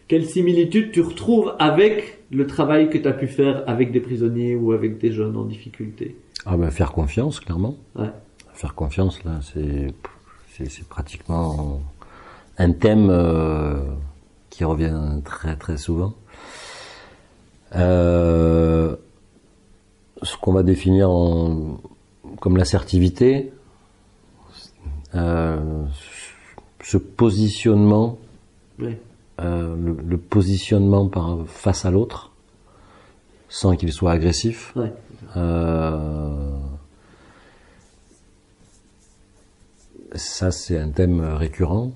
Quelle 0.08 0.26
similitude 0.26 0.92
tu 0.92 1.02
retrouves 1.02 1.54
avec 1.60 2.20
le 2.32 2.48
travail 2.48 2.90
que 2.90 2.98
tu 2.98 3.08
as 3.08 3.14
pu 3.14 3.28
faire 3.28 3.64
avec 3.68 3.92
des 3.92 4.00
prisonniers 4.00 4.56
ou 4.56 4.72
avec 4.72 4.98
des 4.98 5.12
jeunes 5.12 5.38
en 5.38 5.44
difficulté? 5.46 6.16
Ah 6.46 6.58
ben 6.58 6.72
faire 6.72 6.92
confiance, 6.92 7.40
clairement. 7.40 7.76
Ouais. 7.96 8.10
Faire 8.54 8.74
confiance, 8.74 9.24
là, 9.24 9.40
c'est 9.42 9.94
c'est 10.54 10.68
c'est 10.70 10.88
pratiquement 10.88 11.82
un 12.58 12.72
thème 12.72 13.10
euh, 13.12 13.82
qui 14.50 14.64
revient 14.64 15.22
très 15.24 15.56
très 15.56 15.78
souvent. 15.78 16.16
Euh, 17.76 18.96
ce 20.22 20.36
qu'on 20.38 20.54
va 20.54 20.64
définir 20.64 21.10
en, 21.10 21.78
comme 22.40 22.58
l'assertivité, 22.58 23.54
euh, 25.16 25.86
ce 26.84 26.98
positionnement, 26.98 28.18
euh, 28.82 29.76
le, 29.76 29.98
le 30.04 30.18
positionnement 30.18 31.08
par 31.08 31.46
face 31.46 31.86
à 31.86 31.92
l'autre, 31.92 32.32
sans 33.50 33.76
qu'il 33.76 33.92
soit 33.94 34.12
agressif. 34.12 34.76
Ça, 40.16 40.52
c'est 40.52 40.78
un 40.78 40.90
thème 40.90 41.22
récurrent 41.22 41.92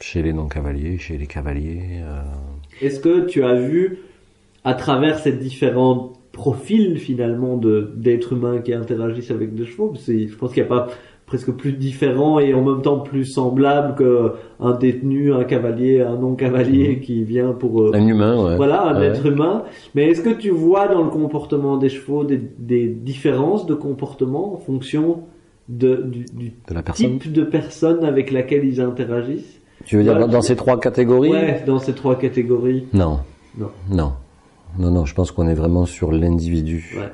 chez 0.00 0.20
les 0.20 0.32
non-cavaliers, 0.32 0.98
chez 0.98 1.16
les 1.16 1.28
cavaliers. 1.28 2.02
Est-ce 2.82 3.00
que 3.00 3.26
tu 3.26 3.42
as 3.44 3.54
vu, 3.54 3.98
à 4.64 4.74
travers 4.74 5.18
ces 5.18 5.32
différents 5.32 6.12
profils 6.32 6.98
finalement 6.98 7.56
de 7.56 7.92
d'êtres 7.96 8.32
humains 8.32 8.58
qui 8.60 8.72
interagissent 8.72 9.30
avec 9.30 9.54
des 9.54 9.66
chevaux, 9.66 9.88
parce 9.88 10.04
que 10.06 10.26
je 10.26 10.34
pense 10.36 10.52
qu'il 10.52 10.62
n'y 10.62 10.68
a 10.68 10.74
pas 10.74 10.88
presque 11.26 11.52
plus 11.52 11.72
différent 11.72 12.38
et 12.40 12.52
en 12.52 12.62
même 12.62 12.82
temps 12.82 12.98
plus 13.00 13.24
semblable 13.24 13.94
qu'un 13.96 14.72
détenu, 14.72 15.32
un 15.32 15.44
cavalier, 15.44 16.00
un 16.00 16.16
non-cavalier 16.16 17.00
qui 17.00 17.22
vient 17.24 17.52
pour... 17.52 17.82
euh, 17.82 17.90
Un 17.94 18.06
humain, 18.06 18.44
ouais. 18.44 18.56
Voilà, 18.56 18.88
un 18.88 18.98
Ouais. 19.00 19.06
être 19.06 19.24
humain. 19.26 19.62
Mais 19.94 20.10
est-ce 20.10 20.20
que 20.20 20.30
tu 20.30 20.50
vois 20.50 20.88
dans 20.88 21.02
le 21.02 21.08
comportement 21.10 21.78
des 21.78 21.88
chevaux 21.88 22.24
des, 22.24 22.40
des 22.58 22.86
différences 22.88 23.64
de 23.66 23.74
comportement 23.74 24.54
en 24.54 24.58
fonction 24.58 25.20
de, 25.70 26.02
du, 26.02 26.24
du 26.34 26.52
De 26.68 26.74
la 26.74 26.82
personne. 26.82 27.18
type 27.18 27.32
de 27.32 27.44
personne 27.44 28.04
avec 28.04 28.30
laquelle 28.30 28.64
ils 28.64 28.80
interagissent? 28.80 29.61
Tu 29.84 29.96
veux 29.96 30.02
dire 30.02 30.14
Ouais. 30.14 30.20
dans, 30.20 30.28
dans 30.28 30.42
ces 30.42 30.56
trois 30.56 30.78
catégories 30.80 31.30
Ouais, 31.30 31.62
dans 31.66 31.78
ces 31.78 31.92
trois 31.94 32.16
catégories. 32.18 32.86
Non. 32.92 33.20
Non. 33.58 33.70
Non. 33.90 34.12
Non, 34.78 34.90
non, 34.90 35.04
je 35.04 35.14
pense 35.14 35.30
qu'on 35.32 35.48
est 35.48 35.54
vraiment 35.54 35.84
sur 35.86 36.12
l'individu. 36.12 36.94
Ouais. 36.96 37.12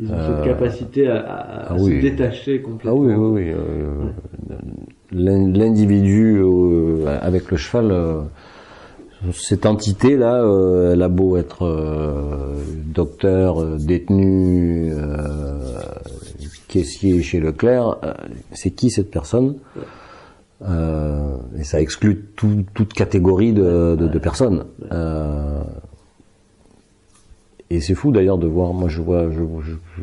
Ils 0.00 0.10
ont 0.10 0.14
Euh, 0.14 0.36
cette 0.44 0.52
capacité 0.52 1.08
à, 1.08 1.16
à- 1.16 1.72
à 1.72 1.74
ah 1.74 1.78
se 1.78 2.00
détacher 2.00 2.60
Ah 2.62 2.66
complètement. 2.66 2.98
oui, 3.00 3.14
oui, 3.14 3.42
oui. 3.44 3.50
euh, 3.50 4.56
l'in- 5.12 5.48
L'individu 5.52 6.38
euh, 6.40 7.18
avec 7.20 7.50
le 7.50 7.56
cheval, 7.56 7.92
cette 9.32 9.66
entité-là, 9.66 10.44
elle 10.92 11.02
a 11.02 11.08
beau 11.08 11.36
être 11.36 12.54
docteur, 12.94 13.64
détenu, 13.78 14.92
caissier 16.68 17.22
chez 17.22 17.40
Leclerc, 17.40 17.96
c'est 18.52 18.70
qui 18.70 18.90
cette 18.90 19.10
personne? 19.10 19.56
Euh, 20.62 21.36
Et 21.56 21.64
ça 21.64 21.80
exclut 21.80 22.26
tout- 22.36 22.64
toute 22.74 22.92
catégorie 22.92 23.52
de, 23.52 23.96
de- 23.98 24.08
de 24.08 24.18
personnes. 24.18 24.64
Euh, 24.92 25.62
et 27.70 27.80
c'est 27.80 27.94
fou 27.94 28.10
d'ailleurs 28.12 28.38
de 28.38 28.46
voir, 28.46 28.72
moi 28.72 28.88
je 28.88 29.00
vois, 29.00 29.30
je, 29.30 29.38
je, 29.62 29.72
je- 29.96 30.02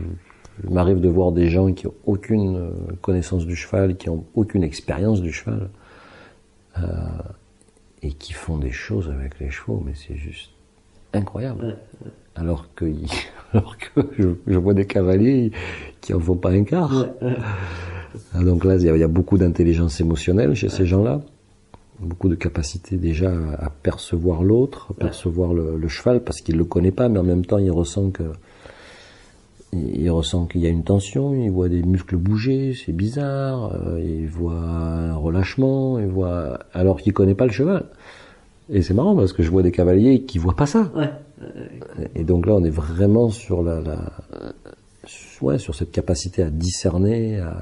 il 0.64 0.70
m'arrive 0.70 1.02
de 1.02 1.10
voir 1.10 1.32
des 1.34 1.50
gens 1.50 1.74
qui 1.74 1.88
ont 1.88 1.94
aucune 2.06 2.56
euh, 2.58 2.70
connaissance 3.02 3.46
du 3.46 3.56
cheval, 3.56 3.98
qui 3.98 4.10
ont 4.10 4.24
aucune 4.36 4.64
expérience 4.64 5.22
du 5.22 5.34
cheval, 5.34 5.70
euh, 6.80 6.82
et 8.02 8.14
qui 8.14 8.32
font 8.34 8.58
des 8.58 8.72
choses 8.72 9.10
avec 9.10 9.40
les 9.40 9.50
chevaux, 9.50 9.84
mais 9.86 9.94
c'est 9.96 10.16
juste 10.16 10.52
incroyable. 11.14 11.78
Alors 12.36 12.68
que, 12.76 12.86
alors 13.54 13.78
que 13.78 14.02
je, 14.18 14.30
je 14.48 14.58
vois 14.58 14.74
des 14.74 14.86
cavaliers 14.86 15.52
qui 16.02 16.14
en 16.14 16.20
font 16.20 16.36
pas 16.38 16.52
un 16.52 16.64
quart. 16.64 17.08
Ouais, 18.34 18.40
ouais. 18.40 18.46
Donc 18.46 18.66
là, 18.66 18.76
il 18.76 18.84
y 18.84 18.90
a, 18.90 18.96
il 18.96 19.00
y 19.00 19.04
a 19.04 19.08
beaucoup 19.08 19.38
d'intelligence 19.38 20.00
émotionnelle 20.02 20.56
chez 20.56 20.70
ces 20.70 20.86
gens-là, 20.86 21.22
beaucoup 22.00 22.30
de 22.30 22.36
capacité 22.36 22.98
déjà 22.98 23.32
à, 23.60 23.70
percevoir 23.70 24.44
l'autre, 24.44 24.88
à 24.92 24.94
percevoir 25.06 25.54
le, 25.54 25.78
le 25.78 25.88
cheval, 25.88 26.24
parce 26.24 26.42
qu'il 26.42 26.58
le 26.58 26.66
connaît 26.66 26.92
pas, 26.92 27.10
mais 27.10 27.20
en 27.20 27.24
même 27.24 27.46
temps, 27.46 27.58
il 27.58 27.72
ressent 27.72 28.10
que 28.12 28.24
il, 29.74 30.02
il 30.02 30.10
ressent 30.10 30.46
qu'il 30.46 30.62
y 30.62 30.68
a 30.68 30.70
une 30.70 30.84
tension, 30.84 31.34
il 31.34 31.52
voit 31.52 31.70
des 31.70 31.84
muscles 31.84 32.18
bouger, 32.18 32.74
c'est 32.74 32.94
bizarre, 32.94 33.74
euh, 33.74 34.02
il 34.02 34.28
voit 34.28 34.54
un 34.54 35.16
relâchement, 35.16 36.00
il 36.00 36.08
voit 36.08 36.60
alors 36.74 37.02
qu'il 37.02 37.14
connaît 37.14 37.36
pas 37.36 37.46
le 37.46 37.52
cheval. 37.52 37.86
Et 38.70 38.82
c'est 38.82 38.96
marrant 38.96 39.16
parce 39.16 39.32
que 39.32 39.44
je 39.44 39.52
vois 39.52 39.62
des 39.62 39.72
cavaliers 39.72 40.24
qui 40.24 40.40
voient 40.40 40.56
pas 40.56 40.66
ça. 40.66 40.92
Ouais. 40.96 41.12
Et 42.16 42.24
donc 42.24 42.48
là, 42.48 42.56
on 42.56 42.64
est 42.64 42.72
vraiment 42.72 43.30
sur 43.30 43.62
la, 43.62 43.80
la 43.82 44.12
ouais, 45.42 45.60
sur 45.60 45.76
cette 45.76 45.92
capacité 45.92 46.44
à 46.44 46.50
discerner, 46.50 47.40
à, 47.40 47.54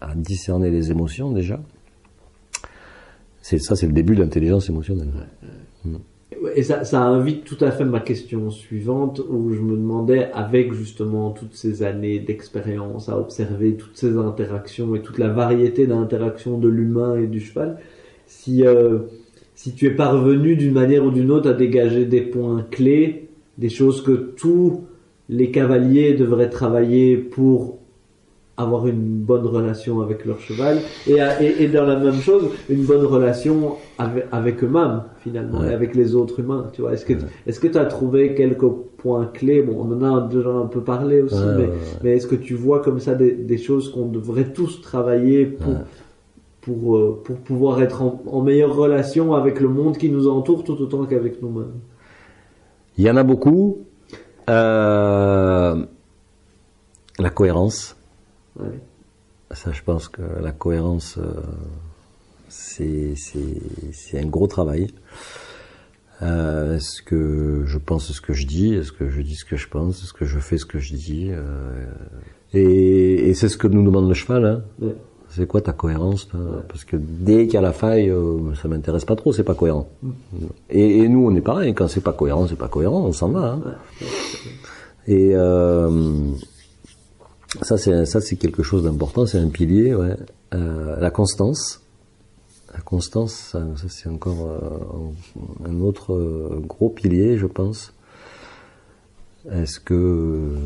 à 0.00 0.14
discerner 0.14 0.70
les 0.70 0.90
émotions 0.90 1.32
déjà. 1.32 1.60
Ça, 3.42 3.76
c'est 3.76 3.86
le 3.86 3.92
début 3.92 4.14
de 4.14 4.20
l'intelligence 4.20 4.70
émotionnelle. 4.70 5.10
Et 6.56 6.62
ça, 6.62 6.84
ça 6.84 7.02
invite 7.02 7.44
tout 7.44 7.62
à 7.62 7.70
fait 7.70 7.84
ma 7.84 8.00
question 8.00 8.50
suivante 8.50 9.20
où 9.28 9.52
je 9.52 9.60
me 9.60 9.76
demandais, 9.76 10.30
avec 10.32 10.72
justement 10.72 11.30
toutes 11.30 11.54
ces 11.54 11.82
années 11.82 12.18
d'expérience 12.18 13.08
à 13.08 13.18
observer 13.18 13.74
toutes 13.74 13.96
ces 13.96 14.16
interactions 14.16 14.94
et 14.94 15.02
toute 15.02 15.18
la 15.18 15.28
variété 15.28 15.86
d'interactions 15.86 16.58
de 16.58 16.68
l'humain 16.68 17.16
et 17.16 17.26
du 17.26 17.40
cheval, 17.40 17.78
si, 18.26 18.66
euh, 18.66 19.00
si 19.54 19.74
tu 19.74 19.86
es 19.86 19.90
parvenu 19.90 20.56
d'une 20.56 20.72
manière 20.72 21.04
ou 21.04 21.10
d'une 21.10 21.30
autre 21.30 21.50
à 21.50 21.54
dégager 21.54 22.06
des 22.06 22.22
points 22.22 22.66
clés, 22.70 23.28
des 23.58 23.68
choses 23.68 24.02
que 24.02 24.12
tous 24.12 24.84
les 25.28 25.50
cavaliers 25.50 26.14
devraient 26.14 26.50
travailler 26.50 27.16
pour 27.16 27.78
avoir 28.56 28.86
une 28.86 29.18
bonne 29.30 29.46
relation 29.46 30.00
avec 30.00 30.24
leur 30.24 30.38
cheval 30.38 30.78
et, 31.08 31.16
et, 31.40 31.62
et 31.64 31.68
dans 31.68 31.84
la 31.84 31.96
même 31.96 32.20
chose 32.20 32.44
une 32.68 32.84
bonne 32.84 33.04
relation 33.04 33.76
avec, 33.98 34.26
avec 34.30 34.62
eux-mêmes 34.62 35.02
finalement 35.18 35.58
Ouais. 35.60 35.70
et 35.70 35.74
avec 35.74 35.94
les 35.96 36.14
autres 36.14 36.38
humains 36.40 36.66
tu 36.72 36.82
vois 36.82 36.92
est-ce 36.92 37.04
que 37.04 37.14
est-ce 37.46 37.58
que 37.58 37.66
tu 37.66 37.78
as 37.78 37.84
trouvé 37.86 38.34
quelques 38.34 38.68
points 38.98 39.26
clés? 39.26 39.60
Bon 39.62 39.76
on 39.84 39.92
en 39.92 40.02
a 40.16 40.28
déjà 40.28 40.50
un 40.50 40.66
peu 40.66 40.82
parlé 40.82 41.20
aussi 41.22 41.34
Ouais, 41.34 41.56
mais, 41.58 41.68
mais 42.02 42.10
est-ce 42.16 42.28
que 42.28 42.36
tu 42.36 42.54
vois 42.54 42.80
comme 42.80 43.00
ça 43.00 43.14
des, 43.14 43.32
des 43.32 43.58
choses 43.58 43.90
qu'on 43.92 44.06
devrait 44.06 44.52
tous 44.52 44.80
travailler 44.82 45.46
pour 45.46 45.74
pour 46.60 46.96
euh, 46.96 47.20
pour 47.24 47.36
pouvoir 47.36 47.82
être 47.82 48.02
en, 48.02 48.22
en 48.26 48.40
meilleure 48.40 48.74
relation 48.74 49.34
avec 49.34 49.60
le 49.60 49.68
monde 49.68 49.96
qui 49.98 50.08
nous 50.10 50.28
entoure 50.28 50.62
tout 50.64 50.80
autant 50.80 51.04
qu'avec 51.06 51.42
nous-mêmes? 51.42 51.74
Il 52.96 53.04
y 53.04 53.10
en 53.10 53.16
a 53.16 53.24
beaucoup. 53.24 53.78
Euh, 54.48 55.74
la 57.18 57.30
cohérence. 57.30 57.96
Ouais. 58.56 58.80
Ça, 59.50 59.72
je 59.72 59.82
pense 59.82 60.08
que 60.08 60.22
la 60.42 60.52
cohérence, 60.52 61.18
euh, 61.18 61.42
c'est 62.48 63.14
un 64.14 64.26
gros 64.26 64.46
travail. 64.46 64.88
Euh, 66.22 66.76
est-ce 66.76 67.02
que 67.02 67.64
je 67.66 67.78
pense 67.78 68.10
ce 68.12 68.20
que 68.20 68.32
je 68.32 68.46
dis? 68.46 68.74
Est-ce 68.74 68.92
que 68.92 69.08
je 69.08 69.20
dis 69.20 69.34
ce 69.34 69.44
que 69.44 69.56
je 69.56 69.68
pense? 69.68 70.02
Est-ce 70.02 70.12
que 70.12 70.24
je 70.24 70.38
fais 70.38 70.58
ce 70.58 70.64
que 70.64 70.78
je 70.78 70.94
dis? 70.94 71.28
Euh, 71.30 71.86
Et, 72.54 73.30
et 73.30 73.34
c'est 73.34 73.48
ce 73.48 73.56
que 73.56 73.66
nous 73.66 73.84
demande 73.84 74.08
le 74.08 74.14
cheval. 74.14 74.44
Hein. 74.46 74.62
Ouais. 74.80 74.94
C'est 75.28 75.48
quoi 75.48 75.60
ta 75.60 75.72
cohérence 75.72 76.28
toi? 76.28 76.62
Parce 76.68 76.84
que 76.84 76.96
dès 76.96 77.46
qu'il 77.46 77.54
y 77.54 77.56
a 77.56 77.60
la 77.60 77.72
faille, 77.72 78.10
euh, 78.10 78.54
ça 78.54 78.68
m'intéresse 78.68 79.04
pas 79.04 79.16
trop, 79.16 79.32
c'est 79.32 79.42
pas 79.42 79.56
cohérent. 79.56 79.88
Et, 80.70 80.98
et 80.98 81.08
nous, 81.08 81.26
on 81.26 81.34
est 81.34 81.40
pareil. 81.40 81.74
Quand 81.74 81.88
c'est 81.88 82.00
pas 82.00 82.12
cohérent, 82.12 82.46
c'est 82.46 82.54
pas 82.54 82.68
cohérent, 82.68 83.04
on 83.04 83.12
s'en 83.12 83.30
va. 83.30 83.58
Hein. 83.58 83.62
Et 85.08 85.34
ça, 87.62 87.76
c'est 87.78 88.04
ça, 88.06 88.20
c'est 88.20 88.36
quelque 88.36 88.62
chose 88.62 88.84
d'important. 88.84 89.26
C'est 89.26 89.38
un 89.38 89.48
pilier. 89.48 89.94
Ouais. 89.94 90.16
Euh, 90.54 90.96
la 91.00 91.10
constance. 91.10 91.80
La 92.74 92.80
constance, 92.80 93.32
ça, 93.52 93.62
c'est 93.88 94.08
encore 94.08 94.48
euh, 94.48 95.68
un 95.68 95.80
autre 95.80 96.12
euh, 96.14 96.60
gros 96.66 96.88
pilier, 96.90 97.36
je 97.38 97.46
pense. 97.46 97.92
Est-ce 99.50 99.78
que 99.78 100.56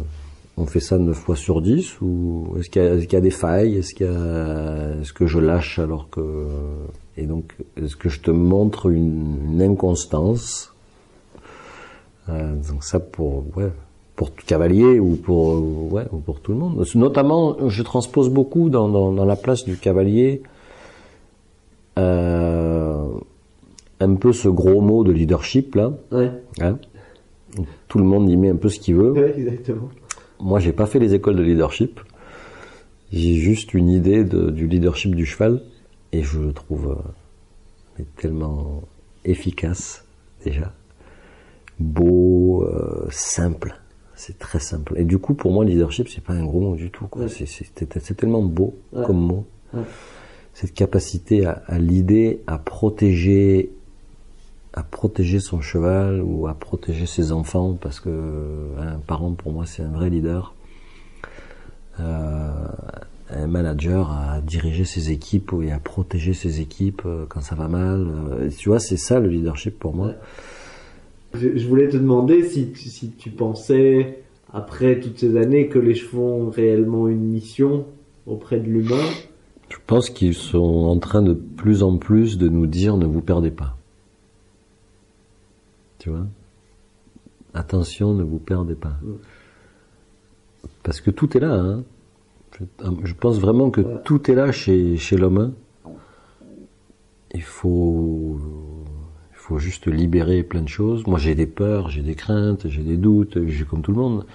on 0.56 0.66
fait 0.66 0.80
ça 0.80 0.98
9 0.98 1.16
fois 1.16 1.36
sur 1.36 1.60
10 1.60 2.00
ou 2.00 2.54
est-ce 2.58 2.70
qu'il 2.70 2.82
y, 2.82 2.84
a- 2.86 2.94
est-ce 2.94 3.04
qu'il 3.04 3.12
y 3.12 3.16
a 3.16 3.20
des 3.20 3.30
failles? 3.30 3.76
Est-ce 3.76 3.94
qu'il 3.94 4.06
y 4.06 4.08
a, 4.08 4.94
est-ce 5.00 5.12
que 5.12 5.26
je 5.26 5.38
lâche 5.38 5.78
alors 5.78 6.08
que 6.10 6.46
et 7.16 7.26
donc 7.26 7.54
est-ce 7.76 7.96
que 7.96 8.08
je 8.08 8.20
te 8.20 8.30
montre 8.30 8.88
une, 8.90 9.52
une 9.52 9.62
inconstance? 9.62 10.72
Euh, 12.28 12.54
Donc 12.70 12.84
ça 12.84 13.00
pour 13.00 13.44
ouais 13.56 13.70
pour 14.18 14.34
cavalier 14.34 14.98
ou 14.98 15.14
pour 15.14 15.92
ouais 15.92 16.06
ou 16.10 16.18
pour 16.18 16.40
tout 16.40 16.50
le 16.50 16.58
monde. 16.58 16.84
Notamment, 16.96 17.68
je 17.68 17.82
transpose 17.84 18.28
beaucoup 18.30 18.68
dans, 18.68 18.88
dans, 18.88 19.12
dans 19.12 19.24
la 19.24 19.36
place 19.36 19.64
du 19.64 19.76
cavalier 19.76 20.42
euh, 22.00 23.06
un 24.00 24.14
peu 24.16 24.32
ce 24.32 24.48
gros 24.48 24.80
mot 24.80 25.04
de 25.04 25.12
leadership 25.12 25.76
là. 25.76 25.92
Ouais. 26.10 26.32
Hein 26.60 26.78
tout 27.86 27.98
le 27.98 28.04
monde 28.04 28.28
y 28.28 28.36
met 28.36 28.50
un 28.50 28.56
peu 28.56 28.68
ce 28.68 28.80
qu'il 28.80 28.96
veut. 28.96 29.12
Ouais, 29.12 29.34
exactement. 29.38 29.88
Moi, 30.40 30.58
j'ai 30.58 30.72
pas 30.72 30.86
fait 30.86 30.98
les 30.98 31.14
écoles 31.14 31.36
de 31.36 31.42
leadership. 31.42 32.00
J'ai 33.12 33.34
juste 33.34 33.72
une 33.72 33.88
idée 33.88 34.24
de, 34.24 34.50
du 34.50 34.66
leadership 34.66 35.14
du 35.14 35.26
cheval 35.26 35.62
et 36.10 36.24
je 36.24 36.40
le 36.40 36.52
trouve 36.52 36.98
euh, 37.98 38.02
tellement 38.16 38.82
efficace 39.24 40.04
déjà, 40.44 40.72
beau, 41.78 42.64
euh, 42.64 43.06
simple. 43.10 43.80
C'est 44.20 44.36
très 44.38 44.58
simple. 44.58 44.94
Et 44.96 45.04
du 45.04 45.18
coup, 45.18 45.34
pour 45.34 45.52
moi, 45.52 45.64
leadership, 45.64 46.08
c'est 46.08 46.22
pas 46.24 46.32
un 46.32 46.44
gros 46.44 46.60
mot 46.60 46.74
du 46.74 46.90
tout. 46.90 47.06
quoi. 47.06 47.22
Ouais. 47.22 47.28
C'est- 47.28 47.46
C'est 47.46 47.70
c'est 48.00 48.16
tellement 48.16 48.42
beau 48.42 48.74
Ouais. 48.92 49.04
comme 49.06 49.20
mot. 49.20 49.46
Ouais. 49.72 49.82
Cette 50.54 50.74
capacité 50.74 51.46
à, 51.46 51.62
à 51.68 51.78
l'idée, 51.78 52.40
à 52.48 52.58
protéger, 52.58 53.70
à 54.74 54.82
protéger 54.82 55.38
son 55.38 55.60
cheval 55.60 56.20
ou 56.20 56.48
à 56.48 56.54
protéger 56.54 57.06
ses 57.06 57.30
enfants, 57.30 57.78
parce 57.80 58.00
que 58.00 58.10
un 58.80 58.98
parent, 58.98 59.32
pour 59.34 59.52
moi, 59.52 59.66
c'est 59.66 59.82
un 59.84 59.90
vrai 59.90 60.10
leader. 60.10 60.52
Euh, 62.00 62.50
un 63.30 63.46
manager 63.46 64.10
à 64.10 64.40
diriger 64.40 64.84
ses 64.84 65.10
équipes 65.10 65.52
et 65.62 65.70
à 65.70 65.78
protéger 65.78 66.32
ses 66.32 66.60
équipes 66.60 67.02
euh, 67.06 67.26
quand 67.28 67.40
ça 67.42 67.54
va 67.54 67.68
mal. 67.68 68.08
Euh, 68.32 68.50
Tu 68.56 68.68
vois, 68.68 68.80
c'est 68.80 68.96
ça 68.96 69.20
le 69.20 69.28
leadership 69.28 69.78
pour 69.78 69.94
moi. 69.94 70.12
Je, 71.34 71.68
voulais 71.68 71.88
te 71.88 71.96
demander 71.96 72.42
si, 72.44 72.70
tu- 72.72 72.88
si 72.88 73.10
tu 73.10 73.30
pensais, 73.30 74.22
après 74.52 74.98
toutes 75.00 75.18
ces 75.18 75.36
années, 75.36 75.68
que 75.68 75.78
les 75.78 75.94
chevaux 75.94 76.22
ont 76.22 76.50
réellement 76.50 77.08
une 77.08 77.22
mission 77.22 77.86
auprès 78.26 78.58
de 78.58 78.66
l'humain. 78.66 79.04
Je 79.68 79.76
pense 79.86 80.10
qu'ils 80.10 80.34
sont 80.34 80.58
en 80.58 80.98
train 80.98 81.22
de 81.22 81.34
plus 81.34 81.82
en 81.82 81.98
plus 81.98 82.38
de 82.38 82.48
nous 82.48 82.66
dire 82.66 82.96
ne 82.96 83.06
vous 83.06 83.20
perdez 83.20 83.50
pas. 83.50 83.76
Tu 85.98 86.10
vois? 86.10 86.26
Attention, 87.54 88.14
ne 88.14 88.22
vous 88.22 88.38
perdez 88.38 88.74
pas. 88.74 88.96
Parce 90.82 91.00
que 91.00 91.10
tout 91.10 91.36
est 91.36 91.40
là. 91.40 91.54
Hein. 91.54 91.84
Je, 93.04 93.14
pense 93.14 93.38
vraiment 93.38 93.70
que 93.70 93.80
tout 94.04 94.30
est 94.30 94.34
là 94.34 94.52
chez, 94.52 94.96
chez 94.96 95.16
l'homme. 95.16 95.52
Il 97.34 97.42
faut, 97.42 98.38
faut 99.48 99.58
juste 99.58 99.86
libérer 99.86 100.42
plein 100.42 100.60
de 100.60 100.68
choses. 100.68 101.06
Moi, 101.06 101.18
j'ai 101.18 101.34
des 101.34 101.46
peurs, 101.46 101.88
j'ai 101.88 102.02
des 102.02 102.14
craintes, 102.14 102.68
j'ai 102.68 102.82
des 102.82 102.98
doutes, 102.98 103.46
j'ai 103.46 103.64
comme 103.64 103.80
tout 103.80 103.92
le 103.92 103.98
monde. 103.98 104.26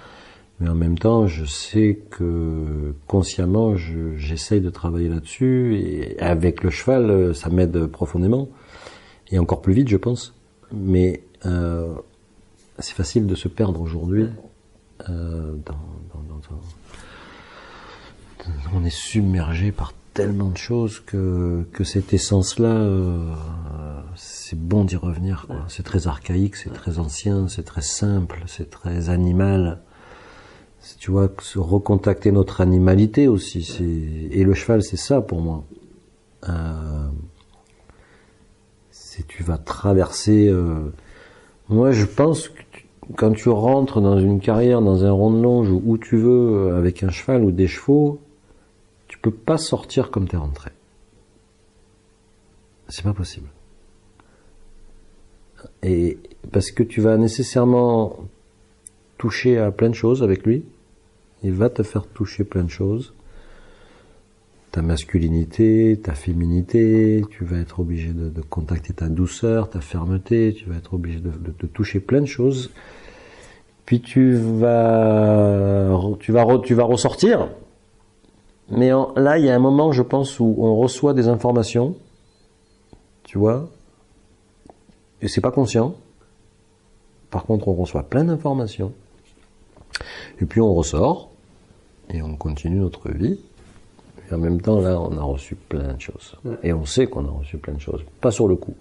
Mais 0.60 0.68
en 0.68 0.74
même 0.74 0.98
temps, 0.98 1.26
je 1.28 1.44
sais 1.44 2.00
que 2.10 2.94
consciemment, 3.06 3.76
je- 3.76 4.16
j'essaye 4.16 4.60
de 4.60 4.70
travailler 4.70 5.08
là-dessus. 5.08 5.76
Et 5.76 6.18
avec 6.20 6.62
le 6.64 6.70
cheval, 6.70 7.34
ça 7.34 7.48
m'aide 7.48 7.86
profondément. 7.86 8.48
Et 9.30 9.38
encore 9.38 9.62
plus 9.62 9.72
vite, 9.72 9.88
je 9.88 9.96
pense. 9.96 10.34
Mais 10.72 11.22
euh, 11.46 11.94
c'est 12.80 12.94
facile 12.94 13.26
de 13.26 13.34
se 13.36 13.48
perdre 13.48 13.80
aujourd'hui. 13.80 14.26
euh, 15.10 15.54
dans, 15.66 15.74
dans- 16.14 16.22
dans- 16.28 16.40
dans- 16.50 16.62
on 18.74 18.84
est 18.84 18.90
submergé 18.90 19.72
par 19.72 19.92
tellement 20.14 20.48
de 20.50 20.56
choses 20.56 21.00
que, 21.00 21.66
que 21.72 21.82
cette 21.84 22.12
essence-là, 22.14 22.68
euh, 22.72 23.34
c'est 24.14 24.58
bon 24.58 24.84
d'y 24.84 24.96
revenir. 24.96 25.44
quoi. 25.48 25.64
C'est 25.68 25.82
très 25.82 26.06
archaïque, 26.06 26.56
c'est 26.56 26.72
très 26.72 26.98
ancien, 26.98 27.48
c'est 27.48 27.64
très 27.64 27.82
simple, 27.82 28.42
c'est 28.46 28.70
très 28.70 29.10
animal. 29.10 29.80
C'est, 30.80 30.98
Tu 30.98 31.10
vois, 31.10 31.28
se 31.40 31.58
recontacter 31.58 32.30
notre 32.30 32.60
animalité 32.60 33.26
aussi. 33.28 33.64
C'est, 33.64 33.82
et 33.84 34.44
le 34.44 34.54
cheval, 34.54 34.82
c'est 34.82 34.96
ça 34.96 35.20
pour 35.20 35.40
moi. 35.40 35.64
Euh, 36.48 37.08
c'est 38.90 39.26
tu 39.26 39.42
vas 39.42 39.58
traverser. 39.58 40.48
euh, 40.48 40.92
moi, 41.68 41.90
je 41.92 42.04
pense 42.04 42.48
que 42.48 42.60
tu- 42.72 42.86
quand 43.16 43.32
tu 43.32 43.48
rentres 43.48 44.00
dans 44.00 44.18
une 44.18 44.40
carrière, 44.40 44.80
dans 44.80 45.04
un 45.04 45.10
rond 45.10 45.30
de 45.32 45.42
longe 45.42 45.70
ou 45.70 45.82
où 45.84 45.98
tu 45.98 46.16
veux, 46.16 46.74
avec 46.76 47.02
un 47.02 47.10
cheval 47.10 47.44
ou 47.44 47.50
des 47.50 47.66
chevaux, 47.66 48.20
peux 49.24 49.30
pas 49.30 49.56
sortir 49.56 50.10
comme 50.10 50.28
t'es 50.28 50.36
rentré. 50.36 50.70
C'est 52.88 53.04
pas 53.04 53.14
possible. 53.14 53.48
Et 55.82 56.18
parce 56.52 56.70
que 56.70 56.82
tu 56.82 57.00
vas 57.00 57.16
nécessairement 57.16 58.18
toucher 59.16 59.56
à 59.56 59.70
plein 59.70 59.88
de 59.88 59.94
choses 59.94 60.22
avec 60.22 60.44
lui. 60.44 60.66
Il 61.42 61.52
va 61.52 61.70
te 61.70 61.82
faire 61.82 62.06
toucher 62.06 62.44
plein 62.44 62.64
de 62.64 62.70
choses. 62.70 63.14
Ta 64.72 64.82
masculinité, 64.82 65.98
ta 66.02 66.12
féminité, 66.12 67.24
tu 67.30 67.46
vas 67.46 67.56
être 67.56 67.80
obligé 67.80 68.12
de, 68.12 68.42
contacter 68.42 68.92
ta 68.92 69.08
douceur, 69.08 69.70
ta 69.70 69.80
fermeté, 69.80 70.52
tu 70.52 70.68
vas 70.68 70.76
être 70.76 70.92
obligé 70.92 71.20
de, 71.20 71.30
de, 71.30 71.66
toucher 71.66 72.00
plein 72.00 72.20
de 72.20 72.26
choses. 72.26 72.72
Puis 73.86 74.02
tu 74.02 74.34
vas, 74.34 75.98
tu 76.18 76.30
vas, 76.30 76.58
tu 76.58 76.74
vas 76.74 76.84
ressortir. 76.84 77.48
Mais 78.76 78.90
là, 79.16 79.38
il 79.38 79.44
y 79.44 79.50
a 79.50 79.54
un 79.54 79.60
moment, 79.60 79.92
je 79.92 80.02
pense, 80.02 80.40
où 80.40 80.56
on 80.58 80.76
reçoit 80.76 81.14
des 81.14 81.28
informations, 81.28 81.96
tu 83.22 83.38
vois, 83.38 83.68
et 85.22 85.28
c'est 85.28 85.40
pas 85.40 85.50
conscient. 85.50 85.94
Par 87.30 87.44
contre, 87.44 87.68
on 87.68 87.74
reçoit 87.74 88.02
plein 88.02 88.24
d'informations. 88.24 88.92
Et 90.40 90.44
puis 90.44 90.60
on 90.60 90.74
ressort, 90.74 91.30
et 92.10 92.20
on 92.22 92.36
continue 92.36 92.78
notre 92.78 93.10
vie. 93.10 93.38
Et 94.30 94.34
en 94.34 94.38
même 94.38 94.60
temps, 94.60 94.80
là, 94.80 95.00
on 95.00 95.16
a 95.16 95.22
reçu 95.22 95.54
plein 95.54 95.94
de 95.94 96.00
choses. 96.00 96.36
Ouais. 96.44 96.56
Et 96.62 96.72
on 96.72 96.84
sait 96.84 97.06
qu'on 97.06 97.26
a 97.26 97.30
reçu 97.30 97.58
plein 97.58 97.74
de 97.74 97.80
choses. 97.80 98.04
Pas 98.20 98.30
sur 98.30 98.48
le 98.48 98.56
coup. 98.56 98.74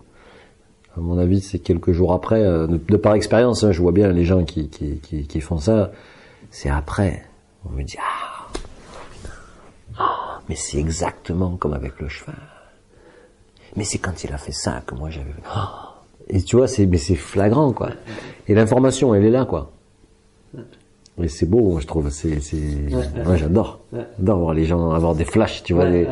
À 0.96 1.00
mon 1.00 1.18
avis, 1.18 1.42
c'est 1.42 1.60
quelques 1.60 1.92
jours 1.92 2.14
après, 2.14 2.44
euh, 2.44 2.68
de, 2.68 2.78
de 2.78 2.98
par 2.98 3.16
expérience, 3.16 3.64
hein, 3.64 3.72
je 3.72 3.82
vois 3.82 3.92
bien 3.92 4.12
les 4.12 4.26
gens 4.26 4.44
qui, 4.44 4.70
qui, 4.70 4.98
qui, 4.98 5.26
qui 5.26 5.42
font 5.42 5.58
ça. 5.58 5.92
C'est 6.52 6.70
après. 6.70 7.24
On 7.66 7.72
me 7.72 7.84
dit, 7.84 7.98
ah, 8.00 8.33
mais 10.50 10.56
c'est 10.56 10.78
exactement 10.78 11.56
comme 11.58 11.74
avec 11.74 12.00
le 12.00 12.10
cheval. 12.10 12.36
Mais 13.76 13.84
c'est 13.84 13.98
quand 13.98 14.24
il 14.24 14.32
a 14.34 14.38
fait 14.38 14.52
ça 14.52 14.82
que 14.86 14.96
moi 14.96 15.10
j'avais. 15.10 15.34
Ah. 15.54 15.96
Et 16.28 16.42
tu 16.42 16.56
vois, 16.56 16.68
c'est 16.68 16.86
mais 16.86 16.98
c'est 16.98 17.16
flagrant 17.16 17.74
quoi. 17.74 17.90
Et 18.48 18.54
l'information, 18.54 19.14
elle 19.16 19.26
est 19.26 19.32
là 19.32 19.46
quoi. 19.46 19.72
Et 21.22 21.28
c'est 21.28 21.46
beau, 21.46 21.62
moi, 21.62 21.80
je 21.80 21.88
trouve. 21.88 22.10
C'est, 22.10 22.40
moi, 23.24 23.36
j'adore. 23.36 23.82
J'adore 24.18 24.40
voir 24.40 24.54
les 24.54 24.66
gens 24.66 24.92
avoir 24.92 25.14
des 25.16 25.26
flashs, 25.26 25.64
tu 25.64 25.74
vois, 25.74 25.86
ils 25.86 26.08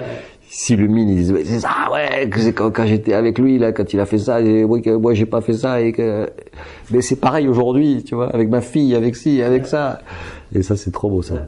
s'illuminent, 0.48 1.10
ils 1.10 1.16
disent, 1.16 1.36
c'est 1.46 1.60
ça, 1.62 1.90
ouais, 1.92 2.30
c'est 2.36 2.54
quand, 2.54 2.72
quand 2.72 2.86
j'étais 2.86 3.14
avec 3.14 3.40
lui, 3.40 3.58
là, 3.58 3.72
quand 3.72 3.94
il 3.94 4.00
a 4.00 4.06
fait 4.06 4.18
ça, 4.18 4.42
et, 4.42 4.64
ouais, 4.64 4.82
que 4.82 4.90
moi, 4.92 5.14
j'ai 5.14 5.26
pas 5.26 5.42
fait 5.42 5.54
ça, 5.54 5.82
et 5.82 5.94
que, 5.94 6.30
mais 6.92 7.02
c'est 7.02 7.16
pareil 7.16 7.48
aujourd'hui, 7.48 8.04
tu 8.04 8.16
vois, 8.16 8.30
avec 8.30 8.50
ma 8.50 8.62
fille, 8.62 8.94
avec 8.94 9.16
ci, 9.16 9.42
avec 9.42 9.66
ça. 9.66 10.02
Et 10.54 10.62
ça, 10.62 10.76
c'est 10.76 10.92
trop 10.92 11.10
beau, 11.10 11.22
ça. 11.22 11.48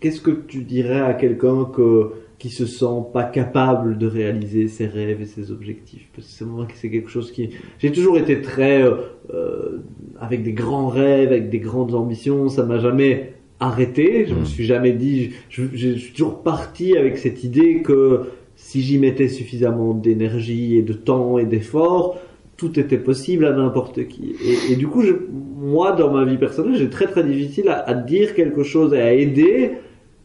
Qu'est-ce 0.00 0.20
que 0.20 0.30
tu 0.30 0.62
dirais 0.62 1.00
à 1.00 1.14
quelqu'un 1.14 1.64
que, 1.64 2.10
qui 2.38 2.50
se 2.50 2.66
sent 2.66 3.02
pas 3.12 3.24
capable 3.24 3.98
de 3.98 4.06
réaliser 4.06 4.68
ses 4.68 4.86
rêves 4.86 5.20
et 5.20 5.26
ses 5.26 5.50
objectifs? 5.50 6.08
Parce 6.14 6.26
que 6.28 6.32
c'est 6.32 6.44
moi 6.44 6.66
que 6.66 6.74
c'est 6.76 6.90
quelque 6.90 7.10
chose 7.10 7.32
qui... 7.32 7.50
J'ai 7.78 7.90
toujours 7.92 8.16
été 8.18 8.40
très... 8.40 8.82
euh, 8.82 8.94
euh, 9.34 9.78
avec 10.20 10.42
des 10.42 10.52
grands 10.52 10.88
rêves, 10.88 11.28
avec 11.32 11.50
des 11.50 11.58
grandes 11.58 11.94
ambitions, 11.94 12.48
ça 12.48 12.64
m'a 12.64 12.78
jamais 12.78 13.32
arrêté. 13.60 14.26
Je 14.26 14.34
me 14.34 14.44
suis 14.44 14.64
jamais 14.64 14.92
dit... 14.92 15.30
Je, 15.48 15.64
je- 15.72 15.94
je 15.94 15.98
suis 15.98 16.12
toujours 16.12 16.42
parti 16.42 16.96
avec 16.96 17.18
cette 17.18 17.42
idée 17.44 17.82
que 17.82 18.20
si 18.54 18.82
j'y 18.82 18.98
mettais 18.98 19.28
suffisamment 19.28 19.94
d'énergie 19.94 20.76
et 20.76 20.82
de 20.82 20.92
temps 20.92 21.38
et 21.38 21.44
d'effort, 21.44 22.18
tout 22.56 22.78
était 22.80 22.98
possible 22.98 23.44
à 23.46 23.52
n'importe 23.52 24.06
qui. 24.08 24.34
Et, 24.44 24.72
et 24.72 24.76
du 24.76 24.88
coup, 24.88 25.02
je, 25.02 25.12
moi, 25.56 25.92
dans 25.92 26.12
ma 26.12 26.24
vie 26.24 26.38
personnelle, 26.38 26.76
j'ai 26.76 26.88
très 26.88 27.06
très 27.06 27.22
difficile 27.22 27.68
à, 27.68 27.78
à 27.88 27.94
dire 27.94 28.34
quelque 28.34 28.64
chose 28.64 28.94
et 28.94 29.00
à 29.00 29.12
aider 29.14 29.72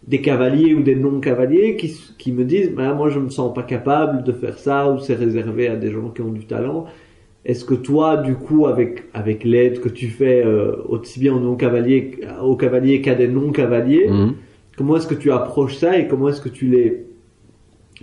des 0.08 0.22
cavaliers 0.22 0.74
ou 0.74 0.82
des 0.84 0.95
non-cavaliers 0.95 1.78
qui, 1.78 1.95
qui 2.18 2.32
me 2.32 2.43
disent 2.43 2.72
bah, 2.72 2.93
moi 2.93 3.10
je 3.10 3.20
me 3.20 3.30
sens 3.30 3.54
pas 3.54 3.64
capable 3.64 4.24
de 4.24 4.32
faire 4.32 4.58
ça 4.60 4.91
ou 4.91 4.99
c'est 4.99 5.16
réservé 5.16 5.68
à 5.68 5.76
des 5.76 5.91
gens 5.91 6.10
qui 6.10 6.22
ont 6.22 6.32
du 6.32 6.45
talent 6.45 6.86
est-ce 7.45 7.66
que 7.66 7.74
toi 7.74 8.18
du 8.18 8.36
coup 8.36 8.68
avec 8.68 9.04
avec 9.14 9.43
l'aide 9.43 9.80
que 9.80 9.89
tu 9.89 10.08
fais 10.08 10.43
euh, 10.45 10.76
aussi 10.89 11.20
bien 11.20 11.34
aux 11.34 11.39
non-cavaliers 11.39 12.20
aux 12.41 12.56
cavaliers 12.56 13.01
qu'à 13.01 13.16
des 13.16 13.28
non-cavaliers 13.28 14.10
Mhm. 14.10 14.34
comment 14.78 14.97
est-ce 14.97 15.08
que 15.08 15.16
tu 15.16 15.32
approches 15.32 15.78
ça 15.78 15.97
et 15.97 16.08
comment 16.08 16.30
est-ce 16.30 16.41
que 16.41 16.49
tu 16.49 16.68
les 16.68 17.06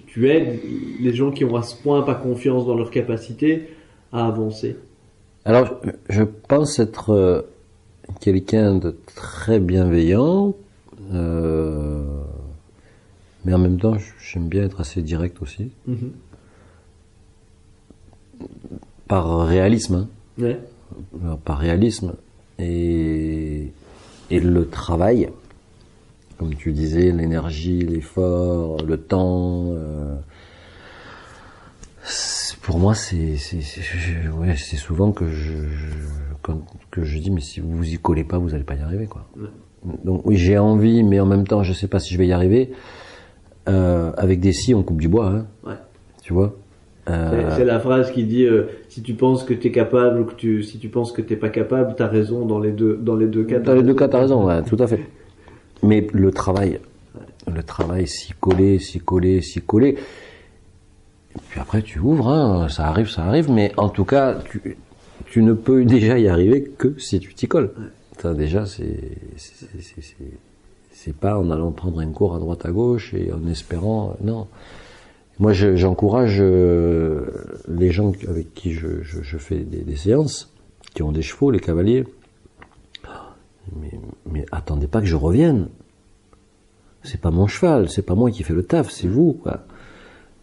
tu 0.07 0.29
aides 0.31 0.59
les 1.01 1.13
gens 1.13 1.31
qui 1.31 1.45
ont 1.45 1.57
à 1.57 1.63
ce 1.63 1.81
point 1.83 2.03
pas 2.03 2.15
confiance 2.15 2.67
dans 2.67 2.75
leurs 2.77 2.91
capacités 2.91 3.69
à 4.13 4.27
avancer? 4.27 4.77
Alors, 5.45 5.81
je 6.09 6.23
pense 6.49 6.79
être 6.79 7.11
euh, 7.11 7.43
quelqu'un 8.21 8.77
de 8.77 8.95
très 9.15 9.59
bienveillant, 9.59 10.55
euh, 11.13 12.23
mais 13.45 13.55
en 13.55 13.59
même 13.59 13.79
temps, 13.79 13.97
j'aime 14.23 14.49
bien 14.49 14.65
être 14.65 14.81
assez 14.81 15.03
direct 15.03 15.41
aussi, 15.43 15.71
Mhm. 15.87 16.13
par 19.09 19.47
réalisme. 19.47 19.95
hein. 20.39 20.43
ouais 20.43 20.61
par 21.45 21.59
réalisme. 21.59 22.15
Et 22.59 23.73
Et 24.31 24.39
le 24.41 24.69
travail, 24.69 25.29
comme 26.39 26.55
tu 26.55 26.73
disais, 26.73 27.11
l'énergie, 27.13 27.81
l'effort, 27.81 28.83
le 28.85 28.97
temps, 28.97 29.67
euh, 29.73 30.17
pour 32.63 32.79
moi, 32.79 32.95
c'est 32.95 33.37
c'est 33.37 33.61
c'est- 33.63 33.83
je- 33.83 34.29
ouais, 34.31 34.57
souvent 34.57 35.11
que 35.13 35.29
je, 35.29 35.53
je- 35.69 36.35
quand- 36.43 36.65
que 36.91 37.03
je 37.05 37.19
dis 37.19 37.31
mais 37.31 37.41
si 37.41 37.61
vous 37.61 37.77
vous 37.77 37.89
y 37.93 37.99
collez 37.99 38.25
pas, 38.25 38.39
vous 38.39 38.55
allez 38.55 38.65
pas 38.65 38.75
y 38.75 38.81
arriver 38.81 39.07
quoi. 39.07 39.29
Donc 40.05 40.23
oui, 40.27 40.37
j'ai 40.37 40.59
envie, 40.59 41.03
mais 41.03 41.21
en 41.21 41.27
même 41.27 41.47
temps, 41.47 41.63
je 41.63 41.73
sais 41.73 41.87
pas 41.89 41.99
si 42.01 42.13
je 42.15 42.19
vais 42.19 42.27
y 42.27 42.33
arriver. 42.33 42.71
Euh, 43.69 44.11
avec 44.17 44.41
des 44.41 44.53
scies, 44.53 44.75
on 44.75 44.83
coupe 44.83 45.01
du 45.01 45.09
bois, 45.09 45.27
hein, 45.29 45.47
Ouais. 45.65 45.75
tu 46.23 46.33
vois. 46.33 46.55
Euh, 47.09 47.51
C'est- 47.57 47.65
la 47.65 47.81
phrase 47.81 48.11
qui 48.13 48.25
dit 48.25 48.45
euh, 48.45 48.65
si 48.89 49.03
tu 49.03 49.15
penses 49.15 49.43
que 49.45 49.55
tu 49.55 49.69
es 49.69 49.71
capable 49.71 50.21
ou 50.21 50.25
que 50.25 50.35
tu 50.35 50.63
si 50.63 50.79
tu 50.79 50.89
penses 50.89 51.13
que 51.13 51.23
t'es 51.23 51.37
pas 51.37 51.49
capable, 51.49 51.95
t'as 51.97 52.07
raison 52.07 52.45
dans 52.47 52.59
les 52.59 52.73
deux 52.73 52.97
dans 53.01 53.17
les 53.17 53.27
deux 53.27 53.45
cas. 53.45 53.59
Dans 53.59 53.75
les 53.75 53.83
deux 53.83 53.95
cas, 53.95 54.09
t'as 54.09 54.21
raison, 54.21 54.47
ouais, 54.47 54.63
tout 54.63 54.77
à 54.79 54.87
fait. 54.87 55.01
Mais 55.83 56.07
le 56.13 56.31
travail, 56.31 56.79
le 57.53 57.63
travail, 57.63 58.07
s'y 58.07 58.33
coller, 58.39 58.79
s'y 58.79 59.01
coller, 59.01 59.41
s'y 59.41 59.61
coller. 59.61 59.97
Puis 61.49 61.61
après, 61.61 61.83
tu 61.83 61.99
ouvres, 62.01 62.29
hein, 62.29 62.69
ça 62.69 62.87
arrive, 62.87 63.09
ça 63.09 63.25
arrive, 63.25 63.51
mais 63.51 63.73
en 63.77 63.89
tout 63.89 64.05
cas, 64.05 64.37
tu, 64.51 64.77
tu 65.27 65.43
ne 65.43 65.53
peux 65.55 65.85
déjà 65.85 66.19
y 66.19 66.29
arriver 66.29 66.71
que 66.77 66.95
si 66.99 67.19
tu 67.21 67.35
t'y 67.35 67.47
colles. 67.49 67.71
Déjà, 68.27 68.67
c'est, 68.67 69.17
pas 71.19 71.39
en 71.39 71.51
allant 71.51 71.73
prendre 71.73 72.01
un 72.01 72.09
cours 72.09 72.35
à 72.35 72.39
droite 72.39 72.65
à 72.67 72.71
gauche 72.71 73.15
et 73.15 73.33
en 73.33 73.47
espérant, 73.47 74.17
non. 74.23 74.47
Moi, 75.39 75.53
je- 75.55 75.75
j'encourage 75.75 76.37
euh, 76.41 77.27
les 77.69 77.91
gens 77.91 78.13
avec 78.29 78.53
qui 78.55 78.73
je, 78.73 78.89
fais 79.39 79.61
des, 79.61 79.97
séances, 79.97 80.53
qui 80.95 81.03
ont 81.03 81.13
des 81.13 81.23
chevaux, 81.23 81.51
les 81.51 81.61
cavaliers, 81.61 82.05
mais, 84.31 84.45
attendez 84.53 84.87
pas 84.87 85.01
que 85.01 85.07
je 85.07 85.17
revienne. 85.17 85.69
C'est 87.03 87.21
pas 87.21 87.31
mon 87.31 87.47
cheval, 87.47 87.89
c'est 87.89 88.03
pas 88.03 88.15
moi 88.15 88.31
qui 88.31 88.43
fais 88.43 88.53
le 88.53 88.63
taf, 88.63 88.91
c'est 88.91 89.09
vous. 89.09 89.41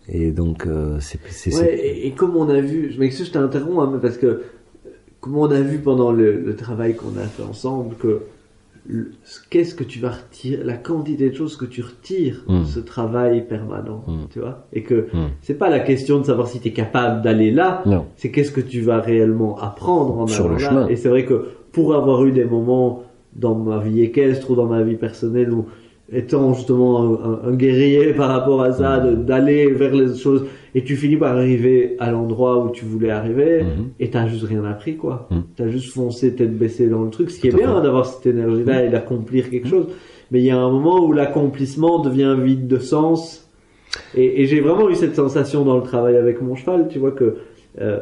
Et 0.09 0.31
donc, 0.31 0.65
euh, 0.65 0.99
c'est, 0.99 1.19
Ouais, 1.53 2.07
et, 2.07 2.11
comme 2.13 2.35
on 2.35 2.49
a 2.49 2.59
vu, 2.61 2.91
je 2.91 2.99
m'excuse, 2.99 3.27
je 3.27 3.31
t'interromps, 3.33 3.93
hein, 3.93 3.99
parce 4.01 4.17
que 4.17 4.43
comme 5.27 5.37
on 5.37 5.51
a 5.51 5.59
vu 5.61 5.79
pendant 5.79 6.11
le, 6.11 6.39
le 6.39 6.55
travail 6.55 6.95
qu'on 6.95 7.17
a 7.19 7.23
fait 7.23 7.43
ensemble, 7.43 7.95
que 7.97 8.21
qu'est-ce 9.49 9.75
que 9.75 9.83
tu 9.83 9.99
vas 9.99 10.11
retirer, 10.11 10.63
la 10.63 10.75
quantité 10.77 11.29
de 11.29 11.35
choses 11.35 11.57
que 11.57 11.65
tu 11.65 11.81
retires 11.81 12.43
de 12.47 12.59
Mm. 12.59 12.65
ce 12.65 12.79
travail 12.79 13.45
permanent, 13.45 14.03
Mm. 14.07 14.13
tu 14.31 14.39
vois, 14.39 14.65
et 14.71 14.83
que 14.83 15.07
Mm. 15.13 15.27
c'est 15.41 15.55
pas 15.57 15.69
la 15.69 15.79
question 15.79 16.19
de 16.19 16.25
savoir 16.25 16.47
si 16.47 16.59
tu 16.61 16.69
es 16.69 16.71
capable 16.71 17.21
d'aller 17.21 17.51
là, 17.51 17.83
c'est 18.15 18.31
qu'est-ce 18.31 18.51
que 18.51 18.61
tu 18.61 18.79
vas 18.81 18.99
réellement 19.01 19.57
apprendre 19.59 20.17
en 20.19 20.27
Sur 20.27 20.47
le 20.47 20.53
là. 20.53 20.59
chemin. 20.59 20.87
Et 20.87 20.95
c'est 20.95 21.09
vrai 21.09 21.25
que 21.25 21.47
pour 21.73 21.93
avoir 21.95 22.23
eu 22.25 22.31
des 22.31 22.45
moments 22.45 23.03
dans 23.35 23.55
ma 23.55 23.79
vie 23.79 24.01
équestre 24.01 24.51
ou 24.51 24.55
dans 24.55 24.65
ma 24.67 24.81
vie 24.83 24.95
personnelle 24.95 25.51
où 25.51 25.65
étant 26.11 26.53
justement 26.53 27.01
un, 27.01 27.13
un- 27.13 27.39
un 27.51 27.55
guerrier 27.55 28.13
par 28.21 28.29
rapport 28.29 28.61
à 28.61 28.71
ça, 28.71 28.99
d'aller 28.99 29.67
vers 29.73 29.93
les 29.93 30.15
choses, 30.15 30.45
et 30.77 30.83
tu 30.83 30.95
finis 30.95 31.17
par 31.17 31.35
arriver 31.35 31.95
à 31.99 32.11
l'endroit 32.11 32.63
où 32.63 32.69
tu 32.69 32.85
voulais 32.85 33.09
arriver, 33.09 33.63
Mhm. 33.63 33.87
et 33.99 34.09
t'as 34.11 34.27
juste 34.27 34.43
rien 34.43 34.63
appris, 34.65 34.95
quoi. 34.95 35.27
Mhm. 35.31 35.43
T'as 35.55 35.67
juste 35.69 35.91
foncé 35.93 36.35
tête 36.35 36.55
baissée 36.57 36.87
dans 36.87 37.03
le 37.03 37.09
truc, 37.09 37.31
ce 37.31 37.39
qui 37.39 37.47
est 37.47 37.51
Tout 37.51 37.57
bien. 37.57 37.71
Mhm. 37.71 37.77
hein, 37.77 37.81
d'avoir 37.81 38.05
cette 38.05 38.25
énergie-là 38.27 38.85
et 38.85 38.89
d'accomplir 38.89 39.49
quelque 39.49 39.67
chose. 39.67 39.87
Mais 40.31 40.39
il 40.39 40.45
y 40.45 40.51
a 40.51 40.57
un 40.59 40.69
moment 40.69 41.03
où 41.05 41.13
l'accomplissement 41.13 41.99
devient 41.99 42.35
vide 42.39 42.67
de 42.67 42.77
sens. 42.77 43.49
Et, 44.15 44.41
et 44.41 44.45
j'ai 44.45 44.59
vraiment 44.61 44.87
eu 44.89 44.95
cette 44.95 45.15
sensation 45.15 45.63
dans 45.65 45.77
le 45.77 45.83
travail 45.83 46.15
avec 46.17 46.41
mon 46.41 46.55
cheval, 46.55 46.87
tu 46.89 46.99
vois 46.99 47.11
que 47.11 47.37
euh, 47.81 48.01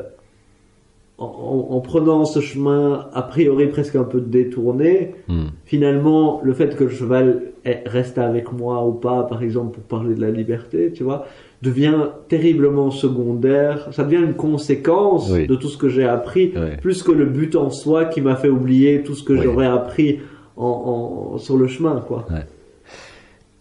en, 1.18 1.26
en- 1.28 1.76
en 1.76 1.80
prenant 1.80 2.26
ce 2.26 2.42
chemin 2.42 3.08
a 3.14 3.22
priori 3.22 3.68
presque 3.68 3.96
un 3.96 4.04
peu 4.04 4.20
détourné, 4.20 5.16
Hmm. 5.30 5.46
finalement 5.64 6.42
le 6.44 6.54
fait 6.54 6.76
que 6.76 6.84
le 6.84 6.90
cheval 6.90 7.54
est- 7.64 7.84
reste 7.88 8.18
avec 8.18 8.52
moi 8.52 8.86
ou 8.86 8.92
pas, 8.92 9.24
par 9.24 9.42
exemple 9.42 9.76
pour 9.76 9.84
parler 9.84 10.14
de 10.16 10.20
la 10.22 10.32
liberté, 10.32 10.92
tu 10.92 11.04
vois, 11.04 11.26
devient 11.62 12.10
terriblement 12.28 12.92
secondaire. 12.92 13.88
Ça 13.94 14.04
devient 14.04 14.24
une 14.24 14.36
conséquence 14.36 15.30
Oui. 15.32 15.48
de 15.48 15.56
tout 15.56 15.70
ce 15.70 15.78
que 15.78 15.90
j'ai 15.90 16.06
appris, 16.06 16.54
plus 16.82 17.02
que 17.04 17.12
le 17.12 17.26
but 17.26 17.56
en 17.56 17.70
soi 17.70 18.06
qui 18.06 18.22
m'a 18.22 18.36
fait 18.36 18.50
oublier 18.50 19.04
tout 19.04 19.16
ce 19.16 19.24
que 19.24 19.34
Oui. 19.34 19.40
j'aurais 19.44 19.66
appris 19.68 20.20
en, 20.58 21.32
en- 21.34 21.38
sur 21.38 21.58
le 21.58 21.68
chemin, 21.68 22.02
quoi. 22.08 22.26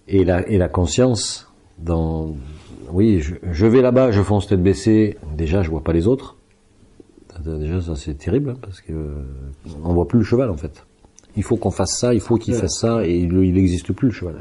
Et 0.08 0.24
la, 0.24 0.46
et 0.48 0.58
la 0.58 0.68
conscience 0.68 1.50
dans, 1.78 2.34
oui, 2.90 3.20
je, 3.20 3.34
je 3.50 3.66
vais 3.66 3.80
là-bas, 3.80 4.10
je 4.10 4.20
fonce 4.22 4.46
tête 4.46 4.62
baissée, 4.62 5.16
déjà, 5.36 5.62
je 5.62 5.70
vois 5.70 5.82
pas 5.82 5.92
les 5.92 6.06
autres. 6.06 6.36
Déjà, 7.44 7.80
ça, 7.80 7.96
c'est 7.96 8.14
terrible, 8.14 8.50
hein, 8.50 8.56
parce 8.62 8.80
que, 8.80 8.92
euh, 8.92 9.08
on 9.82 9.92
voit 9.92 10.06
plus 10.06 10.18
le 10.20 10.24
cheval, 10.24 10.50
en 10.50 10.56
fait. 10.56 10.84
Il 11.36 11.42
faut 11.42 11.56
qu'on 11.56 11.72
fasse 11.72 11.98
ça, 11.98 12.14
il 12.14 12.20
faut 12.20 12.36
qu'il 12.36 12.54
Ouais. 12.54 12.60
fasse 12.60 12.78
ça, 12.78 13.04
et 13.04 13.12
il, 13.16 13.32
il 13.32 13.58
existe 13.58 13.92
plus, 13.92 14.08
le 14.08 14.12
cheval. 14.14 14.34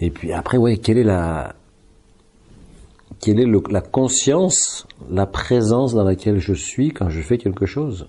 Et 0.00 0.10
puis 0.10 0.32
après, 0.32 0.56
ouais, 0.56 0.76
quelle 0.76 0.98
est 0.98 1.04
la, 1.04 1.54
quelle 3.20 3.40
est 3.40 3.70
la 3.70 3.80
conscience, 3.80 4.86
la 5.10 5.26
présence 5.26 5.94
dans 5.94 6.04
laquelle 6.04 6.38
je 6.38 6.54
suis 6.54 6.92
quand 6.92 7.08
je 7.08 7.20
fais 7.20 7.38
quelque 7.38 7.66
chose. 7.66 8.08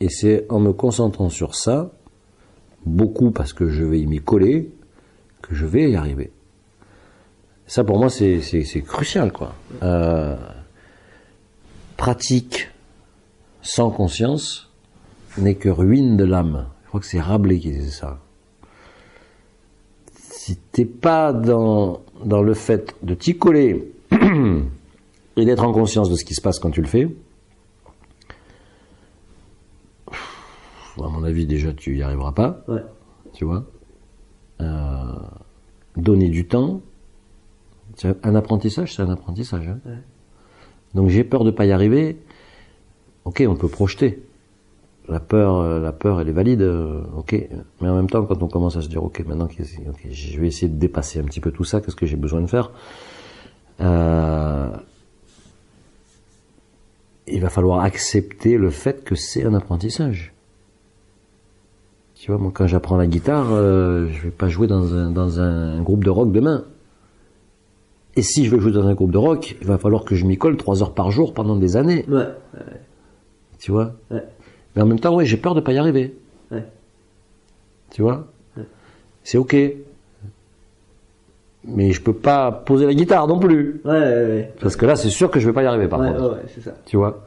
Et 0.00 0.08
c'est 0.08 0.46
en 0.48 0.60
me 0.60 0.72
concentrant 0.72 1.28
sur 1.28 1.54
ça, 1.54 1.92
beaucoup 2.86 3.30
parce 3.30 3.52
que 3.52 3.68
je 3.68 3.84
vais 3.84 4.00
y 4.00 4.06
m'y 4.06 4.20
coller, 4.20 4.70
que 5.42 5.54
je 5.54 5.66
vais 5.66 5.90
y 5.90 5.96
arriver. 5.96 6.30
Ça 7.66 7.84
pour 7.84 7.98
moi 7.98 8.08
c'est 8.08 8.82
crucial 8.84 9.32
quoi. 9.32 9.54
Euh, 9.82 10.36
pratique 11.96 12.70
sans 13.62 13.90
conscience 13.90 14.70
n'est 15.38 15.54
que 15.54 15.68
ruine 15.68 16.16
de 16.16 16.24
l'âme. 16.24 16.66
Je 16.84 16.88
crois 16.88 17.00
que 17.00 17.06
c'est 17.06 17.20
Rabelais 17.20 17.58
qui 17.58 17.70
disait 17.70 17.90
ça. 17.90 18.18
Si 20.14 20.56
t'es 20.56 20.86
pas 20.86 21.32
dans 21.32 22.00
dans 22.24 22.42
le 22.42 22.54
fait 22.54 22.96
de 23.02 23.14
t'y 23.14 23.36
coller 23.38 23.92
et 25.36 25.44
d'être 25.44 25.64
en 25.64 25.72
conscience 25.72 26.10
de 26.10 26.16
ce 26.16 26.24
qui 26.24 26.34
se 26.34 26.40
passe 26.40 26.58
quand 26.58 26.70
tu 26.70 26.80
le 26.82 26.86
fais, 26.88 27.08
à 30.98 31.08
mon 31.08 31.24
avis 31.24 31.46
déjà 31.46 31.72
tu 31.72 31.96
y 31.96 32.02
arriveras 32.02 32.32
pas 32.32 32.62
Ouais. 32.68 32.82
tu 33.32 33.44
vois. 33.44 33.64
Euh, 34.60 35.04
donner 35.96 36.28
du 36.28 36.46
temps. 36.46 36.82
Un 38.22 38.34
apprentissage, 38.34 38.94
c'est 38.94 39.02
un 39.02 39.10
apprentissage. 39.10 39.68
hein. 39.68 39.78
Ouais. 39.86 39.98
Donc 40.94 41.08
j'ai 41.08 41.24
peur 41.24 41.44
de 41.44 41.50
pas 41.50 41.64
y 41.66 41.72
arriver. 41.72 42.18
Ok, 43.24 43.42
on 43.48 43.54
peut 43.56 43.68
projeter. 43.68 44.22
La 45.08 45.20
peur, 45.20 45.56
euh, 45.56 45.80
la 45.80 45.92
peur, 45.92 46.20
elle 46.20 46.28
est 46.28 46.32
valide. 46.32 46.60
euh, 46.62 47.02
ok, 47.16 47.48
mais 47.80 47.88
en 47.88 47.96
même 47.96 48.08
temps, 48.08 48.24
quand 48.24 48.42
on 48.42 48.48
commence 48.48 48.76
à 48.76 48.82
se 48.82 48.88
dire, 48.88 49.02
ok, 49.02 49.24
maintenant, 49.26 49.46
qu'est-ce- 49.46 49.80
ok, 49.88 50.06
je 50.10 50.40
vais 50.40 50.46
essayer 50.48 50.68
de 50.68 50.78
dépasser 50.78 51.18
un 51.18 51.24
petit 51.24 51.40
peu 51.40 51.50
tout 51.50 51.64
ça. 51.64 51.80
Qu'est-ce 51.80 51.96
que 51.96 52.06
j'ai 52.06 52.16
besoin 52.16 52.40
de 52.42 52.46
faire? 52.46 52.70
Il 57.32 57.40
va 57.40 57.48
falloir 57.48 57.80
accepter 57.80 58.56
le 58.56 58.70
fait 58.70 59.04
que 59.04 59.14
c'est 59.14 59.44
un 59.44 59.54
apprentissage. 59.54 60.32
Tu 62.14 62.30
vois, 62.30 62.40
moi, 62.40 62.50
quand 62.52 62.66
j'apprends 62.66 62.96
la 62.96 63.06
guitare, 63.06 63.52
euh, 63.52 64.08
je 64.10 64.22
vais 64.22 64.30
pas 64.30 64.48
jouer 64.48 64.66
dans 64.66 64.94
un, 64.94 65.10
dans 65.10 65.40
un 65.40 65.80
groupe 65.80 66.04
de 66.04 66.10
rock 66.10 66.32
demain. 66.32 66.64
Et 68.16 68.22
si 68.22 68.44
je 68.44 68.50
veux 68.50 68.60
jouer 68.60 68.72
dans 68.72 68.86
un 68.86 68.94
groupe 68.94 69.12
de 69.12 69.18
rock, 69.18 69.56
il 69.60 69.66
va 69.66 69.78
falloir 69.78 70.04
que 70.04 70.14
je 70.16 70.26
m'y 70.26 70.36
colle 70.36 70.56
trois 70.56 70.82
heures 70.82 70.92
par 70.92 71.10
jour 71.12 71.32
pendant 71.32 71.56
des 71.56 71.76
années. 71.76 72.04
Ouais. 72.08 72.26
Tu 73.58 73.70
vois 73.70 73.94
Ouais. 74.10 74.24
Mais 74.74 74.82
en 74.82 74.86
même 74.86 75.00
temps, 75.00 75.14
oui, 75.14 75.24
j'ai 75.24 75.36
peur 75.36 75.54
de 75.54 75.60
pas 75.60 75.72
y 75.72 75.78
arriver. 75.78 76.14
Ouais. 76.50 76.64
Tu 77.90 78.02
vois 78.02 78.26
Ouais. 78.56 78.64
C'est 79.22 79.38
ok. 79.38 79.56
Mais 81.64 81.92
je 81.92 82.00
peux 82.00 82.14
pas 82.14 82.50
poser 82.50 82.86
la 82.86 82.94
guitare 82.94 83.28
non 83.28 83.38
plus. 83.38 83.80
Ouais, 83.84 83.90
ouais, 83.92 83.98
ouais. 84.00 84.52
Parce 84.60 84.76
que 84.76 84.86
là, 84.86 84.96
c'est 84.96 85.10
sûr 85.10 85.30
que 85.30 85.38
je 85.40 85.46
vais 85.46 85.52
pas 85.52 85.62
y 85.62 85.66
arriver, 85.66 85.88
par 85.88 86.00
Ouais, 86.00 86.08
contre. 86.08 86.32
ouais, 86.32 86.42
c'est 86.54 86.62
ça. 86.62 86.72
Tu 86.86 86.96
vois? 86.96 87.22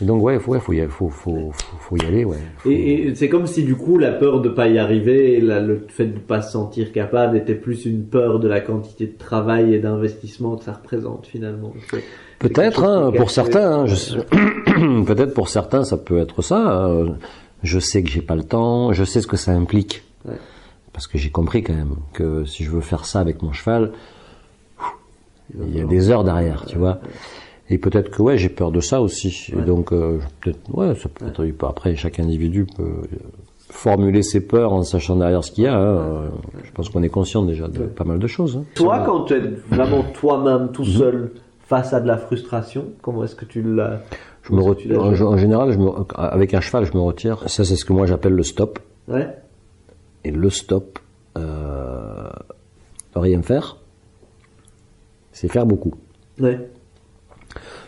Et 0.00 0.04
donc, 0.04 0.22
ouais, 0.22 0.38
faut, 0.40 0.52
ouais, 0.52 0.58
faut 0.60 0.72
y 0.72 0.80
aller, 0.80 0.88
faut, 0.90 1.08
faut, 1.08 1.52
faut, 1.78 1.96
y 1.96 2.04
aller, 2.04 2.24
ouais. 2.24 2.36
Faut- 2.58 2.70
Et, 2.70 2.74
et 3.08 3.14
c'est 3.14 3.28
comme 3.28 3.46
si 3.46 3.62
du 3.62 3.76
coup 3.76 3.98
la 3.98 4.10
peur 4.10 4.40
de 4.40 4.48
pas 4.48 4.66
y 4.68 4.78
arriver, 4.78 5.40
la- 5.40 5.60
le 5.60 5.86
fait 5.88 6.06
de 6.06 6.18
pas 6.18 6.42
se 6.42 6.52
sentir 6.52 6.90
capable 6.92 7.36
était 7.36 7.54
plus 7.54 7.86
une 7.86 8.02
peur 8.04 8.40
de 8.40 8.48
la 8.48 8.60
quantité 8.60 9.06
de 9.06 9.16
travail 9.16 9.72
et 9.74 9.78
d'investissement 9.78 10.56
que 10.56 10.64
ça 10.64 10.72
représente 10.72 11.26
finalement. 11.26 11.72
Peut-être, 12.40 12.82
hein, 12.84 13.12
pour 13.16 13.30
certains, 13.30 13.70
hein, 13.82 13.86
je 13.86 13.94
peut-être 15.06 15.34
pour 15.34 15.48
certains, 15.48 15.84
ça 15.84 15.96
peut 15.96 16.18
être 16.18 16.42
ça. 16.42 16.86
euh, 16.88 17.10
je 17.62 17.78
sais 17.78 18.02
que 18.02 18.10
j'ai 18.10 18.22
pas 18.22 18.34
le 18.34 18.42
temps, 18.42 18.92
je 18.92 19.04
sais 19.04 19.20
ce 19.20 19.28
que 19.28 19.36
ça 19.36 19.52
implique. 19.52 20.02
Ouais. 20.26 20.34
Parce 20.92 21.06
que 21.06 21.16
j'ai 21.18 21.30
compris 21.30 21.62
quand 21.62 21.74
même 21.74 21.94
que 22.12 22.44
si 22.44 22.64
je 22.64 22.70
veux 22.70 22.80
faire 22.82 23.04
ça 23.06 23.20
avec 23.20 23.42
mon 23.42 23.52
cheval, 23.52 23.92
il 25.58 25.76
y 25.76 25.80
a 25.80 25.84
des 25.84 26.10
heures 26.10 26.24
derrière, 26.24 26.64
tu 26.66 26.78
vois. 26.78 26.98
Et 27.70 27.78
peut-être 27.78 28.10
que 28.10 28.22
ouais, 28.22 28.36
j'ai 28.38 28.48
peur 28.48 28.70
de 28.72 28.80
ça 28.80 29.00
aussi. 29.00 29.50
Et 29.56 29.62
donc 29.62 29.92
euh, 29.92 30.18
peut-être 30.40 30.58
ouais, 30.74 30.94
ça 30.94 31.08
peut 31.08 31.26
être 31.26 31.66
après 31.66 31.94
chaque 31.96 32.18
individu 32.20 32.66
peut 32.66 32.82
euh, 32.82 33.06
formuler 33.70 34.22
ses 34.22 34.40
peurs 34.46 34.72
en 34.72 34.82
sachant 34.82 35.16
derrière 35.16 35.42
ce 35.44 35.50
qu'il 35.52 35.64
y 35.64 35.66
a. 35.66 35.78
hein. 35.78 36.30
Je 36.64 36.70
pense 36.72 36.90
qu'on 36.90 37.02
est 37.02 37.08
conscient 37.08 37.42
déjà 37.42 37.68
de 37.68 37.84
pas 37.84 38.04
mal 38.04 38.18
de 38.18 38.26
choses. 38.26 38.58
hein. 38.58 38.64
Toi, 38.74 39.02
quand 39.06 39.24
tu 39.24 39.34
es 39.34 39.40
vraiment 39.40 40.02
toi-même 40.02 40.72
tout 40.72 40.82
Mhm. 40.84 40.88
seul 40.92 41.32
face 41.66 41.94
à 41.94 42.00
de 42.00 42.06
la 42.06 42.18
frustration, 42.18 42.84
comment 43.00 43.24
est-ce 43.24 43.36
que 43.36 43.46
tu 43.46 43.62
l'as 43.62 44.02
Je 44.42 44.52
me 44.52 44.60
en, 44.62 45.36
général, 45.38 45.72
je 45.72 45.78
me, 45.78 45.88
avec 46.16 46.52
un 46.52 46.60
cheval, 46.60 46.84
je 46.84 46.92
me 46.92 47.00
retire. 47.00 47.48
Ça, 47.48 47.64
c'est 47.64 47.76
ce 47.76 47.84
que 47.86 47.94
moi 47.94 48.04
j'appelle 48.06 48.34
le 48.34 48.42
stop. 48.42 48.78
Ouais. 49.08 49.28
Et 50.24 50.30
le 50.30 50.50
stop, 50.50 50.98
euh, 51.36 52.30
rien 53.14 53.42
faire, 53.42 53.76
c'est 55.32 55.48
faire 55.50 55.66
beaucoup. 55.66 55.94
Ouais. 56.38 56.58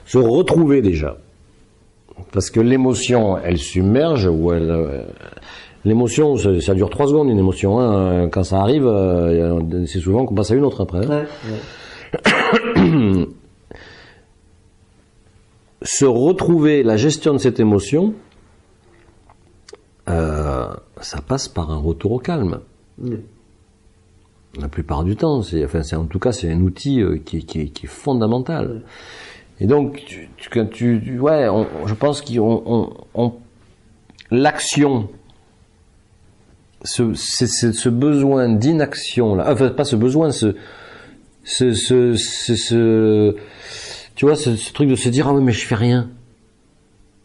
Se 0.06 0.18
retrouver 0.18 0.82
déjà. 0.82 1.16
Parce 2.32 2.50
que 2.50 2.60
l'émotion, 2.60 3.38
elle 3.38 3.58
submerge 3.58 4.26
ou 4.26 4.52
elle. 4.52 4.70
euh, 4.70 5.02
l'émotion, 5.84 6.36
ça, 6.36 6.60
ça 6.60 6.74
dure 6.74 6.90
trois 6.90 7.06
secondes 7.06 7.28
une 7.28 7.38
émotion. 7.38 7.78
hein. 7.80 8.28
Quand 8.28 8.44
ça 8.44 8.60
arrive, 8.60 8.86
euh, 8.86 9.60
c'est 9.86 10.00
souvent 10.00 10.26
qu'on 10.26 10.34
passe 10.34 10.50
à 10.50 10.54
une 10.54 10.64
autre 10.64 10.82
après. 10.82 11.06
hein. 11.06 11.08
Ouais. 11.08 11.26
ouais. 11.52 13.26
se 15.82 16.04
retrouver 16.04 16.82
la 16.82 16.96
gestion 16.96 17.32
de 17.34 17.38
cette 17.38 17.60
émotion, 17.60 18.14
passe 21.26 21.48
par 21.48 21.70
un 21.70 21.76
retour 21.78 22.12
au 22.12 22.18
calme. 22.18 22.60
La 24.60 24.68
plupart 24.68 25.02
du 25.04 25.16
temps, 25.16 25.42
c'est, 25.42 25.64
enfin, 25.64 25.82
c'est 25.82 25.96
en 25.96 26.04
tout 26.06 26.18
cas, 26.20 26.30
c'est 26.32 26.50
un 26.52 26.60
outil 26.60 27.00
euh, 27.00 27.18
qui, 27.18 27.44
qui, 27.44 27.70
qui 27.70 27.86
est 27.86 27.88
fondamental. 27.88 28.82
Et 29.60 29.66
donc, 29.66 30.02
tu, 30.06 30.28
tu, 30.36 30.48
quand 30.50 30.66
tu, 30.70 31.00
tu- 31.04 31.18
ouais, 31.18 31.48
on- 31.48 31.66
je 31.86 31.94
pense 31.94 32.20
qu'on, 32.22 32.62
on, 32.66 32.92
on- 33.14 33.32
l'action, 34.30 35.08
ce, 36.84 37.14
c'est- 37.14 37.46
c'est 37.48 37.72
ce 37.72 37.88
besoin 37.88 38.48
d'inaction 38.48 39.34
là, 39.34 39.50
enfin 39.52 39.70
pas 39.70 39.84
ce 39.84 39.96
besoin, 39.96 40.30
ce, 40.30 40.54
ce, 41.44 41.72
ce, 41.72 43.36
tu 44.14 44.24
vois, 44.26 44.36
ce, 44.36 44.50
truc 44.72 44.88
de 44.88 44.94
se 44.96 45.08
dire 45.08 45.28
ah 45.28 45.34
ouais 45.34 45.40
mais 45.42 45.52
je 45.52 45.66
fais 45.66 45.74
rien, 45.74 46.10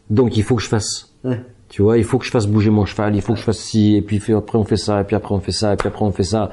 donc 0.08 0.36
il 0.36 0.42
faut 0.42 0.56
que 0.56 0.62
je 0.62 0.68
fasse. 0.68 1.12
Ouais. 1.24 1.40
Tu 1.70 1.82
vois, 1.82 1.98
il 1.98 2.04
faut 2.04 2.18
que 2.18 2.24
je 2.24 2.30
fasse 2.30 2.46
bouger 2.46 2.70
mon 2.70 2.84
cheval, 2.84 3.14
il 3.14 3.22
faut 3.22 3.32
que 3.32 3.38
je 3.38 3.44
fasse 3.44 3.60
ci, 3.60 3.94
et 3.94 4.02
puis 4.02 4.20
après 4.34 4.58
on 4.58 4.64
fait 4.64 4.76
ça, 4.76 5.00
et 5.00 5.04
puis 5.04 5.14
après 5.14 5.34
on 5.34 5.40
fait 5.40 5.52
ça, 5.52 5.72
et 5.72 5.76
puis 5.76 5.88
après 5.88 6.04
on 6.04 6.10
fait 6.10 6.24
ça. 6.24 6.50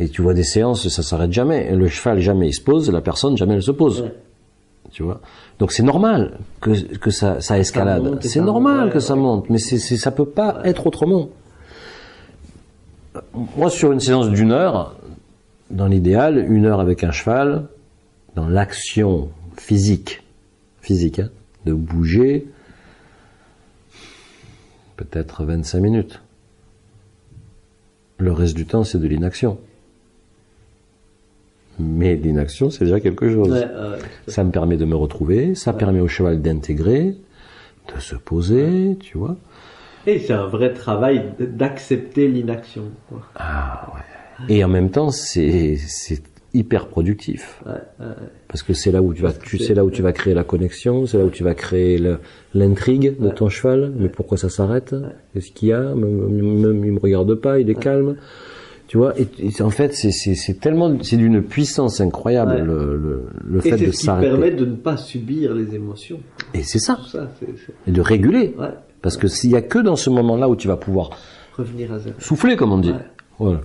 Et 0.00 0.08
tu 0.08 0.22
vois 0.22 0.32
des 0.32 0.44
séances, 0.44 0.88
ça 0.88 1.02
s'arrête 1.02 1.32
jamais. 1.32 1.70
Le 1.74 1.88
cheval 1.88 2.20
jamais 2.20 2.48
il 2.48 2.54
se 2.54 2.62
pose, 2.62 2.90
la 2.90 3.02
personne 3.02 3.36
jamais 3.36 3.54
elle 3.54 3.62
se 3.62 3.70
pose. 3.70 4.00
Ouais. 4.00 4.14
Tu 4.90 5.02
vois. 5.02 5.20
Donc 5.58 5.72
c'est 5.72 5.82
normal 5.82 6.38
que, 6.60 6.70
que 6.96 7.10
ça, 7.10 7.40
ça 7.42 7.58
escalade. 7.58 8.18
C'est 8.22 8.40
normal 8.40 8.86
ouais, 8.86 8.92
que 8.92 8.98
ça 8.98 9.14
monte, 9.14 9.50
mais 9.50 9.58
c'est, 9.58 9.78
ça 9.78 10.10
peut 10.10 10.26
pas 10.26 10.60
être 10.64 10.86
autrement. 10.86 11.28
Moi, 13.56 13.70
sur 13.70 13.92
une 13.92 14.00
séance 14.00 14.30
d'une 14.30 14.52
heure, 14.52 14.96
dans 15.70 15.86
l'idéal, 15.86 16.46
une 16.50 16.64
heure 16.64 16.80
avec 16.80 17.04
un 17.04 17.10
cheval, 17.10 17.66
dans 18.34 18.48
l'action 18.48 19.28
physique, 19.56 20.22
physique, 20.80 21.18
hein, 21.18 21.28
de 21.64 21.72
bouger, 21.72 22.46
peut-être 24.96 25.44
25 25.44 25.80
minutes. 25.80 26.20
Le 28.18 28.32
reste 28.32 28.54
du 28.54 28.66
temps, 28.66 28.84
c'est 28.84 28.98
de 28.98 29.06
l'inaction. 29.06 29.58
Mais 31.78 32.16
l'inaction, 32.16 32.70
c'est 32.70 32.84
déjà 32.84 33.00
quelque 33.00 33.30
chose. 33.30 33.50
Ouais, 33.50 33.64
ouais. 33.64 33.98
Ça 34.28 34.44
me 34.44 34.50
permet 34.50 34.78
de 34.78 34.86
me 34.86 34.96
retrouver, 34.96 35.54
ça 35.54 35.74
permet 35.74 36.00
au 36.00 36.08
cheval 36.08 36.40
d'intégrer, 36.40 37.14
de 37.94 38.00
se 38.00 38.16
poser, 38.16 38.96
tu 39.00 39.18
vois. 39.18 39.36
Et 40.06 40.20
c'est 40.20 40.32
un 40.32 40.46
vrai 40.46 40.72
travail 40.72 41.34
d'accepter 41.38 42.28
l'inaction. 42.28 42.84
Ah 43.34 43.92
ouais. 43.94 44.00
Et 44.48 44.64
en 44.64 44.68
même 44.68 44.90
temps, 44.90 45.10
c'est 45.10 45.76
hyper 46.56 46.88
productif 46.88 47.62
Ouais, 47.66 47.72
ouais, 48.00 48.12
parce 48.48 48.62
que 48.62 48.72
c'est 48.74 48.90
là 48.90 49.02
où 49.02 49.12
tu 49.14 49.22
vas, 49.22 49.32
tu 49.32 49.58
sais 49.58 49.74
là 49.74 49.84
où 49.84 49.90
tu 49.90 50.02
vas 50.02 50.12
créer 50.12 50.34
la 50.34 50.44
connexion, 50.44 51.06
c'est 51.06 51.18
là 51.18 51.24
où 51.24 51.30
tu 51.30 51.44
vas 51.44 51.54
créer 51.54 52.00
l'intrigue 52.54 53.14
de 53.20 53.28
ton 53.30 53.48
cheval. 53.48 53.92
Mais 53.96 54.08
pourquoi 54.08 54.38
ça 54.38 54.48
s'arrête 54.48 54.94
Qu'est-ce 55.34 55.50
qu'il 55.52 55.68
y 55.68 55.72
a 55.72 55.80
même, 55.94 56.82
il 56.84 56.92
me 56.92 56.98
regarde 57.00 57.34
pas, 57.34 57.58
il 57.60 57.68
est 57.70 57.74
calme. 57.74 58.16
Tu 58.88 58.98
vois, 58.98 59.14
et, 59.18 59.26
et 59.40 59.62
en 59.62 59.70
fait, 59.70 59.94
c'est 59.94 60.60
tellement, 60.60 60.96
c'est 61.02 61.16
d'une 61.16 61.42
puissance 61.42 62.00
incroyable 62.00 62.58
le, 62.64 62.96
le, 62.96 63.22
le 63.44 63.58
Et 63.58 63.70
fait 63.70 63.78
c'est 63.78 63.86
de 63.86 63.90
ce 63.90 63.98
qui 63.98 64.04
s'arrêter. 64.06 64.28
permet 64.30 64.50
de 64.52 64.64
ne 64.64 64.76
pas 64.76 64.96
subir 64.96 65.54
les 65.54 65.74
émotions. 65.74 66.20
Et 66.54 66.62
c'est 66.62 66.78
ça, 66.78 66.96
ça, 67.10 67.28
c'est 67.40 67.46
c'est- 67.46 67.72
et 67.88 67.90
de 67.90 68.00
réguler. 68.00 68.54
Parce 69.02 69.16
que 69.16 69.26
s'il 69.26 69.50
y 69.50 69.56
a 69.56 69.62
que 69.62 69.80
dans 69.80 69.96
ce 69.96 70.08
moment-là 70.10 70.48
où 70.48 70.54
tu 70.54 70.68
vas 70.68 70.76
pouvoir 70.76 71.10
revenir 71.56 71.92
à 71.92 71.98
zéro. 71.98 72.14
souffler, 72.20 72.54
comme 72.54 72.72
on 72.72 72.78
dit. 72.78 72.92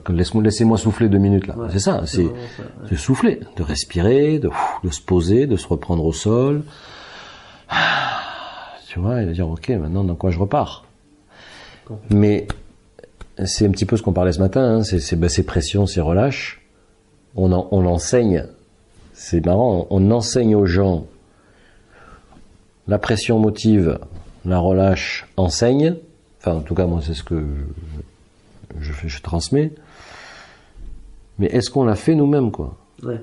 Laisse-moi, 0.10 0.44
laissez-moi 0.44 0.78
souffler 0.78 1.08
deux 1.08 1.18
minutes 1.18 1.48
là. 1.48 1.56
Ouais, 1.58 1.68
c'est 1.72 1.80
ça, 1.80 2.02
c'est 2.06 2.24
ouais. 2.26 2.34
de 2.90 2.96
souffler, 2.96 3.40
de 3.56 3.64
respirer, 3.64 4.38
de, 4.40 4.50
de 4.84 4.90
se 4.90 5.02
poser, 5.02 5.48
de 5.48 5.56
se 5.56 5.68
reprendre 5.68 6.04
au 6.06 6.12
sol. 6.14 6.64
Ah, 7.70 8.20
Tu 8.90 9.00
vois, 9.00 9.22
et 9.22 9.26
de 9.26 9.32
dire 9.32 9.50
ok, 9.50 9.70
maintenant 9.70 10.04
dans 10.04 10.16
quoi 10.16 10.30
je 10.32 10.40
repars? 10.40 10.86
Mais 12.10 12.48
c'est 13.46 13.66
un 13.66 13.72
petit 13.72 13.86
peu 13.86 13.96
ce 13.98 14.02
qu'on 14.04 14.14
parlait 14.14 14.34
ce 14.34 14.40
matin. 14.40 14.62
Hein, 14.78 14.84
c'est 14.84 15.00
c'est- 15.00 15.16
ben, 15.16 15.30
ces 15.30 15.44
pressions, 15.44 15.86
ces 15.88 16.02
relâches. 16.02 16.62
On 17.36 17.52
en, 17.54 17.68
on 17.72 17.86
enseigne. 17.86 18.46
C'est 19.14 19.46
marrant. 19.46 19.88
On 19.90 20.12
enseigne 20.12 20.56
aux 20.56 20.66
gens. 20.66 21.06
La 22.88 22.98
pression 22.98 23.40
motive, 23.40 24.00
la 24.46 24.60
relâche 24.60 25.28
enseigne. 25.38 25.96
Enfin, 26.40 26.56
en 26.58 26.62
tout 26.62 26.76
cas, 26.76 26.86
moi, 26.88 27.00
c'est 27.06 27.14
ce 27.14 27.24
que 27.24 27.36
je, 27.40 28.02
je, 28.80 28.92
fais- 28.94 29.08
je 29.10 29.22
transmets. 29.22 29.72
Mais 31.40 31.48
est-ce 31.48 31.70
qu'on 31.70 31.84
l'a 31.86 31.96
fait 31.96 32.16
nous-mêmes, 32.16 32.52
quoi? 32.52 32.78
Ouais, 33.04 33.22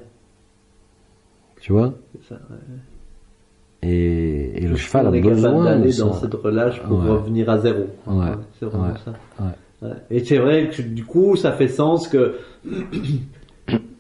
Tu 1.61 1.73
vois? 1.73 1.95
C'est 2.13 2.35
ça. 2.35 2.41
ouais. 2.51 3.89
et, 3.89 4.65
et 4.65 4.67
le 4.67 4.77
cheval 4.77 5.07
on 5.07 5.13
a 5.13 5.21
besoin 5.21 5.65
d'aller 5.65 5.93
dans 5.97 6.13
cette 6.15 6.35
relâche 6.35 6.81
pour 6.83 6.99
Ouais. 6.99 7.11
revenir 7.11 7.49
à 7.49 7.59
zéro. 7.59 7.87
Ouais. 8.07 8.33
c'est 8.59 8.67
vraiment 8.67 8.95
ça. 9.05 9.13
Et 10.11 10.25
c'est 10.25 10.39
vrai 10.39 10.71
que 10.71 10.83
du 10.83 11.05
coup, 11.05 11.37
ça 11.37 11.53
fait 11.53 11.69
sens 11.69 12.09
que 12.09 12.39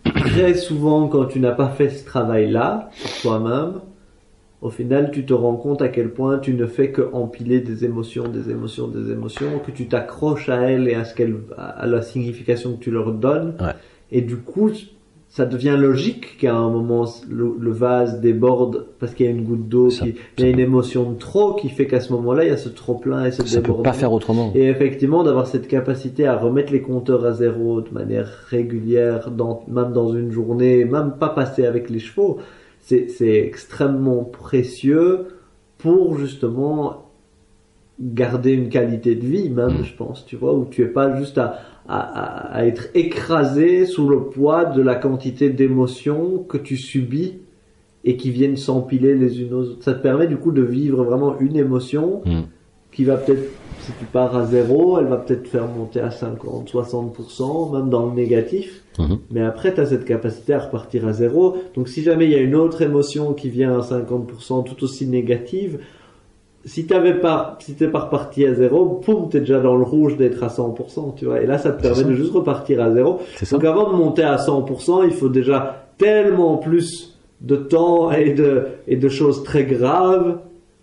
très 0.04 0.54
souvent, 0.54 1.06
quand 1.08 1.26
tu 1.26 1.38
n'as 1.40 1.52
pas 1.52 1.68
fait 1.68 1.90
ce 1.90 2.04
travail-là 2.04 2.90
toi-même, 3.22 3.74
au 4.60 4.70
final, 4.70 5.10
tu 5.12 5.24
te 5.24 5.32
rends 5.32 5.56
compte 5.56 5.82
à 5.82 5.88
quel 5.88 6.10
point 6.10 6.38
tu 6.38 6.54
ne 6.54 6.66
fais 6.66 6.90
que 6.90 7.02
empiler 7.12 7.60
des 7.60 7.84
émotions, 7.84 8.28
des 8.28 8.50
émotions, 8.50 8.88
des 8.88 9.12
émotions, 9.12 9.60
que 9.64 9.70
tu 9.70 9.86
t'accroches 9.86 10.48
à 10.48 10.62
elles 10.62 10.88
et 10.88 10.94
à 10.94 11.04
ce 11.04 11.14
qu'elles, 11.14 11.36
à 11.56 11.86
la 11.86 12.02
signification 12.02 12.74
que 12.74 12.82
tu 12.82 12.90
leur 12.90 13.12
donnes. 13.12 13.54
Ouais. 13.60 13.74
Et 14.10 14.20
du 14.20 14.36
coup, 14.36 14.70
ça 15.28 15.44
devient 15.44 15.76
logique 15.78 16.38
qu'à 16.38 16.56
un 16.56 16.70
moment 16.70 17.04
le, 17.28 17.54
le 17.58 17.70
vase 17.70 18.20
déborde 18.20 18.86
parce 18.98 19.14
qu'il 19.14 19.26
y 19.26 19.28
a 19.28 19.32
une 19.32 19.44
goutte 19.44 19.68
d'eau, 19.68 19.90
il 19.90 20.14
y 20.38 20.42
a 20.42 20.48
une 20.48 20.58
émotion 20.58 21.12
de 21.12 21.18
trop 21.18 21.54
qui 21.54 21.68
fait 21.68 21.86
qu'à 21.86 22.00
ce 22.00 22.12
moment-là, 22.14 22.44
il 22.44 22.48
y 22.48 22.52
a 22.52 22.56
ce 22.56 22.70
trop 22.70 22.94
plein 22.94 23.26
et 23.26 23.30
ce 23.30 23.46
Ça 23.46 23.60
peut 23.60 23.74
pas 23.74 23.92
faire 23.92 24.12
autrement. 24.12 24.50
Et 24.54 24.68
effectivement, 24.68 25.22
d'avoir 25.22 25.46
cette 25.46 25.68
capacité 25.68 26.26
à 26.26 26.36
remettre 26.36 26.72
les 26.72 26.80
compteurs 26.80 27.24
à 27.26 27.32
zéro 27.32 27.82
de 27.82 27.90
manière 27.92 28.28
régulière, 28.48 29.30
dans, 29.30 29.64
même 29.68 29.92
dans 29.92 30.12
une 30.12 30.32
journée, 30.32 30.84
même 30.84 31.12
pas 31.20 31.28
passer 31.28 31.66
avec 31.66 31.90
les 31.90 31.98
chevaux, 31.98 32.38
c'est 32.88 33.36
extrêmement 33.46 34.24
précieux 34.24 35.26
pour 35.78 36.16
justement 36.18 37.04
garder 38.00 38.52
une 38.52 38.68
qualité 38.68 39.14
de 39.16 39.26
vie, 39.26 39.50
même, 39.50 39.82
je 39.84 39.92
pense, 39.94 40.24
tu 40.24 40.36
vois, 40.36 40.54
où 40.54 40.64
tu 40.70 40.82
es 40.82 40.86
pas 40.86 41.16
juste 41.18 41.36
à, 41.38 41.58
à, 41.88 42.54
à- 42.58 42.64
être 42.66 42.88
écrasé 42.94 43.86
sous 43.86 44.08
le 44.08 44.24
poids 44.24 44.64
de 44.66 44.80
la 44.82 44.94
quantité 44.94 45.50
d'émotions 45.50 46.44
que 46.48 46.56
tu 46.58 46.76
subis 46.76 47.38
et 48.04 48.16
qui 48.16 48.30
viennent 48.30 48.56
s'empiler 48.56 49.14
les 49.16 49.40
unes 49.42 49.52
aux 49.52 49.62
autres. 49.70 49.82
Ça 49.82 49.94
te 49.94 50.02
permet 50.02 50.28
du 50.28 50.36
coup 50.36 50.52
de 50.52 50.62
vivre 50.62 51.02
vraiment 51.04 51.38
une 51.40 51.56
émotion 51.56 52.22
Mm. 52.24 52.42
qui 52.92 53.04
va 53.04 53.16
peut-être, 53.16 53.50
si 53.80 53.92
tu 53.98 54.04
pars 54.04 54.36
à 54.36 54.46
zéro, 54.46 54.98
elle 54.98 55.06
va 55.06 55.16
peut-être 55.16 55.48
faire 55.48 55.66
monter 55.66 56.00
à 56.00 56.10
50, 56.10 56.70
60%, 56.70 57.76
même 57.76 57.90
dans 57.90 58.06
le 58.06 58.12
négatif. 58.12 58.82
Mhm. 58.98 59.18
Mais 59.30 59.42
après, 59.42 59.74
tu 59.74 59.80
as 59.80 59.86
cette 59.86 60.04
capacité 60.04 60.54
à 60.54 60.60
repartir 60.60 61.06
à 61.06 61.12
zéro. 61.12 61.56
Donc 61.74 61.88
si 61.88 62.02
jamais 62.02 62.26
il 62.26 62.32
y 62.32 62.34
a 62.34 62.40
une 62.40 62.54
autre 62.54 62.82
émotion 62.82 63.32
qui 63.32 63.50
vient 63.50 63.78
à 63.78 63.82
50% 63.82 64.64
tout 64.64 64.84
aussi 64.84 65.06
négative, 65.06 65.78
si 66.64 66.86
t'avais 66.86 67.14
pas, 67.14 67.56
si 67.60 67.74
t'es 67.74 67.88
pas 67.88 68.00
reparti 68.00 68.44
à 68.44 68.54
zéro, 68.54 69.00
poum, 69.04 69.28
t'es 69.28 69.40
déjà 69.40 69.60
dans 69.60 69.76
le 69.76 69.84
rouge 69.84 70.16
d'être 70.16 70.42
à 70.42 70.48
100%, 70.48 71.14
tu 71.16 71.24
vois. 71.24 71.40
Et 71.40 71.46
là, 71.46 71.58
ça 71.58 71.70
te 71.70 71.80
permet 71.80 72.02
ça. 72.02 72.04
de 72.04 72.14
juste 72.14 72.32
repartir 72.32 72.82
à 72.82 72.90
zéro. 72.92 73.20
Ça. 73.36 73.56
Donc 73.56 73.64
avant 73.64 73.90
de 73.92 73.96
monter 73.96 74.22
à 74.22 74.36
100%, 74.36 75.04
il 75.06 75.12
faut 75.12 75.28
déjà 75.28 75.86
tellement 75.96 76.56
plus 76.56 77.18
de 77.40 77.56
temps 77.56 78.10
et 78.10 78.32
de, 78.32 78.66
et 78.86 78.96
de 78.96 79.08
choses 79.08 79.44
très 79.44 79.64
graves 79.64 80.38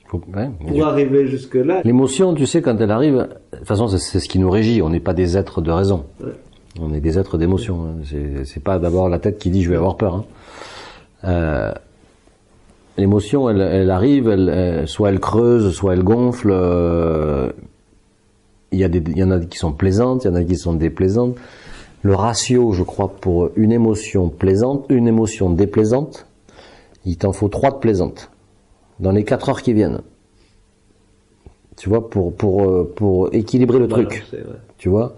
Faut- 0.08 0.22
ouais, 0.36 0.50
mais 0.62 0.72
pour 0.78 0.86
arriver 0.88 1.28
jusque 1.28 1.56
là. 1.56 1.82
L'émotion, 1.84 2.34
tu 2.36 2.46
sais, 2.46 2.62
quand 2.62 2.80
elle 2.80 2.92
arrive, 2.92 3.28
de 3.54 3.58
toute 3.58 3.68
façon, 3.68 3.88
c'est- 3.88 4.20
ce 4.20 4.30
qui 4.30 4.38
nous 4.40 4.50
régit. 4.50 4.82
On 4.82 4.90
n'est 4.90 5.00
pas 5.00 5.14
des 5.14 5.38
êtres 5.38 5.62
de 5.62 5.72
raison. 5.72 6.06
Ouais. 6.24 6.32
On 6.80 6.94
est 6.94 7.00
des 7.00 7.18
êtres 7.18 7.38
d'émotion. 7.38 7.84
hein. 7.86 7.96
C'est- 8.04 8.46
C'est 8.46 8.64
pas 8.64 8.78
d'abord 8.80 9.10
la 9.10 9.18
tête 9.20 9.38
qui 9.40 9.50
dit 9.50 9.64
je 9.64 9.70
vais 9.70 9.78
avoir 9.78 9.96
peur. 9.98 10.16
hein. 10.16 10.26
Euh, 11.26 11.72
L'émotion, 12.98 13.50
elle, 13.50 13.60
elle 13.60 13.92
arrive, 13.92 14.30
elle, 14.30 14.48
elle- 14.48 14.88
soit 14.88 15.10
elle 15.10 15.20
creuse, 15.20 15.74
soit 15.76 15.94
elle 15.94 16.04
gonfle. 16.04 16.50
euh, 16.52 17.52
Il 18.72 18.80
y, 18.80 18.84
a 18.84 18.90
des, 18.90 19.02
il 19.12 19.18
y 19.18 19.24
en 19.24 19.32
a 19.32 19.40
qui 19.40 19.58
sont 19.58 19.72
plaisantes, 19.72 20.24
il 20.26 20.28
y 20.28 20.32
en 20.32 20.36
a 20.36 20.44
qui 20.44 20.56
sont 20.58 20.74
déplaisantes. 20.74 21.36
Le 22.02 22.14
ratio, 22.14 22.72
je 22.74 22.84
crois, 22.84 23.08
pour 23.10 23.50
une 23.56 23.72
émotion 23.72 24.28
plaisante, 24.30 24.86
une 24.90 25.08
émotion 25.08 25.50
déplaisante, 25.50 26.26
il 27.06 27.16
t'en 27.18 27.32
faut 27.32 27.48
trois 27.48 27.72
de 27.72 27.78
plaisantes 27.78 28.30
dans 29.00 29.12
les 29.12 29.24
quatre 29.24 29.50
heures 29.50 29.62
qui 29.62 29.74
viennent. 29.74 30.02
Tu 31.78 31.90
vois, 31.90 32.10
pour 32.10 32.36
pour 32.36 32.64
euh, 32.64 32.94
pour 32.96 33.34
équilibrer 33.34 33.80
le 33.80 33.88
truc 33.88 34.24
ouais. 34.32 34.40
tu 34.78 34.90
vois? 34.90 35.16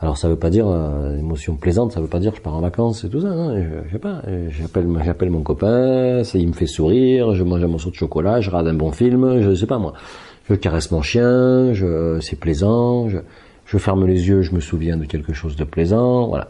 Alors 0.00 0.16
ça 0.16 0.28
veut 0.28 0.36
pas 0.36 0.50
dire 0.50 0.68
euh, 0.68 1.18
émotion 1.18 1.56
plaisante, 1.56 1.92
ça 1.92 2.00
veut 2.00 2.06
pas 2.06 2.20
dire 2.20 2.32
je 2.34 2.40
pars 2.40 2.54
en 2.54 2.60
vacances 2.60 3.02
et 3.04 3.08
tout 3.08 3.20
ça. 3.20 3.30
Non, 3.30 3.56
je, 3.56 3.88
je 3.88 3.92
sais 3.92 3.98
pas. 3.98 4.22
J'appelle, 4.50 4.86
j'appelle 5.04 5.30
mon 5.30 5.42
copain, 5.42 6.22
ça, 6.22 6.38
il 6.38 6.48
me 6.48 6.52
fait 6.52 6.66
sourire, 6.66 7.34
je 7.34 7.42
mange 7.42 7.62
un 7.64 7.68
morceau 7.68 7.90
de 7.90 7.96
chocolat, 7.96 8.40
je 8.40 8.50
regarde 8.50 8.68
un 8.68 8.74
bon 8.74 8.92
film, 8.92 9.40
je 9.40 9.54
sais 9.54 9.66
pas 9.66 9.78
moi. 9.78 9.94
Je 10.48 10.54
caresse 10.54 10.90
mon 10.92 11.02
chien, 11.02 11.72
je, 11.72 12.20
c'est 12.20 12.38
plaisant. 12.38 13.08
Je, 13.08 13.18
je 13.66 13.76
ferme 13.76 14.06
les 14.06 14.28
yeux, 14.28 14.40
je 14.40 14.54
me 14.54 14.60
souviens 14.60 14.96
de 14.96 15.04
quelque 15.04 15.34
chose 15.34 15.54
de 15.54 15.64
plaisant, 15.64 16.28
voilà. 16.28 16.48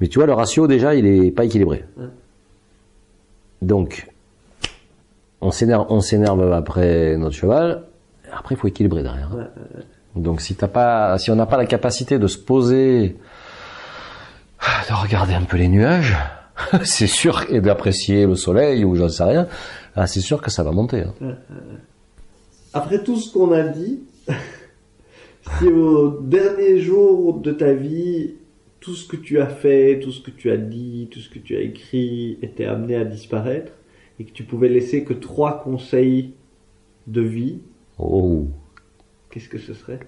Mais 0.00 0.06
tu 0.06 0.20
vois, 0.20 0.26
le 0.26 0.32
ratio 0.32 0.68
déjà, 0.68 0.94
il 0.94 1.06
est 1.06 1.32
pas 1.32 1.44
équilibré. 1.44 1.84
Donc, 3.62 4.06
on 5.44 5.50
s'énerve, 5.50 5.86
on 5.90 6.00
s'énerve 6.00 6.52
après 6.52 7.16
notre 7.16 7.34
cheval. 7.36 7.82
Après, 8.32 8.54
il 8.54 8.58
faut 8.58 8.66
équilibrer 8.68 9.02
derrière. 9.02 9.30
hein. 9.32 9.48
Donc, 10.16 10.40
si 10.40 10.54
t'as 10.54 10.68
pas, 10.68 11.18
si 11.18 11.30
on 11.30 11.36
n'a 11.36 11.46
pas 11.46 11.56
la 11.56 11.66
capacité 11.66 12.18
de 12.18 12.26
se 12.26 12.38
poser, 12.38 13.16
de 14.88 14.94
regarder 14.94 15.34
un 15.34 15.42
peu 15.42 15.56
les 15.56 15.68
nuages, 15.68 16.16
c'est 16.84 17.06
sûr, 17.06 17.44
et 17.50 17.60
d'apprécier 17.60 18.26
le 18.26 18.34
soleil 18.34 18.84
ou 18.84 18.94
j'en 18.96 19.08
sais 19.08 19.24
rien, 19.24 19.46
ah, 19.96 20.06
c'est 20.06 20.20
sûr 20.20 20.40
que 20.40 20.50
ça 20.50 20.62
va 20.62 20.70
monter. 20.72 21.02
hein. 21.02 21.34
Après 22.72 23.02
tout 23.04 23.16
ce 23.16 23.32
qu'on 23.32 23.52
a 23.52 23.62
dit, 23.62 24.00
si 25.58 25.66
au 25.66 26.20
dernier 26.22 26.80
jour 26.80 27.38
de 27.40 27.52
ta 27.52 27.72
vie, 27.72 28.34
tout 28.80 28.94
ce 28.94 29.06
que 29.06 29.16
tu 29.16 29.40
as 29.40 29.46
fait, 29.46 30.00
tout 30.02 30.10
ce 30.12 30.20
que 30.20 30.30
tu 30.30 30.50
as 30.50 30.56
dit, 30.56 31.08
tout 31.10 31.20
ce 31.20 31.28
que 31.28 31.38
tu 31.38 31.56
as 31.56 31.60
écrit 31.60 32.38
était 32.42 32.66
amené 32.66 32.96
à 32.96 33.04
disparaître 33.04 33.72
et 34.18 34.24
que 34.24 34.32
tu 34.32 34.44
pouvais 34.44 34.68
laisser 34.68 35.04
que 35.04 35.12
trois 35.14 35.62
conseils 35.62 36.32
de 37.06 37.20
vie, 37.20 37.58
Oh. 37.98 38.46
qu'est-ce 39.30 39.48
que 39.48 39.58
ce 39.58 39.72
serait? 39.74 40.00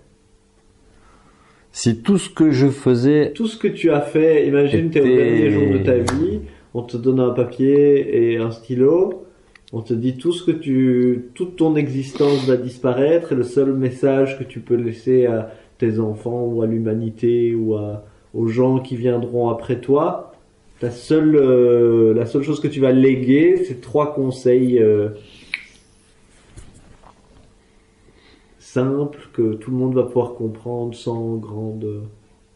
Si 1.72 1.98
tout 2.02 2.18
ce 2.18 2.30
que 2.30 2.50
je 2.50 2.68
faisais 2.68 3.32
Tout 3.32 3.46
ce 3.46 3.56
que 3.58 3.68
tu 3.68 3.90
as 3.90 4.00
fait, 4.00 4.46
imagine 4.48 4.90
tu 4.90 4.98
es 4.98 5.00
au 5.02 5.04
dernier 5.04 5.50
jour 5.50 5.70
de 5.72 5.78
ta 5.78 5.98
vie, 5.98 6.40
on 6.74 6.82
te 6.82 6.96
donne 6.96 7.20
un 7.20 7.30
papier 7.30 8.32
et 8.32 8.38
un 8.38 8.50
stylo, 8.50 9.24
on 9.72 9.82
te 9.82 9.92
dit 9.92 10.16
tout 10.16 10.32
ce 10.32 10.44
que 10.44 10.52
tu, 10.56 11.26
toute 11.34 11.56
ton 11.56 11.76
existence 11.76 12.46
va 12.46 12.56
disparaître 12.56 13.32
et 13.32 13.34
le 13.34 13.42
seul 13.42 13.72
message 13.74 14.38
que 14.38 14.44
tu 14.44 14.60
peux 14.60 14.76
laisser 14.76 15.26
à 15.26 15.52
tes 15.78 15.98
enfants 16.00 16.44
ou 16.46 16.62
à 16.62 16.66
l'humanité 16.66 17.54
ou 17.54 17.74
à, 17.74 18.04
aux 18.32 18.46
gens 18.48 18.78
qui 18.78 18.96
viendront 18.96 19.50
après 19.50 19.80
toi, 19.80 20.32
seule, 20.90 21.36
euh, 21.36 22.14
la 22.14 22.26
seule 22.26 22.42
chose 22.42 22.60
que 22.60 22.68
tu 22.68 22.80
vas 22.80 22.92
léguer, 22.92 23.64
c'est 23.66 23.80
trois 23.80 24.14
conseils 24.14 24.78
euh, 24.78 25.10
simples 28.58 29.28
que 29.32 29.54
tout 29.54 29.70
le 29.70 29.76
monde 29.76 29.94
va 29.94 30.04
pouvoir 30.04 30.34
comprendre 30.34 30.94
sans 30.94 31.36
grande 31.36 32.04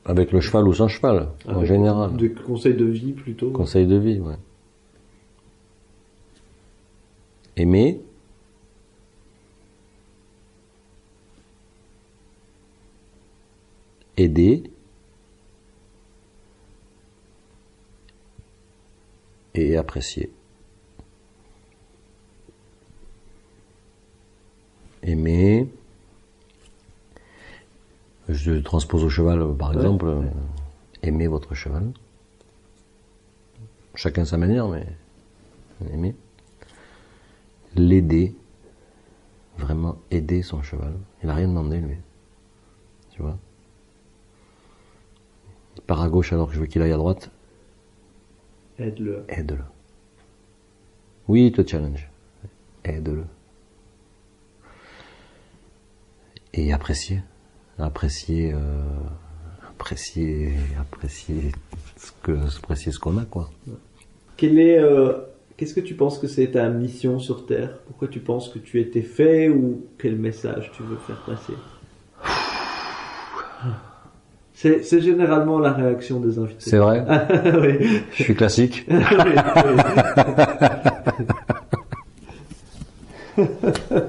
avec 0.05 0.33
le 0.33 0.41
cheval 0.41 0.67
ou 0.67 0.73
sans 0.73 0.89
cheval, 0.89 1.29
en 1.47 1.57
Avec 1.57 1.67
général. 1.67 2.17
Des 2.17 2.33
conseils 2.33 2.75
de 2.75 2.87
vie 2.87 3.13
plutôt. 3.13 3.51
Conseil 3.51 3.87
de 3.87 3.97
vie, 3.97 4.19
ouais. 4.19 4.35
Aimer. 7.57 8.01
Aider. 14.17 14.65
Et 19.61 19.77
apprécier. 19.77 20.33
Aimer. 25.03 25.69
Je 28.31 28.53
transpose 28.61 29.05
au 29.05 29.11
cheval, 29.11 29.55
par 29.59 29.71
Ouais, 29.71 29.77
exemple. 29.77 30.07
ouais. 30.07 30.13
euh, 30.13 30.31
Aimer 31.03 31.27
votre 31.27 31.55
cheval. 31.55 31.93
Chacun 33.95 34.25
sa 34.25 34.39
manière, 34.39 34.67
mais 34.69 34.87
aimer. 35.93 36.15
L'aider. 37.77 38.35
Vraiment 39.59 39.99
aider 40.11 40.41
son 40.43 40.63
cheval. 40.63 40.95
Il 41.23 41.29
a 41.29 41.35
rien 41.35 41.49
demandé, 41.49 41.79
lui. 41.81 41.97
Tu 43.11 43.21
vois 43.21 43.37
Il 45.77 45.83
part 45.83 46.01
à 46.01 46.09
gauche 46.09 46.33
alors 46.33 46.49
que 46.49 46.55
je 46.55 46.61
veux 46.61 46.67
qu'il 46.67 46.81
aille 46.81 46.93
à 46.93 46.97
droite. 46.97 47.31
Aide-le. 48.81 49.25
Aide-le. 49.29 49.65
Oui, 51.29 51.47
il 51.47 51.53
te 51.53 51.67
challenge. 51.67 52.09
Aide-le. 52.85 53.25
Et 56.55 56.73
apprécier. 56.73 57.21
Apprécier, 57.79 58.53
euh, 58.53 58.59
apprécier, 59.69 60.55
apprécier 60.79 61.53
ce 61.97 62.11
que, 62.23 62.33
apprécier 62.59 62.93
ce 62.93 62.99
qu'on 62.99 63.19
a, 63.19 63.25
quoi. 63.25 63.51
Quel 64.37 64.59
est, 64.59 64.79
euh, 64.79 65.19
qu'est-ce 65.57 65.75
que 65.75 65.81
tu 65.81 65.95
penses 65.95 66.19
que 66.19 66.27
c'est 66.27 66.53
ta 66.53 66.69
mission 66.71 67.19
sur 67.19 67.47
Terre? 67.47 67.79
Pourquoi 67.87 68.09
tu 68.09 68.21
penses 68.21 68.49
que 68.49 68.59
tu 68.59 68.81
étais 68.81 69.03
fait 69.03 69.49
ou 69.51 69.87
quel 69.99 70.17
message 70.17 70.73
tu 70.75 70.83
veux 70.83 70.97
faire 70.97 71.23
passer? 71.25 71.55
C'est, 74.63 75.01
généralement 75.01 75.59
la 75.59 75.73
réaction 75.73 76.21
des 76.21 76.39
invités. 76.39 76.57
C'est 76.59 76.77
vrai? 76.77 77.03
Oui. 77.63 78.03
Je 78.13 78.23
suis 78.25 78.35
classique. 78.35 78.87
Oui, 78.91 78.99
oui. 83.39 83.47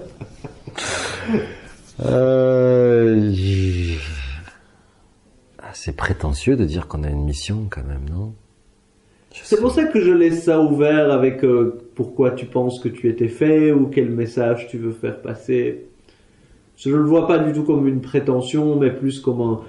Euh, 2.03 3.31
ah, 5.59 5.69
c'est 5.73 5.95
prétentieux 5.95 6.55
de 6.55 6.65
dire 6.65 6.87
qu'on 6.87 7.03
a 7.03 7.09
une 7.09 7.23
mission 7.23 7.67
quand 7.69 7.83
même, 7.83 8.09
non? 8.09 8.33
C'est 9.31 9.61
pour 9.61 9.71
ça 9.71 9.83
que 9.83 10.01
je 10.01 10.11
laisse 10.11 10.45
ça 10.45 10.59
ouvert 10.59 11.11
avec 11.11 11.45
euh, 11.45 11.79
pourquoi 11.93 12.31
tu 12.31 12.47
penses 12.47 12.79
que 12.79 12.89
tu 12.89 13.07
étais 13.07 13.27
fait 13.27 13.71
ou 13.71 13.85
quel 13.85 14.09
message 14.09 14.67
tu 14.67 14.79
veux 14.79 14.91
faire 14.91 15.21
passer. 15.21 15.85
Je 16.75 16.89
ne 16.89 16.95
le 16.95 17.03
vois 17.03 17.27
pas 17.27 17.37
du 17.37 17.53
tout 17.53 17.63
comme 17.63 17.87
une 17.87 18.01
prétention, 18.01 18.77
mais 18.77 18.89
plus 18.89 19.19
comme 19.19 19.41
un... 19.41 19.61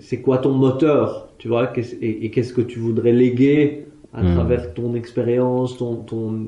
C'est 0.00 0.20
quoi 0.20 0.38
ton 0.38 0.52
moteur, 0.52 1.28
tu 1.38 1.48
vois, 1.48 1.72
et, 1.78 2.24
et 2.26 2.30
qu'est-ce 2.30 2.52
que 2.52 2.60
tu 2.62 2.78
voudrais 2.78 3.12
léguer 3.12 3.86
à 4.12 4.22
Hmm. 4.22 4.32
travers 4.34 4.72
ton 4.74 4.94
expérience, 4.94 5.76
ton, 5.76 5.96
ton... 5.96 6.46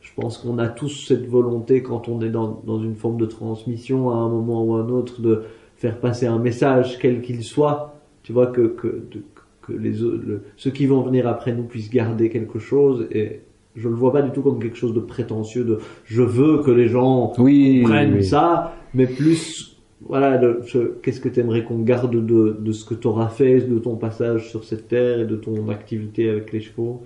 Je 0.00 0.10
pense 0.14 0.38
qu'on 0.38 0.58
a 0.58 0.68
tous 0.68 1.06
cette 1.06 1.26
volonté 1.26 1.82
quand 1.82 2.08
on 2.08 2.20
est 2.22 2.28
dans, 2.28 2.60
dans 2.66 2.80
une 2.82 2.94
forme 2.96 3.18
de 3.18 3.26
transmission 3.26 4.10
à 4.10 4.14
un 4.16 4.28
moment 4.28 4.64
ou 4.64 4.74
à 4.74 4.80
un 4.80 4.88
autre 4.90 5.20
de 5.22 5.42
faire 5.76 5.98
passer 6.00 6.26
un 6.26 6.38
message, 6.38 6.98
quel 7.00 7.22
qu'il 7.22 7.42
soit, 7.44 7.94
tu 8.22 8.32
vois, 8.32 8.48
que, 8.48 8.62
que, 8.62 9.04
que 9.62 9.72
les, 9.72 9.90
le- 9.92 10.42
ceux 10.56 10.70
qui 10.70 10.86
vont 10.86 11.02
venir 11.02 11.26
après 11.28 11.52
nous 11.54 11.64
puissent 11.64 11.90
garder 11.90 12.30
quelque 12.30 12.58
chose 12.58 13.06
et 13.12 13.40
je 13.76 13.88
le 13.88 13.94
vois 13.94 14.12
pas 14.12 14.22
du 14.22 14.30
tout 14.32 14.42
comme 14.42 14.60
quelque 14.60 14.76
chose 14.76 14.92
de 14.94 15.00
prétentieux 15.00 15.62
de 15.64 15.78
je 16.04 16.22
veux 16.22 16.62
que 16.62 16.70
les 16.72 16.88
gens 16.88 17.32
Oui, 17.38 17.82
prennent 17.84 18.14
oui. 18.14 18.24
ça, 18.24 18.74
mais 18.94 19.06
plus 19.06 19.67
voilà, 20.02 20.40
qu'est-ce 21.02 21.20
que 21.20 21.28
tu 21.28 21.40
aimerais 21.40 21.64
qu'on 21.64 21.80
garde 21.80 22.24
de, 22.24 22.72
ce 22.72 22.84
que 22.84 22.94
tu 22.94 23.06
auras 23.06 23.28
fait, 23.28 23.60
de 23.60 23.78
ton 23.78 23.96
passage 23.96 24.48
sur 24.48 24.64
cette 24.64 24.88
terre 24.88 25.20
et 25.20 25.26
de 25.26 25.36
ton 25.36 25.68
activité 25.70 26.30
avec 26.30 26.52
les 26.52 26.60
chevaux? 26.60 27.04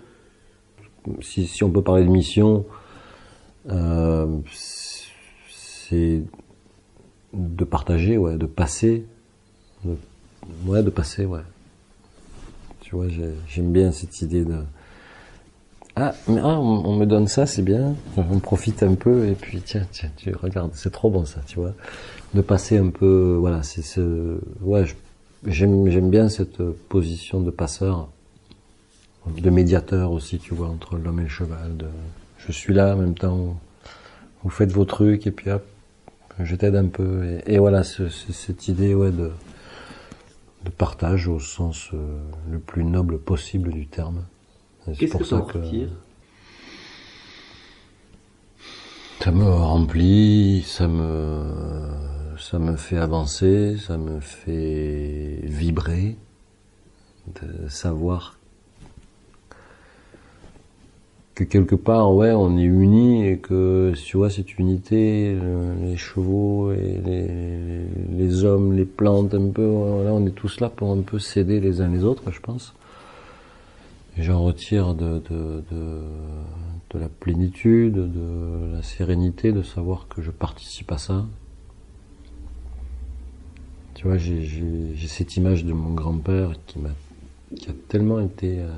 Si, 1.20 1.48
on 1.62 1.70
peut 1.70 1.82
parler 1.82 2.04
de 2.04 2.10
mission, 2.10 2.64
euh, 3.70 4.26
c'est 5.48 6.22
de 7.32 7.64
partager, 7.64 8.18
ouais, 8.18 8.36
de 8.36 8.46
passer, 8.46 9.04
ouais, 10.66 10.82
de 10.82 10.90
passer, 10.90 11.24
ouais. 11.24 11.40
Tu 12.80 12.94
vois, 12.94 13.08
j'ai- 13.08 13.34
j'aime 13.48 13.72
bien 13.72 13.90
cette 13.90 14.20
idée 14.20 14.44
de 14.44 14.58
ah, 15.94 16.14
mais 16.26 16.40
ah, 16.42 16.58
on, 16.58 16.86
on 16.86 16.96
me 16.96 17.04
donne 17.04 17.26
ça, 17.28 17.44
c'est 17.44 17.60
bien. 17.62 17.94
On 18.16 18.38
profite 18.38 18.82
un 18.82 18.94
peu 18.94 19.26
et 19.26 19.34
puis 19.34 19.60
tiens, 19.60 19.86
tiens, 19.92 20.08
tu 20.16 20.34
regardes, 20.34 20.70
c'est 20.74 20.90
trop 20.90 21.10
bon 21.10 21.26
ça, 21.26 21.40
tu 21.46 21.58
vois. 21.58 21.74
De 22.34 22.40
passer 22.40 22.78
un 22.78 22.88
peu, 22.88 23.36
voilà, 23.38 23.62
c'est 23.62 23.82
ce, 23.82 24.38
ouais, 24.62 24.86
j'aime 25.46 25.88
j'aime 25.90 26.08
bien 26.08 26.30
cette 26.30 26.62
position 26.88 27.40
de 27.42 27.50
passeur 27.50 28.08
de 29.26 29.50
médiateur 29.50 30.12
aussi, 30.12 30.38
tu 30.38 30.54
vois, 30.54 30.68
entre 30.68 30.96
l'homme 30.96 31.20
et 31.20 31.24
le 31.24 31.28
cheval. 31.28 31.76
De, 31.76 31.86
je 32.38 32.50
suis 32.50 32.72
là 32.72 32.94
en 32.94 32.98
même 32.98 33.14
temps, 33.14 33.60
vous 34.42 34.50
faites 34.50 34.72
vos 34.72 34.84
trucs 34.86 35.26
et 35.26 35.30
puis 35.30 35.50
hop, 35.50 35.62
je 36.40 36.56
t'aide 36.56 36.74
un 36.76 36.86
peu. 36.86 37.24
Et, 37.46 37.54
et 37.54 37.58
voilà, 37.58 37.84
ce- 37.84 38.08
ce- 38.08 38.32
cette 38.32 38.66
idée 38.66 38.94
ouais, 38.94 39.10
de, 39.12 39.30
de 40.64 40.70
partage 40.70 41.28
au 41.28 41.38
sens 41.38 41.90
euh, 41.92 42.18
le 42.50 42.58
plus 42.58 42.82
noble 42.84 43.18
possible 43.18 43.70
du 43.72 43.86
terme. 43.86 44.24
Qu'est-ce 44.98 45.10
pour 45.12 45.20
que 45.20 45.26
ça 45.26 45.36
retires? 45.38 45.90
Ça 49.20 49.30
me 49.30 49.44
remplit, 49.44 50.64
ça 50.66 50.88
me, 50.88 51.44
ça 52.42 52.58
me 52.58 52.76
fait 52.76 52.96
avancer, 52.96 53.76
ça 53.78 53.96
me 53.96 54.18
fait 54.18 55.38
vibrer, 55.44 56.16
de 57.28 57.68
savoir 57.68 58.36
que 61.36 61.44
quelque 61.44 61.76
part, 61.76 62.12
ouais, 62.14 62.32
on 62.32 62.58
est 62.58 62.64
unis 62.64 63.26
et 63.26 63.38
que, 63.38 63.92
tu 63.94 64.16
vois, 64.16 64.28
cette 64.28 64.58
unité, 64.58 65.36
les 65.82 65.96
chevaux 65.96 66.72
et 66.72 67.00
les, 68.10 68.44
hommes, 68.44 68.72
les 68.72 68.84
plantes, 68.84 69.34
un 69.34 69.50
peu, 69.50 69.64
voilà, 69.64 70.12
on 70.12 70.26
est 70.26 70.34
tous 70.34 70.60
là 70.60 70.68
pour 70.68 70.90
un 70.90 71.00
peu 71.00 71.20
s'aider 71.20 71.60
les 71.60 71.80
uns 71.80 71.88
les 71.88 72.02
autres, 72.02 72.32
je 72.32 72.40
pense. 72.40 72.74
J'en 74.18 74.42
retire 74.42 74.94
de, 74.94 75.22
la 76.92 77.08
plénitude, 77.08 77.94
de 77.94 78.74
la 78.74 78.82
sérénité, 78.82 79.52
de 79.52 79.62
savoir 79.62 80.08
que 80.08 80.20
je 80.20 80.32
participe 80.32 80.90
à 80.90 80.98
ça. 80.98 81.24
Tu 84.02 84.08
vois, 84.08 84.18
j'ai 84.18 85.06
cette 85.06 85.36
image 85.36 85.64
de 85.64 85.72
mon 85.72 85.94
grand-père 85.94 86.54
qui 86.66 86.80
m'a 86.80 86.90
qui 87.54 87.70
a 87.70 87.72
tellement 87.86 88.18
été 88.18 88.58
euh, 88.58 88.68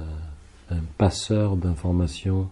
un 0.68 0.82
passeur 0.98 1.56
d'informations. 1.56 2.50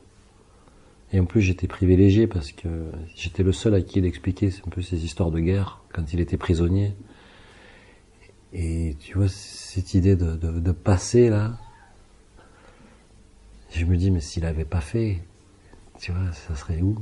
Et 1.12 1.20
en 1.20 1.26
plus, 1.26 1.42
j'étais 1.42 1.66
privilégié 1.66 2.26
parce 2.26 2.50
que 2.50 2.90
j'étais 3.14 3.42
le 3.42 3.52
seul 3.52 3.74
à 3.74 3.82
qui 3.82 3.98
il 3.98 4.06
expliquait 4.06 4.48
un 4.66 4.70
peu 4.70 4.80
ces 4.80 5.04
histoires 5.04 5.30
de 5.30 5.40
guerre 5.40 5.82
quand 5.92 6.14
il 6.14 6.20
était 6.20 6.38
prisonnier. 6.38 6.94
Et 8.54 8.96
tu 9.00 9.18
vois, 9.18 9.28
cette 9.28 9.92
idée 9.92 10.16
de, 10.16 10.34
de, 10.36 10.72
passer 10.72 11.28
là, 11.28 11.58
je 13.70 13.84
me 13.84 13.98
dis, 13.98 14.10
mais 14.10 14.20
s'il 14.20 14.44
n'avait 14.44 14.64
pas 14.64 14.80
fait, 14.80 15.20
tu 16.00 16.10
vois, 16.10 16.32
ça 16.32 16.56
serait 16.56 16.80
où? 16.80 16.96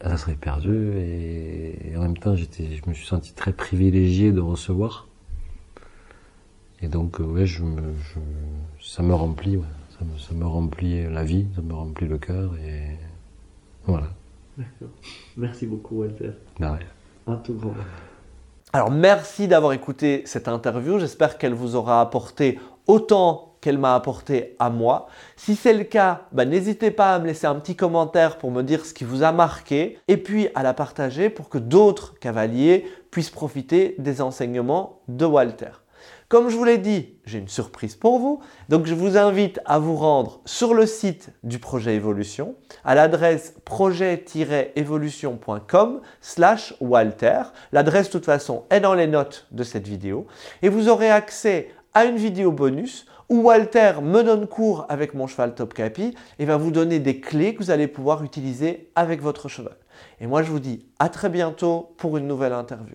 Ça 0.00 0.16
serait 0.16 0.34
perdu. 0.34 0.92
Et, 0.98 1.94
en 1.96 2.02
même 2.02 2.16
temps, 2.16 2.36
j'étais, 2.36 2.76
je 2.76 2.88
me 2.88 2.94
suis 2.94 3.06
senti 3.06 3.32
très 3.32 3.52
privilégié 3.52 4.32
de 4.32 4.40
recevoir. 4.40 5.06
Et 6.80 6.88
donc, 6.88 7.20
euh, 7.20 7.24
ouais, 7.24 7.46
je 7.46 7.62
me, 7.62 7.82
ça 8.80 9.02
me 9.02 9.14
remplit, 9.14 9.56
ouais. 9.56 9.64
ça, 9.98 10.04
me, 10.04 10.18
ça 10.18 10.34
me 10.34 10.46
remplit 10.46 11.08
la 11.10 11.24
vie, 11.24 11.46
ça 11.54 11.62
me 11.62 11.72
remplit 11.72 12.06
le 12.06 12.18
cœur, 12.18 12.54
et 12.56 12.98
voilà. 13.86 14.08
D'accord. 14.56 14.88
Merci 15.36 15.66
beaucoup, 15.66 15.96
Walter. 15.96 16.30
Un 17.26 17.36
tout 17.36 17.54
grand. 17.54 17.74
Alors, 18.72 18.90
merci 18.90 19.48
d'avoir 19.48 19.72
écouté 19.72 20.22
cette 20.26 20.48
interview. 20.48 20.98
J'espère 20.98 21.38
qu'elle 21.38 21.54
vous 21.54 21.76
aura 21.76 22.00
apporté 22.00 22.58
autant 22.86 23.53
qu'elle 23.64 23.78
m'a 23.78 23.94
apporté 23.94 24.56
à 24.58 24.68
moi. 24.68 25.06
Si 25.36 25.56
c'est 25.56 25.72
le 25.72 25.84
cas, 25.84 26.24
bah, 26.32 26.44
n'hésitez 26.44 26.90
pas 26.90 27.14
à 27.14 27.18
me 27.18 27.28
laisser 27.28 27.46
un 27.46 27.54
petit 27.54 27.76
commentaire 27.76 28.36
pour 28.36 28.50
me 28.50 28.60
dire 28.60 28.84
ce 28.84 28.92
qui 28.92 29.04
vous 29.04 29.22
a 29.22 29.32
marqué 29.32 29.98
et 30.06 30.18
puis 30.18 30.48
à 30.54 30.62
la 30.62 30.74
partager 30.74 31.30
pour 31.30 31.48
que 31.48 31.56
d'autres 31.56 32.18
cavaliers 32.18 32.84
puissent 33.10 33.30
profiter 33.30 33.94
des 33.96 34.20
enseignements 34.20 35.00
de 35.08 35.24
Walter. 35.24 35.70
Comme 36.28 36.50
je 36.50 36.56
vous 36.56 36.64
l'ai 36.64 36.76
dit, 36.76 37.14
j'ai 37.24 37.38
une 37.38 37.48
surprise 37.48 37.96
pour 37.96 38.18
vous. 38.18 38.40
Donc 38.68 38.84
je 38.84 38.94
vous 38.94 39.16
invite 39.16 39.60
à 39.64 39.78
vous 39.78 39.96
rendre 39.96 40.42
sur 40.44 40.74
le 40.74 40.84
site 40.84 41.30
du 41.42 41.58
projet 41.58 41.94
Évolution 41.94 42.56
à 42.84 42.94
l'adresse 42.94 43.54
projet-évolution.com 43.64 46.02
slash 46.20 46.74
Walter. 46.82 47.44
L'adresse 47.72 48.08
de 48.08 48.12
toute 48.12 48.26
façon 48.26 48.64
est 48.68 48.80
dans 48.80 48.92
les 48.92 49.06
notes 49.06 49.46
de 49.52 49.62
cette 49.62 49.88
vidéo. 49.88 50.26
Et 50.60 50.68
vous 50.68 50.90
aurez 50.90 51.10
accès 51.10 51.70
à 51.94 52.04
une 52.04 52.16
vidéo 52.16 52.52
bonus 52.52 53.06
où 53.34 53.42
Walter 53.42 53.94
me 54.00 54.22
donne 54.22 54.46
cours 54.46 54.86
avec 54.88 55.12
mon 55.12 55.26
cheval 55.26 55.56
Top 55.56 55.74
Capi 55.74 56.14
et 56.38 56.44
va 56.44 56.56
vous 56.56 56.70
donner 56.70 57.00
des 57.00 57.18
clés 57.18 57.52
que 57.54 57.64
vous 57.64 57.72
allez 57.72 57.88
pouvoir 57.88 58.22
utiliser 58.22 58.90
avec 58.94 59.20
votre 59.20 59.48
cheval. 59.48 59.74
Et 60.20 60.28
moi 60.28 60.44
je 60.44 60.52
vous 60.52 60.60
dis 60.60 60.86
à 61.00 61.08
très 61.08 61.28
bientôt 61.28 61.94
pour 61.96 62.16
une 62.16 62.28
nouvelle 62.28 62.52
interview. 62.52 62.94